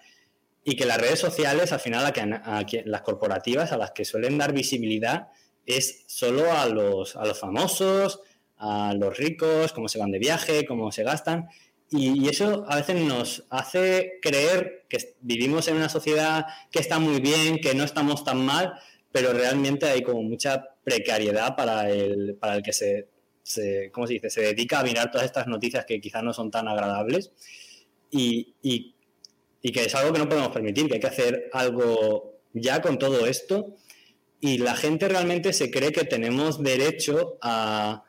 y 0.63 0.75
que 0.75 0.85
las 0.85 1.01
redes 1.01 1.19
sociales, 1.19 1.71
al 1.71 1.79
final, 1.79 2.05
a, 2.05 2.65
las 2.85 3.01
corporativas, 3.01 3.71
a 3.71 3.77
las 3.77 3.91
que 3.91 4.05
suelen 4.05 4.37
dar 4.37 4.53
visibilidad, 4.53 5.29
es 5.65 6.03
solo 6.05 6.51
a 6.51 6.67
los, 6.67 7.15
a 7.15 7.25
los 7.25 7.39
famosos, 7.39 8.19
a 8.57 8.93
los 8.93 9.17
ricos, 9.17 9.73
cómo 9.73 9.87
se 9.87 9.97
van 9.97 10.11
de 10.11 10.19
viaje, 10.19 10.65
cómo 10.67 10.91
se 10.91 11.03
gastan, 11.03 11.49
y, 11.91 12.29
eso 12.29 12.63
a 12.69 12.77
veces 12.77 13.01
nos 13.03 13.43
hace 13.49 14.19
creer 14.21 14.85
que 14.87 15.15
vivimos 15.19 15.67
en 15.67 15.75
una 15.75 15.89
sociedad 15.89 16.45
que 16.71 16.79
está 16.79 16.99
muy 16.99 17.19
bien, 17.19 17.59
que 17.59 17.75
no 17.75 17.83
estamos 17.83 18.23
tan 18.23 18.45
mal, 18.45 18.73
pero 19.11 19.33
realmente 19.33 19.87
hay 19.87 20.01
como 20.01 20.23
mucha 20.23 20.63
precariedad 20.85 21.55
para 21.57 21.89
el, 21.89 22.35
para 22.39 22.55
el 22.55 22.63
que 22.63 22.71
se, 22.71 23.09
se, 23.43 23.91
¿cómo 23.91 24.07
se 24.07 24.13
dice? 24.13 24.29
se 24.29 24.41
dedica 24.41 24.79
a 24.79 24.83
mirar 24.83 25.11
todas 25.11 25.25
estas 25.25 25.47
noticias 25.47 25.85
que 25.85 25.99
quizás 25.99 26.23
no 26.23 26.33
son 26.33 26.49
tan 26.49 26.69
agradables 26.69 27.33
y, 28.09 28.55
y, 28.61 28.95
y 29.61 29.71
que 29.73 29.83
es 29.83 29.93
algo 29.93 30.13
que 30.13 30.19
no 30.19 30.29
podemos 30.29 30.49
permitir, 30.49 30.87
que 30.87 30.93
hay 30.93 30.99
que 31.01 31.07
hacer 31.07 31.49
algo 31.51 32.39
ya 32.53 32.81
con 32.81 32.99
todo 32.99 33.27
esto 33.27 33.75
y 34.39 34.59
la 34.59 34.75
gente 34.75 35.09
realmente 35.09 35.51
se 35.51 35.69
cree 35.69 35.91
que 35.91 36.05
tenemos 36.05 36.63
derecho 36.63 37.37
a 37.41 38.05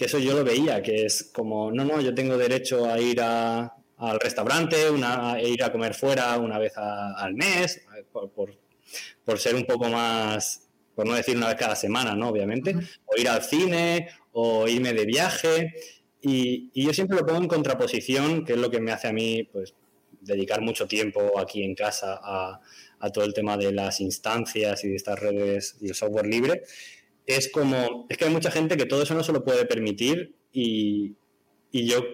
que 0.00 0.06
eso 0.06 0.18
yo 0.18 0.32
lo 0.32 0.42
veía, 0.42 0.82
que 0.82 1.04
es 1.04 1.30
como, 1.30 1.70
no, 1.70 1.84
no, 1.84 2.00
yo 2.00 2.14
tengo 2.14 2.38
derecho 2.38 2.90
a 2.90 2.98
ir 2.98 3.20
a, 3.20 3.70
al 3.98 4.18
restaurante, 4.18 4.88
una, 4.88 5.32
a 5.32 5.42
ir 5.42 5.62
a 5.62 5.70
comer 5.70 5.92
fuera 5.92 6.38
una 6.38 6.58
vez 6.58 6.72
al 6.78 7.34
mes, 7.34 7.82
por, 8.10 8.30
por, 9.26 9.38
ser 9.38 9.54
un 9.54 9.66
poco 9.66 9.90
más, 9.90 10.70
por 10.94 11.06
no 11.06 11.12
decir 11.12 11.36
una 11.36 11.48
vez 11.48 11.56
cada 11.56 11.76
semana, 11.76 12.16
¿no? 12.16 12.30
Obviamente, 12.30 12.74
o 13.04 13.20
ir 13.20 13.28
al 13.28 13.42
cine, 13.42 14.08
o 14.32 14.66
irme 14.66 14.94
de 14.94 15.04
viaje, 15.04 15.74
y, 16.22 16.70
y, 16.72 16.86
yo 16.86 16.94
siempre 16.94 17.18
lo 17.18 17.26
pongo 17.26 17.42
en 17.42 17.48
contraposición, 17.48 18.46
que 18.46 18.54
es 18.54 18.58
lo 18.58 18.70
que 18.70 18.80
me 18.80 18.92
hace 18.92 19.08
a 19.08 19.12
mí, 19.12 19.50
pues, 19.52 19.74
dedicar 20.22 20.62
mucho 20.62 20.86
tiempo 20.86 21.38
aquí 21.38 21.62
en 21.62 21.74
casa 21.74 22.18
a, 22.22 22.58
a 23.00 23.10
todo 23.10 23.24
el 23.24 23.34
tema 23.34 23.58
de 23.58 23.70
las 23.70 24.00
instancias 24.00 24.82
y 24.82 24.88
de 24.88 24.96
estas 24.96 25.18
redes 25.18 25.76
y 25.78 25.88
el 25.88 25.94
software 25.94 26.26
libre, 26.26 26.62
es 27.36 27.50
como, 27.50 28.06
es 28.08 28.16
que 28.16 28.24
hay 28.24 28.30
mucha 28.30 28.50
gente 28.50 28.76
que 28.76 28.86
todo 28.86 29.02
eso 29.02 29.14
no 29.14 29.24
se 29.24 29.32
lo 29.32 29.44
puede 29.44 29.66
permitir 29.66 30.34
y, 30.52 31.16
yo, 31.72 32.04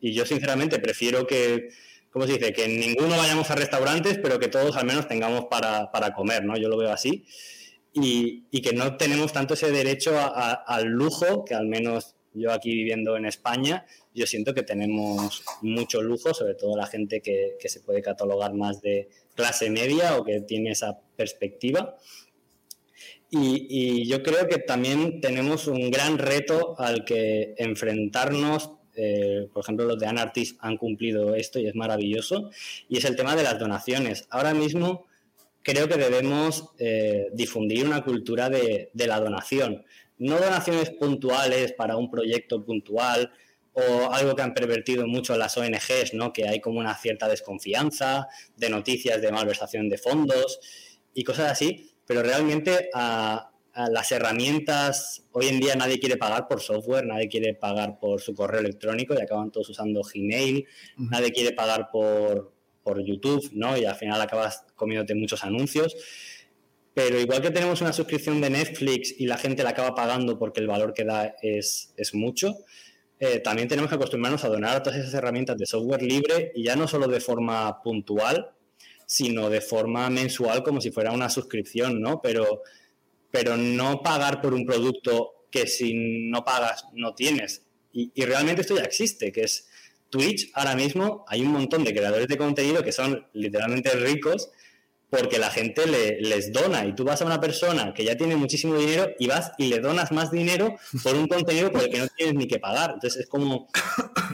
y 0.00 0.12
yo 0.12 0.26
sinceramente 0.26 0.78
prefiero 0.78 1.26
que, 1.26 1.68
¿cómo 2.10 2.26
se 2.26 2.34
dice? 2.34 2.52
Que 2.52 2.68
ninguno 2.68 3.16
vayamos 3.16 3.50
a 3.50 3.54
restaurantes, 3.54 4.18
pero 4.18 4.38
que 4.38 4.48
todos 4.48 4.76
al 4.76 4.86
menos 4.86 5.08
tengamos 5.08 5.46
para, 5.46 6.14
comer, 6.14 6.44
¿no? 6.44 6.56
Yo 6.56 6.68
lo 6.68 6.76
veo 6.76 6.92
así. 6.92 7.24
Y, 7.94 8.60
que 8.62 8.72
no 8.72 8.96
tenemos 8.96 9.32
tanto 9.32 9.54
ese 9.54 9.70
derecho 9.70 10.12
al 10.16 10.86
lujo, 10.86 11.44
que 11.44 11.54
al 11.54 11.66
menos 11.66 12.14
yo 12.34 12.50
aquí 12.50 12.74
viviendo 12.74 13.16
en 13.16 13.26
España, 13.26 13.84
yo 14.14 14.26
siento 14.26 14.54
que 14.54 14.62
tenemos 14.62 15.44
mucho 15.60 16.00
lujo, 16.00 16.32
sobre 16.32 16.54
todo 16.54 16.76
la 16.76 16.86
gente 16.86 17.20
que, 17.20 17.56
que 17.60 17.68
se 17.68 17.80
puede 17.80 18.00
catalogar 18.00 18.54
más 18.54 18.80
de 18.80 19.08
clase 19.34 19.68
media 19.70 20.16
o 20.16 20.24
que 20.24 20.40
tiene 20.40 20.70
esa 20.70 20.98
perspectiva. 21.16 21.96
Y, 23.34 24.06
yo 24.06 24.22
creo 24.22 24.46
que 24.46 24.58
también 24.58 25.22
tenemos 25.22 25.66
un 25.66 25.90
gran 25.90 26.18
reto 26.18 26.78
al 26.78 27.02
que 27.06 27.54
enfrentarnos. 27.56 28.72
Eh, 28.94 29.48
por 29.54 29.64
ejemplo, 29.64 29.86
los 29.86 29.98
de 29.98 30.06
Anartist 30.06 30.58
han 30.60 30.76
cumplido 30.76 31.34
esto 31.34 31.58
y 31.58 31.66
es 31.66 31.74
maravilloso. 31.74 32.50
Y 32.90 32.98
es 32.98 33.06
el 33.06 33.16
tema 33.16 33.34
de 33.34 33.42
las 33.42 33.58
donaciones. 33.58 34.26
Ahora 34.28 34.52
mismo 34.52 35.06
creo 35.62 35.88
que 35.88 35.96
debemos 35.96 36.72
eh, 36.78 37.28
difundir 37.32 37.86
una 37.86 38.04
cultura 38.04 38.50
de, 38.50 38.90
de, 38.92 39.06
la 39.06 39.18
donación. 39.18 39.82
No 40.18 40.38
donaciones 40.38 40.90
puntuales 40.90 41.72
para 41.72 41.96
un 41.96 42.10
proyecto 42.10 42.62
puntual 42.62 43.32
o 43.72 44.12
algo 44.12 44.36
que 44.36 44.42
han 44.42 44.52
pervertido 44.52 45.06
mucho 45.06 45.38
las 45.38 45.56
ONGs, 45.56 46.12
¿no? 46.12 46.34
que 46.34 46.46
hay 46.46 46.60
como 46.60 46.80
una 46.80 46.94
cierta 46.98 47.28
desconfianza 47.28 48.28
de 48.58 48.68
noticias 48.68 49.22
de 49.22 49.32
malversación 49.32 49.88
de 49.88 49.96
fondos 49.96 50.60
y 51.14 51.24
cosas 51.24 51.52
así 51.52 51.91
pero 52.12 52.22
realmente 52.22 52.90
a, 52.92 53.48
las 53.74 54.12
herramientas, 54.12 55.24
hoy 55.32 55.46
en 55.46 55.58
día 55.58 55.74
nadie 55.76 55.98
quiere 55.98 56.18
pagar 56.18 56.46
por 56.46 56.60
software, 56.60 57.06
nadie 57.06 57.26
quiere 57.30 57.54
pagar 57.54 57.98
por 57.98 58.20
su 58.20 58.34
correo 58.34 58.60
electrónico 58.60 59.14
y 59.14 59.22
acaban 59.22 59.50
todos 59.50 59.70
usando 59.70 60.02
Gmail, 60.02 60.66
nadie 60.98 61.32
quiere 61.32 61.52
pagar 61.52 61.88
por, 61.90 62.52
por 62.82 63.02
YouTube, 63.02 63.48
¿no? 63.54 63.78
Y 63.78 63.86
al 63.86 63.94
final 63.94 64.20
acabas 64.20 64.66
comiéndote 64.76 65.14
muchos 65.14 65.42
anuncios. 65.42 65.96
Pero 66.92 67.18
igual 67.18 67.40
que 67.40 67.50
tenemos 67.50 67.80
una 67.80 67.94
suscripción 67.94 68.42
de 68.42 68.50
Netflix 68.50 69.18
y 69.18 69.24
la 69.24 69.38
gente 69.38 69.62
la 69.62 69.70
acaba 69.70 69.94
pagando 69.94 70.38
porque 70.38 70.60
el 70.60 70.66
valor 70.66 70.92
que 70.92 71.04
da 71.04 71.34
es, 71.40 71.94
es 71.96 72.12
mucho, 72.12 72.54
eh, 73.18 73.38
también 73.38 73.68
tenemos 73.68 73.88
que 73.88 73.94
acostumbrarnos 73.94 74.44
a 74.44 74.48
donar 74.48 74.76
a 74.76 74.82
todas 74.82 74.98
esas 74.98 75.14
herramientas 75.14 75.56
de 75.56 75.64
software 75.64 76.02
libre 76.02 76.52
y 76.54 76.64
ya 76.64 76.76
no 76.76 76.86
solo 76.86 77.08
de 77.08 77.20
forma 77.20 77.82
puntual, 77.82 78.50
sino 79.12 79.50
de 79.50 79.60
forma 79.60 80.08
mensual 80.08 80.62
como 80.62 80.80
si 80.80 80.90
fuera 80.90 81.12
una 81.12 81.28
suscripción, 81.28 82.00
¿no? 82.00 82.22
Pero, 82.22 82.62
pero 83.30 83.58
no 83.58 84.02
pagar 84.02 84.40
por 84.40 84.54
un 84.54 84.64
producto 84.64 85.44
que 85.50 85.66
si 85.66 85.92
no 86.30 86.46
pagas 86.46 86.86
no 86.94 87.14
tienes. 87.14 87.62
Y, 87.92 88.10
y 88.14 88.24
realmente 88.24 88.62
esto 88.62 88.74
ya 88.74 88.84
existe, 88.84 89.30
que 89.30 89.42
es 89.42 89.68
Twitch 90.08 90.50
ahora 90.54 90.74
mismo 90.74 91.26
hay 91.28 91.42
un 91.42 91.48
montón 91.48 91.84
de 91.84 91.92
creadores 91.92 92.26
de 92.26 92.38
contenido 92.38 92.82
que 92.82 92.90
son 92.90 93.26
literalmente 93.34 93.90
ricos 93.90 94.50
porque 95.12 95.38
la 95.38 95.50
gente 95.50 95.86
les 95.86 96.52
dona. 96.54 96.86
Y 96.86 96.94
tú 96.94 97.04
vas 97.04 97.20
a 97.20 97.26
una 97.26 97.38
persona 97.38 97.92
que 97.92 98.02
ya 98.02 98.16
tiene 98.16 98.34
muchísimo 98.34 98.74
dinero 98.78 99.10
y 99.18 99.26
vas 99.26 99.52
y 99.58 99.66
le 99.66 99.78
donas 99.78 100.10
más 100.10 100.30
dinero 100.30 100.74
por 101.02 101.14
un 101.14 101.28
contenido 101.28 101.70
por 101.70 101.82
el 101.82 101.90
que 101.90 101.98
no 101.98 102.08
tienes 102.08 102.34
ni 102.34 102.48
que 102.48 102.58
pagar. 102.58 102.92
Entonces 102.94 103.20
es 103.20 103.28
como 103.28 103.68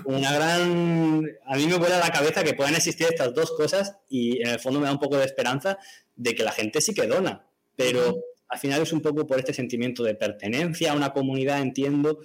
una 0.04 0.32
gran... 0.32 1.26
A 1.46 1.56
mí 1.56 1.66
me 1.66 1.78
vuela 1.78 1.98
la 1.98 2.10
cabeza 2.10 2.44
que 2.44 2.54
puedan 2.54 2.76
existir 2.76 3.08
estas 3.10 3.34
dos 3.34 3.50
cosas 3.56 3.96
y 4.08 4.40
en 4.40 4.50
el 4.50 4.60
fondo 4.60 4.78
me 4.78 4.86
da 4.86 4.92
un 4.92 5.00
poco 5.00 5.16
de 5.16 5.24
esperanza 5.24 5.78
de 6.14 6.36
que 6.36 6.44
la 6.44 6.52
gente 6.52 6.80
sí 6.80 6.94
que 6.94 7.08
dona, 7.08 7.44
pero 7.74 8.16
al 8.46 8.58
final 8.60 8.80
es 8.80 8.92
un 8.92 9.00
poco 9.00 9.26
por 9.26 9.40
este 9.40 9.52
sentimiento 9.52 10.04
de 10.04 10.14
pertenencia 10.14 10.92
a 10.92 10.94
una 10.94 11.12
comunidad, 11.12 11.60
entiendo, 11.60 12.20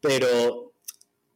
pero 0.00 0.65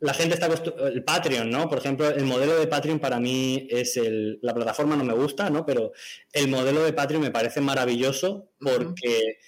la 0.00 0.14
gente 0.14 0.34
está 0.34 0.46
el 0.46 1.04
Patreon, 1.04 1.50
¿no? 1.50 1.68
Por 1.68 1.78
ejemplo, 1.78 2.08
el 2.08 2.24
modelo 2.24 2.58
de 2.58 2.66
Patreon 2.66 2.98
para 2.98 3.20
mí 3.20 3.66
es 3.70 3.96
el 3.96 4.38
la 4.42 4.54
plataforma 4.54 4.96
no 4.96 5.04
me 5.04 5.12
gusta, 5.12 5.50
¿no? 5.50 5.66
Pero 5.66 5.92
el 6.32 6.48
modelo 6.48 6.82
de 6.82 6.92
Patreon 6.92 7.22
me 7.22 7.30
parece 7.30 7.60
maravilloso 7.60 8.50
porque 8.58 9.38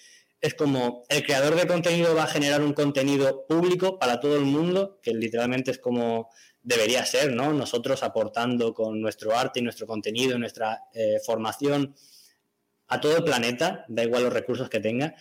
es 0.41 0.55
como 0.55 1.05
el 1.09 1.25
creador 1.25 1.55
de 1.55 1.67
contenido 1.67 2.15
va 2.15 2.25
a 2.25 2.27
generar 2.27 2.63
un 2.63 2.75
contenido 2.75 3.47
público 3.47 3.99
para 3.99 4.21
todo 4.21 4.37
el 4.37 4.45
mundo, 4.45 4.99
que 5.03 5.15
literalmente 5.15 5.71
es 5.71 5.79
como 5.79 6.29
debería 6.63 7.05
ser, 7.07 7.33
¿no? 7.33 7.53
Nosotros 7.53 8.03
aportando 8.03 8.75
con 8.75 9.01
nuestro 9.01 9.37
arte 9.37 9.61
y 9.61 9.63
nuestro 9.63 9.87
contenido, 9.87 10.39
nuestra 10.39 10.83
eh, 10.95 11.19
formación 11.25 11.95
a 12.89 13.01
todo 13.01 13.17
el 13.17 13.25
planeta, 13.25 13.85
da 13.89 14.05
igual 14.05 14.25
los 14.25 14.33
recursos 14.33 14.69
que 14.69 14.81
tenga, 14.81 15.15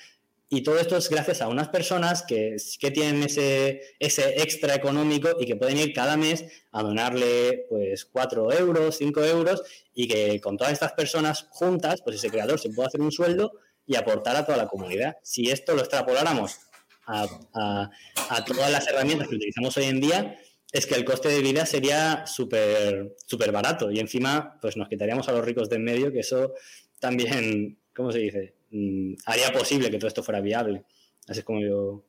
y 0.54 0.64
todo 0.64 0.78
esto 0.78 0.98
es 0.98 1.10
gracias 1.10 1.42
a 1.42 1.48
unas 1.48 1.70
personas 1.70 2.24
que, 2.24 2.58
que 2.78 2.92
tienen 2.92 3.24
ese, 3.24 3.96
ese 4.00 4.42
extra 4.42 4.76
económico 4.76 5.30
y 5.40 5.46
que 5.46 5.56
pueden 5.56 5.78
ir 5.78 5.94
cada 5.94 6.18
mes 6.18 6.44
a 6.74 6.84
donarle 6.84 7.68
pues 7.70 8.04
4 8.04 8.52
euros, 8.52 8.98
5 8.98 9.24
euros 9.24 9.64
y 9.94 10.10
que 10.10 10.42
con 10.42 10.58
todas 10.58 10.74
estas 10.74 10.92
personas 10.92 11.48
juntas, 11.52 12.02
pues 12.02 12.18
ese 12.18 12.30
creador 12.30 12.60
se 12.60 12.70
puede 12.70 12.90
hacer 12.90 13.00
un 13.00 13.14
sueldo 13.14 13.54
y 13.86 13.96
aportar 13.96 14.36
a 14.36 14.46
toda 14.46 14.58
la 14.58 14.68
comunidad. 14.68 15.16
Si 15.24 15.50
esto 15.50 15.74
lo 15.74 15.80
extrapoláramos 15.80 16.60
a, 17.08 17.30
a, 17.54 18.46
todas 18.46 18.70
las 18.70 18.86
herramientas 18.90 19.30
que 19.30 19.36
utilizamos 19.36 19.78
hoy 19.78 19.86
en 19.86 20.02
día, 20.02 20.38
es 20.74 20.86
que 20.86 20.96
el 20.96 21.06
coste 21.06 21.30
de 21.30 21.42
vida 21.42 21.66
sería 21.66 22.28
súper 22.28 23.16
súper 23.26 23.54
barato 23.54 23.90
y 23.90 24.00
encima 24.00 24.60
pues 24.62 24.76
nos 24.76 24.90
quitaríamos 24.90 25.30
a 25.30 25.32
los 25.32 25.46
ricos 25.46 25.70
de 25.70 25.78
en 25.78 25.86
medio, 25.86 26.12
que 26.12 26.20
eso 26.20 26.56
también, 27.00 27.80
¿cómo 27.96 28.12
se 28.12 28.20
dice? 28.20 28.61
Mm, 28.72 29.16
haría 29.26 29.52
posible 29.52 29.92
que 29.92 29.98
todo 29.98 30.08
esto 30.08 30.24
fuera 30.24 30.42
viable. 30.42 30.86
Así 31.28 31.40
es 31.40 31.46
como 31.46 31.62
yo, 31.62 32.06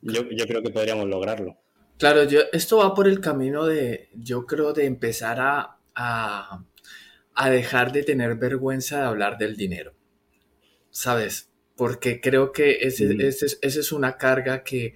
yo, 0.00 0.46
creo 0.46 0.62
que 0.62 0.70
podríamos 0.70 1.08
lograrlo. 1.08 1.58
Claro, 1.98 2.24
yo, 2.24 2.40
esto 2.52 2.78
va 2.78 2.94
por 2.94 3.08
el 3.08 3.20
camino 3.20 3.66
de, 3.66 4.10
yo 4.14 4.46
creo, 4.46 4.72
de 4.72 4.86
empezar 4.86 5.40
a, 5.40 5.78
a, 5.94 7.50
dejar 7.50 7.92
de 7.92 8.02
tener 8.02 8.36
vergüenza 8.36 9.00
de 9.00 9.06
hablar 9.06 9.38
del 9.38 9.56
dinero. 9.56 9.94
¿Sabes? 10.90 11.50
Porque 11.74 12.20
creo 12.20 12.52
que 12.52 12.78
esa 12.82 13.04
mm. 13.04 13.20
ese, 13.20 13.58
es 13.62 13.92
una 13.92 14.16
carga 14.16 14.62
que, 14.62 14.94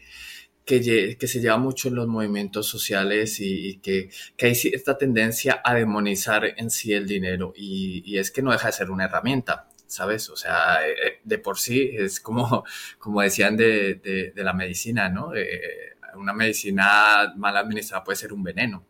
que, 0.64 1.16
que, 1.18 1.26
se 1.26 1.40
lleva 1.40 1.58
mucho 1.58 1.88
en 1.88 1.96
los 1.96 2.06
movimientos 2.06 2.66
sociales 2.66 3.38
y, 3.40 3.78
que, 3.78 4.10
que, 4.36 4.46
hay 4.46 4.52
esta 4.72 4.96
tendencia 4.96 5.60
a 5.64 5.74
demonizar 5.74 6.44
en 6.56 6.70
sí 6.70 6.92
el 6.92 7.06
dinero 7.06 7.52
y, 7.56 8.02
y, 8.06 8.18
es 8.18 8.30
que 8.30 8.42
no 8.42 8.52
deja 8.52 8.68
de 8.68 8.72
ser 8.72 8.90
una 8.90 9.04
herramienta. 9.04 9.69
¿Sabes? 9.90 10.30
O 10.30 10.36
sea, 10.36 10.86
eh, 10.86 10.94
eh, 11.04 11.20
de 11.24 11.38
por 11.38 11.58
sí 11.58 11.90
es 11.92 12.20
como, 12.20 12.64
como 12.98 13.20
decían 13.22 13.56
de, 13.56 13.96
de, 14.34 14.44
la 14.44 14.52
medicina, 14.52 15.08
¿no? 15.08 15.34
Eh, 15.34 15.96
una 16.14 16.32
medicina 16.32 17.32
mal 17.36 17.56
administrada 17.56 18.04
puede 18.04 18.16
ser 18.16 18.32
un 18.32 18.42
veneno. 18.42 18.86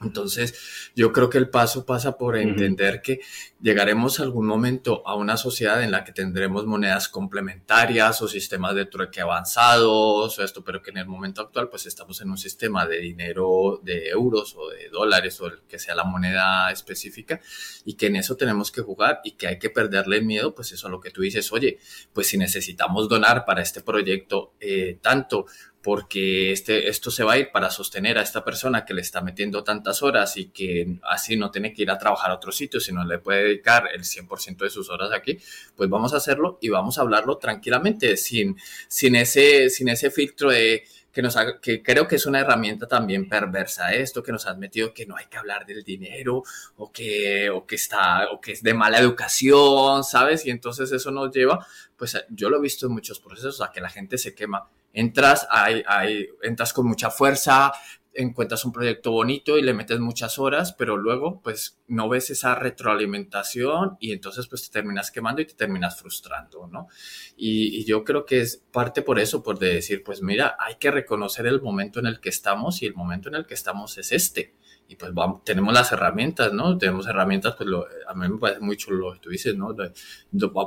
Entonces, 0.00 0.90
yo 0.94 1.12
creo 1.12 1.28
que 1.28 1.38
el 1.38 1.50
paso 1.50 1.84
pasa 1.84 2.16
por 2.16 2.36
entender 2.36 3.02
que 3.02 3.20
llegaremos 3.60 4.20
algún 4.20 4.46
momento 4.46 5.02
a 5.06 5.16
una 5.16 5.36
sociedad 5.36 5.82
en 5.82 5.90
la 5.90 6.04
que 6.04 6.12
tendremos 6.12 6.66
monedas 6.66 7.08
complementarias 7.08 8.22
o 8.22 8.28
sistemas 8.28 8.76
de 8.76 8.86
trueque 8.86 9.20
avanzados 9.20 10.38
o 10.38 10.44
esto, 10.44 10.62
pero 10.62 10.82
que 10.82 10.90
en 10.90 10.98
el 10.98 11.06
momento 11.06 11.42
actual 11.42 11.68
pues 11.68 11.86
estamos 11.86 12.20
en 12.20 12.30
un 12.30 12.38
sistema 12.38 12.86
de 12.86 13.00
dinero 13.00 13.80
de 13.82 14.08
euros 14.08 14.54
o 14.56 14.68
de 14.68 14.88
dólares 14.88 15.40
o 15.40 15.46
el 15.46 15.62
que 15.68 15.80
sea 15.80 15.96
la 15.96 16.04
moneda 16.04 16.70
específica 16.70 17.40
y 17.84 17.94
que 17.94 18.06
en 18.06 18.16
eso 18.16 18.36
tenemos 18.36 18.70
que 18.70 18.82
jugar 18.82 19.20
y 19.24 19.32
que 19.32 19.48
hay 19.48 19.58
que 19.58 19.70
perderle 19.70 20.18
el 20.18 20.24
miedo, 20.24 20.54
pues 20.54 20.70
eso 20.70 20.86
a 20.86 20.90
lo 20.90 21.00
que 21.00 21.10
tú 21.10 21.22
dices, 21.22 21.52
oye, 21.52 21.78
pues 22.12 22.28
si 22.28 22.38
necesitamos 22.38 23.08
donar 23.08 23.44
para 23.44 23.62
este 23.62 23.82
proyecto 23.82 24.54
eh, 24.60 24.98
tanto 25.02 25.46
porque 25.82 26.50
este, 26.52 26.88
esto 26.88 27.10
se 27.10 27.22
va 27.22 27.34
a 27.34 27.38
ir 27.38 27.50
para 27.52 27.70
sostener 27.70 28.18
a 28.18 28.22
esta 28.22 28.44
persona 28.44 28.84
que 28.84 28.94
le 28.94 29.00
está 29.00 29.20
metiendo 29.20 29.62
tantas 29.62 30.02
horas 30.02 30.36
y 30.36 30.46
que 30.46 30.98
así 31.04 31.36
no 31.36 31.50
tiene 31.50 31.72
que 31.72 31.82
ir 31.82 31.90
a 31.90 31.98
trabajar 31.98 32.30
a 32.30 32.34
otro 32.34 32.50
sitio, 32.50 32.80
sino 32.80 33.04
le 33.04 33.18
puede 33.18 33.44
dedicar 33.44 33.88
el 33.94 34.02
100% 34.02 34.58
de 34.58 34.70
sus 34.70 34.90
horas 34.90 35.12
aquí, 35.12 35.38
pues 35.76 35.88
vamos 35.88 36.14
a 36.14 36.16
hacerlo 36.16 36.58
y 36.60 36.68
vamos 36.68 36.98
a 36.98 37.02
hablarlo 37.02 37.38
tranquilamente, 37.38 38.16
sin, 38.16 38.56
sin, 38.88 39.14
ese, 39.14 39.70
sin 39.70 39.88
ese 39.88 40.10
filtro 40.10 40.50
de 40.50 40.84
que, 41.12 41.22
nos 41.22 41.36
que 41.62 41.82
creo 41.82 42.06
que 42.06 42.16
es 42.16 42.26
una 42.26 42.40
herramienta 42.40 42.86
también 42.86 43.28
perversa 43.28 43.92
esto 43.94 44.22
que 44.22 44.30
nos 44.30 44.46
has 44.46 44.58
metido 44.58 44.92
que 44.92 45.06
no 45.06 45.16
hay 45.16 45.26
que 45.26 45.38
hablar 45.38 45.64
del 45.64 45.82
dinero 45.82 46.42
o 46.76 46.92
que, 46.92 47.50
o 47.50 47.66
que 47.66 47.76
está 47.76 48.30
o 48.30 48.40
que 48.40 48.52
es 48.52 48.62
de 48.62 48.74
mala 48.74 48.98
educación, 48.98 50.04
¿sabes? 50.04 50.44
Y 50.44 50.50
entonces 50.50 50.92
eso 50.92 51.10
nos 51.10 51.34
lleva, 51.34 51.66
pues 51.96 52.16
yo 52.30 52.50
lo 52.50 52.58
he 52.58 52.60
visto 52.60 52.86
en 52.86 52.92
muchos 52.92 53.20
procesos 53.20 53.60
a 53.62 53.70
que 53.72 53.80
la 53.80 53.88
gente 53.88 54.18
se 54.18 54.34
quema 54.34 54.68
entras, 54.98 55.46
hay, 55.50 55.84
hay, 55.86 56.26
entras 56.42 56.72
con 56.72 56.88
mucha 56.88 57.10
fuerza, 57.10 57.72
encuentras 58.12 58.64
un 58.64 58.72
proyecto 58.72 59.12
bonito 59.12 59.56
y 59.56 59.62
le 59.62 59.72
metes 59.72 60.00
muchas 60.00 60.40
horas, 60.40 60.72
pero 60.72 60.96
luego 60.96 61.40
pues 61.40 61.78
no 61.86 62.08
ves 62.08 62.30
esa 62.30 62.56
retroalimentación 62.56 63.96
y 64.00 64.10
entonces 64.10 64.48
pues 64.48 64.68
te 64.68 64.72
terminas 64.72 65.12
quemando 65.12 65.40
y 65.40 65.46
te 65.46 65.54
terminas 65.54 66.00
frustrando, 66.00 66.66
¿no? 66.66 66.88
Y, 67.36 67.78
y, 67.78 67.84
yo 67.84 68.02
creo 68.02 68.24
que 68.26 68.40
es 68.40 68.64
parte 68.72 69.02
por 69.02 69.20
eso, 69.20 69.40
por 69.44 69.60
decir, 69.60 70.02
pues 70.02 70.20
mira, 70.20 70.56
hay 70.58 70.74
que 70.76 70.90
reconocer 70.90 71.46
el 71.46 71.62
momento 71.62 72.00
en 72.00 72.06
el 72.06 72.18
que 72.18 72.30
estamos 72.30 72.82
y 72.82 72.86
el 72.86 72.94
momento 72.94 73.28
en 73.28 73.36
el 73.36 73.46
que 73.46 73.54
estamos 73.54 73.98
es 73.98 74.10
este 74.10 74.56
y 74.90 74.96
pues 74.96 75.12
vamos, 75.12 75.44
tenemos 75.44 75.74
las 75.74 75.92
herramientas, 75.92 76.54
¿no? 76.54 76.78
Tenemos 76.78 77.06
herramientas, 77.06 77.54
pues 77.56 77.68
lo, 77.68 77.86
a 78.06 78.14
mí 78.14 78.26
me 78.26 78.38
parece 78.38 78.60
muy 78.60 78.74
chulo 78.78 79.08
lo 79.08 79.12
que 79.12 79.20
tú 79.20 79.28
dices, 79.28 79.54
¿no? 79.54 79.76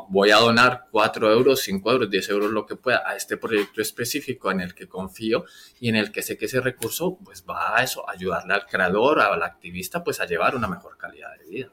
Voy 0.09 0.29
a 0.29 0.37
donar 0.37 0.85
4 0.91 1.31
euros, 1.31 1.61
5 1.61 1.91
euros, 1.91 2.09
10 2.09 2.29
euros, 2.29 2.51
lo 2.51 2.67
que 2.67 2.75
pueda, 2.75 3.01
a 3.03 3.15
este 3.15 3.37
proyecto 3.37 3.81
específico 3.81 4.51
en 4.51 4.61
el 4.61 4.75
que 4.75 4.87
confío 4.87 5.45
y 5.79 5.89
en 5.89 5.95
el 5.95 6.11
que 6.11 6.21
sé 6.21 6.37
que 6.37 6.45
ese 6.45 6.61
recurso, 6.61 7.17
pues 7.25 7.43
va 7.49 7.79
a 7.79 7.83
eso, 7.83 8.07
ayudarle 8.07 8.53
al 8.53 8.67
creador, 8.67 9.19
al 9.19 9.41
activista, 9.41 10.03
pues 10.03 10.19
a 10.19 10.27
llevar 10.27 10.55
una 10.55 10.67
mejor 10.67 10.97
calidad 10.97 11.35
de 11.39 11.49
vida. 11.49 11.71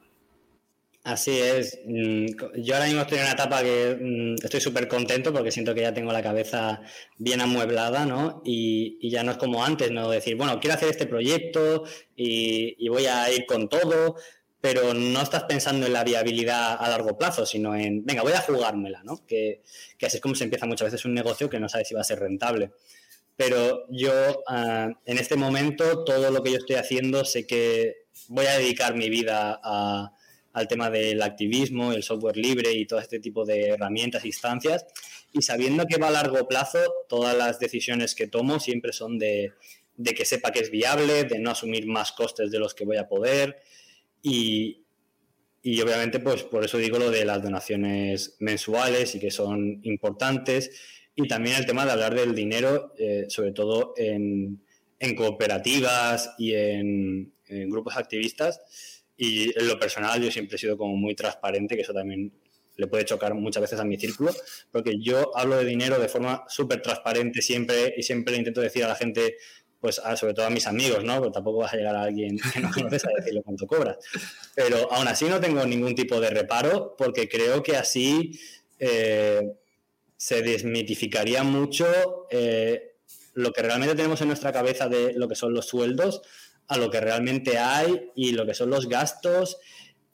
Así 1.03 1.39
es. 1.39 1.79
Mm, 1.85 2.25
yo 2.57 2.75
ahora 2.75 2.87
mismo 2.87 3.01
estoy 3.01 3.19
en 3.19 3.23
una 3.23 3.33
etapa 3.33 3.61
que 3.61 3.97
mm, 3.99 4.35
estoy 4.43 4.59
súper 4.59 4.87
contento 4.87 5.31
porque 5.31 5.51
siento 5.51 5.73
que 5.73 5.81
ya 5.81 5.93
tengo 5.93 6.11
la 6.11 6.21
cabeza 6.21 6.81
bien 7.17 7.41
amueblada, 7.41 8.05
¿no? 8.05 8.41
Y, 8.45 9.09
ya 9.09 9.23
no 9.23 9.31
es 9.31 9.37
como 9.37 9.63
antes, 9.63 9.91
¿no? 9.91 10.09
Decir, 10.09 10.35
bueno, 10.35 10.59
quiero 10.59 10.75
hacer 10.75 10.89
este 10.89 11.05
proyecto 11.07 11.83
y, 12.15 12.87
voy 12.89 13.05
a 13.05 13.31
ir 13.31 13.45
con 13.45 13.69
todo, 13.69 14.17
pero 14.61 14.93
no 14.93 15.21
estás 15.21 15.43
pensando 15.45 15.85
en 15.87 15.93
la 15.93 16.03
viabilidad 16.03 16.75
a 16.79 16.89
largo 16.89 17.17
plazo, 17.17 17.45
sino 17.45 17.75
en, 17.75 18.05
venga, 18.05 18.21
voy 18.23 18.33
a 18.33 18.41
jugármela, 18.41 19.01
¿no? 19.03 19.25
Que, 19.25 19.61
así 20.05 20.17
es 20.17 20.21
como 20.21 20.35
se 20.35 20.43
empieza 20.43 20.65
muchas 20.65 20.91
veces 20.91 21.05
un 21.05 21.13
negocio 21.13 21.49
que 21.49 21.59
no 21.59 21.69
sabes 21.69 21.87
si 21.87 21.95
va 21.95 22.01
a 22.01 22.03
ser 22.03 22.19
rentable. 22.19 22.71
Pero 23.37 23.85
yo, 23.89 24.43
ah, 24.47 24.89
en 25.05 25.17
este 25.17 25.37
momento, 25.37 26.03
todo 26.03 26.29
lo 26.31 26.43
que 26.43 26.51
yo 26.51 26.57
estoy 26.57 26.75
haciendo, 26.75 27.23
sé 27.25 27.47
que 27.47 28.07
voy 28.27 28.45
a 28.47 28.57
dedicar 28.57 28.95
mi 28.95 29.09
vida 29.09 29.59
a 29.63 30.13
al 30.59 30.67
tema 30.67 30.89
del 30.89 31.21
activismo, 31.21 31.93
el 31.93 32.03
software 32.03 32.35
libre 32.35 32.73
y 32.73 32.85
todo 32.85 32.99
este 32.99 33.19
tipo 33.19 33.45
de 33.45 33.69
herramientas, 33.69 34.25
instancias, 34.25 34.85
y 35.31 35.41
sabiendo 35.41 35.85
que 35.85 35.97
va 35.97 36.07
a 36.07 36.11
largo 36.11 36.47
plazo, 36.47 36.79
todas 37.07 37.37
las 37.37 37.59
decisiones 37.59 38.13
que 38.13 38.27
tomo 38.27 38.59
siempre 38.59 38.91
son 38.91 39.17
de, 39.17 39.53
que 40.03 40.25
sepa 40.25 40.51
que 40.51 40.59
es 40.59 40.69
viable, 40.69 41.23
de 41.23 41.39
no 41.39 41.51
asumir 41.51 41.87
más 41.87 42.11
costes 42.11 42.51
de 42.51 42.59
los 42.59 42.73
que 42.73 42.83
voy 42.83 42.97
a 42.97 43.07
poder. 43.07 43.61
Y, 44.21 44.83
obviamente 45.81 46.19
pues 46.19 46.43
por 46.43 46.65
eso 46.65 46.77
digo 46.77 46.97
lo 46.97 47.11
de 47.11 47.25
las 47.25 47.43
donaciones 47.43 48.35
mensuales 48.39 49.15
y 49.15 49.19
que 49.19 49.31
son 49.31 49.79
importantes. 49.83 50.71
Y 51.15 51.27
también 51.27 51.55
el 51.57 51.65
tema 51.65 51.85
de 51.85 51.91
hablar 51.91 52.15
del 52.15 52.35
dinero, 52.35 52.93
eh, 52.97 53.25
sobre 53.29 53.53
todo 53.53 53.93
en, 53.95 54.61
cooperativas 55.15 56.35
y 56.37 56.53
en 56.55 57.31
grupos 57.47 57.95
activistas, 57.95 58.59
y 59.21 59.51
en 59.59 59.67
lo 59.67 59.77
personal 59.77 60.23
yo 60.23 60.31
siempre 60.31 60.55
he 60.55 60.59
sido 60.59 60.77
como 60.77 60.95
muy 60.95 61.13
transparente, 61.13 61.75
que 61.75 61.81
eso 61.81 61.93
también 61.93 62.31
le 62.77 62.87
puede 62.87 63.03
chocar 63.03 63.33
muchas 63.33 63.59
veces 63.59 63.77
a 63.77 63.83
mi 63.83 63.97
círculo, 63.97 64.33
porque 64.71 64.97
yo 64.97 65.37
hablo 65.37 65.57
de 65.57 65.65
dinero 65.65 65.99
de 65.99 66.07
forma 66.07 66.45
súper 66.47 66.81
transparente 66.81 67.41
siempre 67.41 67.93
y 67.97 68.03
siempre 68.03 68.37
intento 68.37 68.61
decir 68.61 68.85
a 68.85 68.87
la 68.87 68.95
gente 68.95 69.35
pues 69.81 70.01
sobre 70.15 70.33
todo 70.33 70.45
a 70.45 70.49
mis 70.49 70.67
amigos, 70.67 71.03
¿no? 71.03 71.17
Porque 71.19 71.33
tampoco 71.33 71.59
vas 71.59 71.73
a 71.73 71.77
llegar 71.77 71.95
a 71.95 72.03
alguien 72.03 72.37
que 72.53 72.59
no 72.61 72.69
conoces 72.73 73.05
a 73.05 73.09
decirle 73.17 73.41
cuánto 73.43 73.67
cobras. 73.67 73.97
Pero 74.55 74.91
aún 74.91 75.07
así 75.07 75.25
no 75.25 75.39
tengo 75.41 75.65
ningún 75.65 75.95
tipo 75.95 76.19
de 76.21 76.29
reparo 76.29 76.95
porque 76.97 77.27
creo 77.27 77.61
que 77.61 77.75
así 77.75 78.39
eh, 78.79 79.41
se 80.15 80.41
desmitificaría 80.41 81.43
mucho 81.43 82.27
eh, 82.29 82.95
lo 83.33 83.51
que 83.51 83.61
realmente 83.61 83.95
tenemos 83.95 84.21
en 84.21 84.27
nuestra 84.27 84.53
cabeza 84.53 84.87
de 84.87 85.13
lo 85.13 85.27
que 85.27 85.35
son 85.35 85.53
los 85.53 85.67
sueldos 85.67 86.21
a 86.69 86.77
lo 86.77 86.89
que 86.89 87.01
realmente 87.01 87.57
hay 87.57 88.11
y 88.15 88.31
lo 88.31 88.45
que 88.45 88.53
son 88.53 88.69
los 88.69 88.87
gastos. 88.87 89.57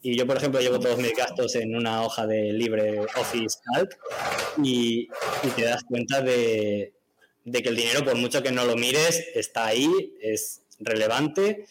Y 0.01 0.17
yo, 0.17 0.25
por 0.25 0.37
ejemplo, 0.37 0.59
llevo 0.61 0.79
todos 0.79 0.97
mis 0.97 1.13
gastos 1.13 1.55
en 1.55 1.75
una 1.75 2.03
hoja 2.03 2.25
de 2.25 2.53
libre 2.53 3.01
Office 3.01 3.59
Calc 3.63 3.97
y, 4.63 5.07
te 5.55 5.63
das 5.63 5.83
cuenta 5.83 6.21
de, 6.21 6.93
de 7.43 7.63
que 7.63 7.69
el 7.69 7.75
dinero, 7.75 8.03
por 8.03 8.15
mucho 8.15 8.41
que 8.41 8.51
no 8.51 8.65
lo 8.65 8.75
mires, 8.75 9.23
está 9.33 9.67
ahí, 9.67 9.89
es 10.21 10.61
relevante 10.79 11.65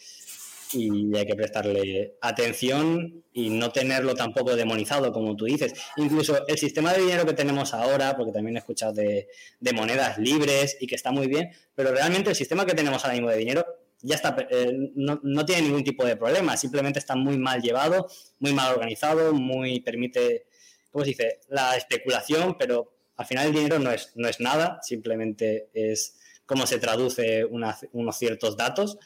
y 0.73 1.15
hay 1.15 1.25
que 1.25 1.35
prestarle 1.35 2.17
atención 2.21 3.23
y 3.33 3.49
no 3.49 3.71
tenerlo 3.71 4.15
tampoco 4.15 4.55
demonizado, 4.55 5.11
como 5.11 5.35
tú 5.35 5.45
dices. 5.45 5.73
Incluso 5.97 6.45
el 6.47 6.57
sistema 6.57 6.93
de 6.93 7.01
dinero 7.01 7.25
que 7.25 7.33
tenemos 7.33 7.73
ahora, 7.73 8.15
porque 8.15 8.31
también 8.31 8.55
he 8.55 8.59
escuchado 8.59 8.93
de, 8.93 9.27
monedas 9.73 10.17
libres 10.17 10.77
y 10.79 10.87
que 10.87 10.95
está 10.95 11.11
muy 11.11 11.27
bien, 11.27 11.51
pero 11.75 11.91
realmente 11.91 12.29
el 12.29 12.35
sistema 12.35 12.65
que 12.65 12.73
tenemos 12.73 13.03
ahora 13.03 13.15
mismo 13.15 13.29
de 13.29 13.37
dinero 13.37 13.65
ya 14.05 14.15
está, 14.15 14.35
eh, 14.49 14.91
no, 14.95 15.19
no, 15.23 15.45
tiene 15.45 15.63
ningún 15.63 15.83
tipo 15.83 16.05
de 16.05 16.15
problema, 16.15 16.55
simplemente 16.57 16.99
está 16.99 17.15
muy 17.15 17.37
mal 17.37 17.61
llevado, 17.61 18.07
muy 18.39 18.53
mal 18.53 18.73
organizado, 18.73 19.33
muy 19.33 19.79
permite, 19.81 20.45
¿cómo 20.91 21.03
se 21.03 21.11
dice?, 21.11 21.39
la 21.49 21.75
especulación, 21.75 22.57
pero 22.57 22.93
al 23.17 23.25
final 23.25 23.47
el 23.47 23.53
dinero 23.53 23.79
no 23.79 23.91
es, 23.91 24.11
no 24.15 24.27
es 24.27 24.39
nada, 24.39 24.79
simplemente 24.81 25.69
es 25.73 26.17
cómo 26.45 26.67
se 26.67 26.79
traduce 26.79 27.45
unos 27.45 28.17
ciertos 28.17 28.55
datos, 28.55 28.97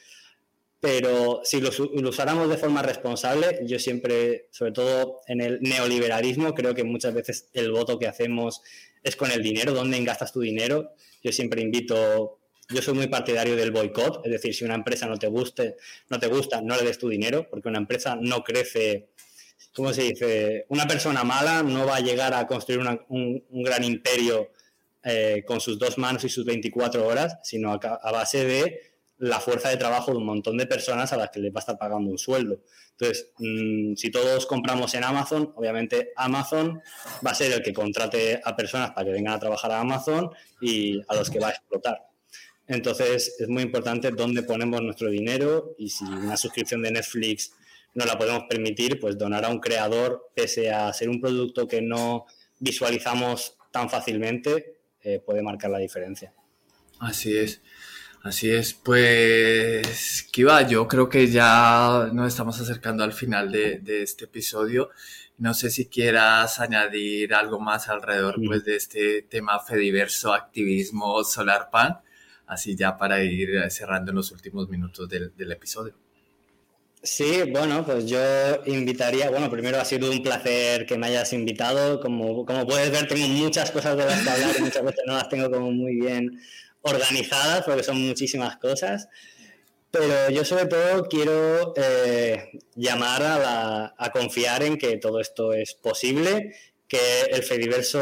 pero 0.80 1.42
si 1.44 1.60
lo, 1.60 1.70
usáramos 2.08 2.50
de 2.50 2.58
forma 2.58 2.82
responsable, 2.82 3.60
yo 3.66 3.80
siempre, 3.80 4.48
sobre 4.52 4.72
todo 4.72 5.22
en 5.28 5.42
el 5.42 5.60
neoliberalismo, 5.62 6.54
creo 6.54 6.74
que 6.74 6.86
muchas 6.86 7.14
veces 7.14 7.50
el 7.54 7.72
voto 7.72 8.00
que 8.00 8.08
hacemos 8.08 8.62
es 9.04 9.16
con 9.18 9.30
el 9.32 9.44
dinero, 9.44 9.74
dónde 9.74 10.02
gastas 10.04 10.32
tu 10.32 10.40
dinero. 10.40 10.94
Yo 11.22 11.34
siempre 11.34 11.62
invito, 11.62 12.40
yo 12.70 12.82
soy 12.82 12.94
muy 12.94 13.08
partidario 13.08 13.56
del 13.56 13.72
boicot, 13.72 14.26
es 14.26 14.32
decir, 14.32 14.54
si 14.54 14.64
una 14.64 14.76
empresa 14.76 15.08
no 15.08 15.18
te 15.18 15.28
guste, 15.28 15.76
no 16.10 16.20
te 16.20 16.28
gusta, 16.28 16.62
no 16.62 16.76
le 16.76 16.84
des 16.84 16.98
tu 16.98 17.10
dinero, 17.10 17.48
porque 17.50 17.70
una 17.70 17.80
empresa 17.80 18.18
no 18.20 18.44
crece 18.44 19.10
¿cómo 19.74 19.94
se 19.94 20.04
dice? 20.04 20.66
Una 20.70 20.88
persona 20.88 21.24
mala 21.24 21.64
no 21.64 21.86
va 21.86 21.98
a 21.98 22.00
llegar 22.02 22.34
a 22.34 22.46
construir 22.48 22.82
un, 23.10 23.44
gran 23.50 23.84
imperio 23.84 24.52
eh, 25.04 25.44
con 25.46 25.62
sus 25.62 25.80
dos 25.80 25.98
manos 25.98 26.24
y 26.24 26.30
sus 26.30 26.46
24 26.46 27.06
horas, 27.06 27.38
sino 27.44 27.72
a, 27.74 28.12
base 28.12 28.46
de 28.46 28.80
la 29.18 29.40
fuerza 29.40 29.70
de 29.70 29.78
trabajo 29.78 30.12
de 30.12 30.18
un 30.18 30.26
montón 30.26 30.58
de 30.58 30.66
personas 30.66 31.12
a 31.12 31.18
las 31.18 31.30
que 31.30 31.40
les 31.40 31.52
va 31.52 31.58
a 31.58 31.60
estar 31.60 31.78
pagando 31.78 32.10
un 32.10 32.18
sueldo. 32.18 32.62
Entonces, 32.92 33.32
mm, 33.38 33.96
si 33.96 34.12
todos 34.12 34.46
compramos 34.46 34.94
en 34.94 35.04
Amazon, 35.04 35.54
obviamente 35.56 36.12
Amazon 36.16 36.82
va 37.26 37.32
a 37.32 37.36
ser 37.36 37.52
el 37.52 37.62
que 37.62 37.74
contrate 37.74 38.42
a 38.44 38.56
personas 38.56 38.92
para 38.92 39.06
que 39.06 39.12
vengan 39.12 39.34
a 39.34 39.40
trabajar 39.40 39.72
a 39.72 39.80
Amazon 39.80 40.30
y 40.62 41.02
a 41.08 41.16
los 41.16 41.30
que 41.30 41.40
va 41.40 41.48
a 41.48 41.52
explotar. 41.52 42.09
Entonces, 42.70 43.36
es 43.40 43.50
muy 43.50 43.64
importante 43.64 44.12
dónde 44.12 44.44
ponemos 44.44 44.82
nuestro 44.84 45.10
dinero 45.10 45.74
y 45.80 45.90
si 45.90 46.06
una 46.06 46.38
suscripción 46.38 46.84
de 46.84 46.92
Netflix 46.92 47.52
no 47.96 48.06
la 48.06 48.16
podemos 48.16 48.44
permitir, 48.48 49.00
pues 49.00 49.18
donar 49.18 49.44
a 49.44 49.50
un 49.50 49.60
creador, 49.60 50.30
pese 50.36 50.72
a 50.72 50.94
ser 50.94 51.10
un 51.10 51.20
producto 51.20 51.68
que 51.68 51.82
no 51.82 52.28
visualizamos 52.60 53.58
tan 53.72 53.90
fácilmente, 53.90 54.78
eh, 55.02 55.20
puede 55.26 55.42
marcar 55.42 55.72
la 55.72 55.80
diferencia. 55.80 56.32
Así 57.00 57.36
es. 57.36 57.62
Así 58.22 58.52
es, 58.52 58.74
pues 58.74 60.28
Kiva, 60.30 60.68
yo 60.68 60.88
creo 60.90 61.08
que 61.08 61.28
ya 61.28 62.10
nos 62.14 62.28
estamos 62.28 62.60
acercando 62.60 63.04
al 63.04 63.14
final 63.14 63.50
de, 63.52 64.04
este 64.04 64.26
episodio. 64.26 64.90
No 65.38 65.54
sé 65.54 65.72
si 65.72 65.88
quieras 65.88 66.60
añadir 66.60 67.34
algo 67.34 67.62
más 67.62 67.88
alrededor 67.88 68.36
pues, 68.46 68.66
de 68.66 68.76
este 68.76 69.22
tema 69.22 69.60
Fediverso, 69.62 70.34
activismo, 70.34 71.24
SolarPan, 71.24 72.02
así 72.50 72.76
ya 72.76 72.98
para 72.98 73.24
ir 73.24 73.50
cerrando 73.70 74.12
en 74.12 74.18
los 74.18 74.32
últimos 74.32 74.68
minutos 74.68 75.08
del 75.08 75.52
episodio. 75.52 75.96
Sí, 77.02 77.44
bueno, 77.50 77.86
pues 77.86 78.08
yo 78.08 78.20
invitaría, 78.66 79.30
bueno, 79.30 79.50
primero 79.50 79.80
ha 79.80 79.86
sido 79.86 80.12
un 80.12 80.22
placer 80.22 80.86
que 80.86 80.98
me 80.98 81.08
hayas 81.08 81.32
invitado, 81.32 82.02
como, 82.02 82.46
como 82.46 82.68
puedes 82.68 82.92
ver 82.92 83.08
tengo 83.08 83.26
muchas 83.28 83.72
cosas 83.72 83.96
de 83.96 84.06
las 84.06 84.22
que 84.22 84.30
hablar 84.30 84.56
y 84.58 84.62
muchas 84.64 84.84
veces 84.84 85.04
no 85.08 85.14
las 85.14 85.30
tengo 85.30 85.50
como 85.50 85.72
muy 85.72 85.96
bien 85.96 86.42
organizadas 86.82 87.64
porque 87.64 87.84
son 87.84 88.06
muchísimas 88.06 88.58
cosas, 88.58 89.08
pero 89.92 90.30
yo 90.30 90.44
sobre 90.44 90.66
todo 90.66 91.06
quiero 91.06 91.74
eh, 91.78 92.50
llamar 92.76 93.24
a, 93.24 93.40
la, 93.40 93.96
a 93.98 94.12
confiar 94.12 94.64
en 94.64 94.78
que 94.78 94.98
todo 94.98 95.22
esto 95.22 95.54
es 95.54 95.76
posible, 95.76 96.54
que 96.90 97.22
el 97.32 97.44
Fediverso 97.44 98.02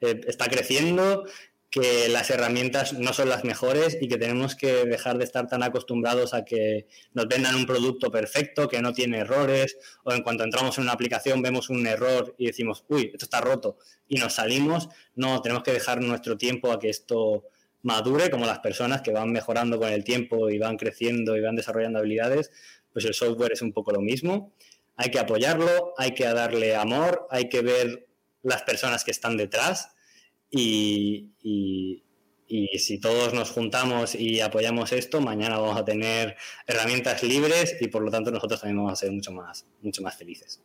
eh, 0.00 0.20
está 0.28 0.46
creciendo, 0.46 1.24
que 1.74 2.08
las 2.08 2.30
herramientas 2.30 2.92
no 2.92 3.12
son 3.12 3.28
las 3.28 3.42
mejores 3.42 3.98
y 4.00 4.06
que 4.06 4.16
tenemos 4.16 4.54
que 4.54 4.84
dejar 4.84 5.18
de 5.18 5.24
estar 5.24 5.48
tan 5.48 5.64
acostumbrados 5.64 6.32
a 6.32 6.44
que 6.44 6.86
nos 7.14 7.26
vendan 7.26 7.56
un 7.56 7.66
producto 7.66 8.12
perfecto, 8.12 8.68
que 8.68 8.80
no 8.80 8.92
tiene 8.92 9.18
errores, 9.18 9.76
o 10.04 10.12
en 10.12 10.22
cuanto 10.22 10.44
entramos 10.44 10.78
en 10.78 10.84
una 10.84 10.92
aplicación 10.92 11.42
vemos 11.42 11.70
un 11.70 11.84
error 11.88 12.32
y 12.38 12.46
decimos, 12.46 12.84
uy, 12.86 13.10
esto 13.12 13.24
está 13.24 13.40
roto, 13.40 13.76
y 14.06 14.18
nos 14.18 14.34
salimos. 14.34 14.88
No, 15.16 15.42
tenemos 15.42 15.64
que 15.64 15.72
dejar 15.72 16.00
nuestro 16.00 16.38
tiempo 16.38 16.70
a 16.70 16.78
que 16.78 16.90
esto 16.90 17.42
madure, 17.82 18.30
como 18.30 18.46
las 18.46 18.60
personas 18.60 19.02
que 19.02 19.10
van 19.10 19.32
mejorando 19.32 19.76
con 19.80 19.88
el 19.92 20.04
tiempo 20.04 20.50
y 20.50 20.60
van 20.60 20.76
creciendo 20.76 21.36
y 21.36 21.40
van 21.40 21.56
desarrollando 21.56 21.98
habilidades, 21.98 22.52
pues 22.92 23.04
el 23.04 23.14
software 23.14 23.50
es 23.52 23.62
un 23.62 23.72
poco 23.72 23.90
lo 23.90 24.00
mismo. 24.00 24.52
Hay 24.94 25.10
que 25.10 25.18
apoyarlo, 25.18 25.92
hay 25.98 26.14
que 26.14 26.24
darle 26.24 26.76
amor, 26.76 27.26
hay 27.32 27.48
que 27.48 27.62
ver 27.62 28.06
las 28.44 28.62
personas 28.62 29.02
que 29.02 29.10
están 29.10 29.36
detrás 29.36 29.88
y, 30.50 31.30
si 32.78 32.98
todos 33.00 33.34
nos 33.34 33.50
juntamos 33.50 34.14
y 34.14 34.40
apoyamos 34.40 34.92
esto, 34.92 35.20
mañana 35.20 35.58
vamos 35.58 35.76
a 35.76 35.84
tener 35.84 36.36
herramientas 36.66 37.22
libres 37.22 37.76
y 37.80 37.88
por 37.88 38.02
lo 38.02 38.10
tanto 38.10 38.30
nosotros 38.30 38.60
también 38.60 38.76
vamos 38.76 38.92
a 38.92 38.96
ser 38.96 39.10
mucho 39.10 39.32
más, 39.32 39.66
mucho 39.82 40.02
más 40.02 40.16
felices. 40.16 40.62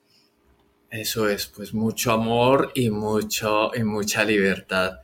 Eso 0.89 1.29
es, 1.29 1.45
pues 1.47 1.73
mucho 1.73 2.11
amor 2.11 2.71
y, 2.75 2.89
mucho, 2.89 3.71
y 3.75 3.83
mucha 3.83 4.23
libertad. 4.23 4.99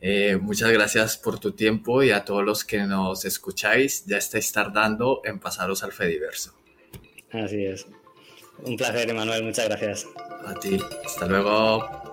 Eh, 0.00 0.36
muchas 0.36 0.70
gracias 0.70 1.16
por 1.16 1.38
tu 1.38 1.52
tiempo 1.52 2.02
y 2.02 2.10
a 2.10 2.24
todos 2.24 2.44
los 2.44 2.64
que 2.64 2.78
nos 2.80 3.24
escucháis, 3.24 4.04
ya 4.06 4.18
estáis 4.18 4.52
tardando 4.52 5.22
en 5.24 5.40
pasaros 5.40 5.82
al 5.82 5.92
Fediverso. 5.92 6.54
Así 7.32 7.64
es. 7.64 7.86
Un 8.62 8.76
placer, 8.76 9.10
Emanuel, 9.10 9.44
muchas 9.44 9.68
gracias. 9.68 10.06
A 10.46 10.54
ti, 10.54 10.78
hasta 11.04 11.26
luego. 11.26 12.05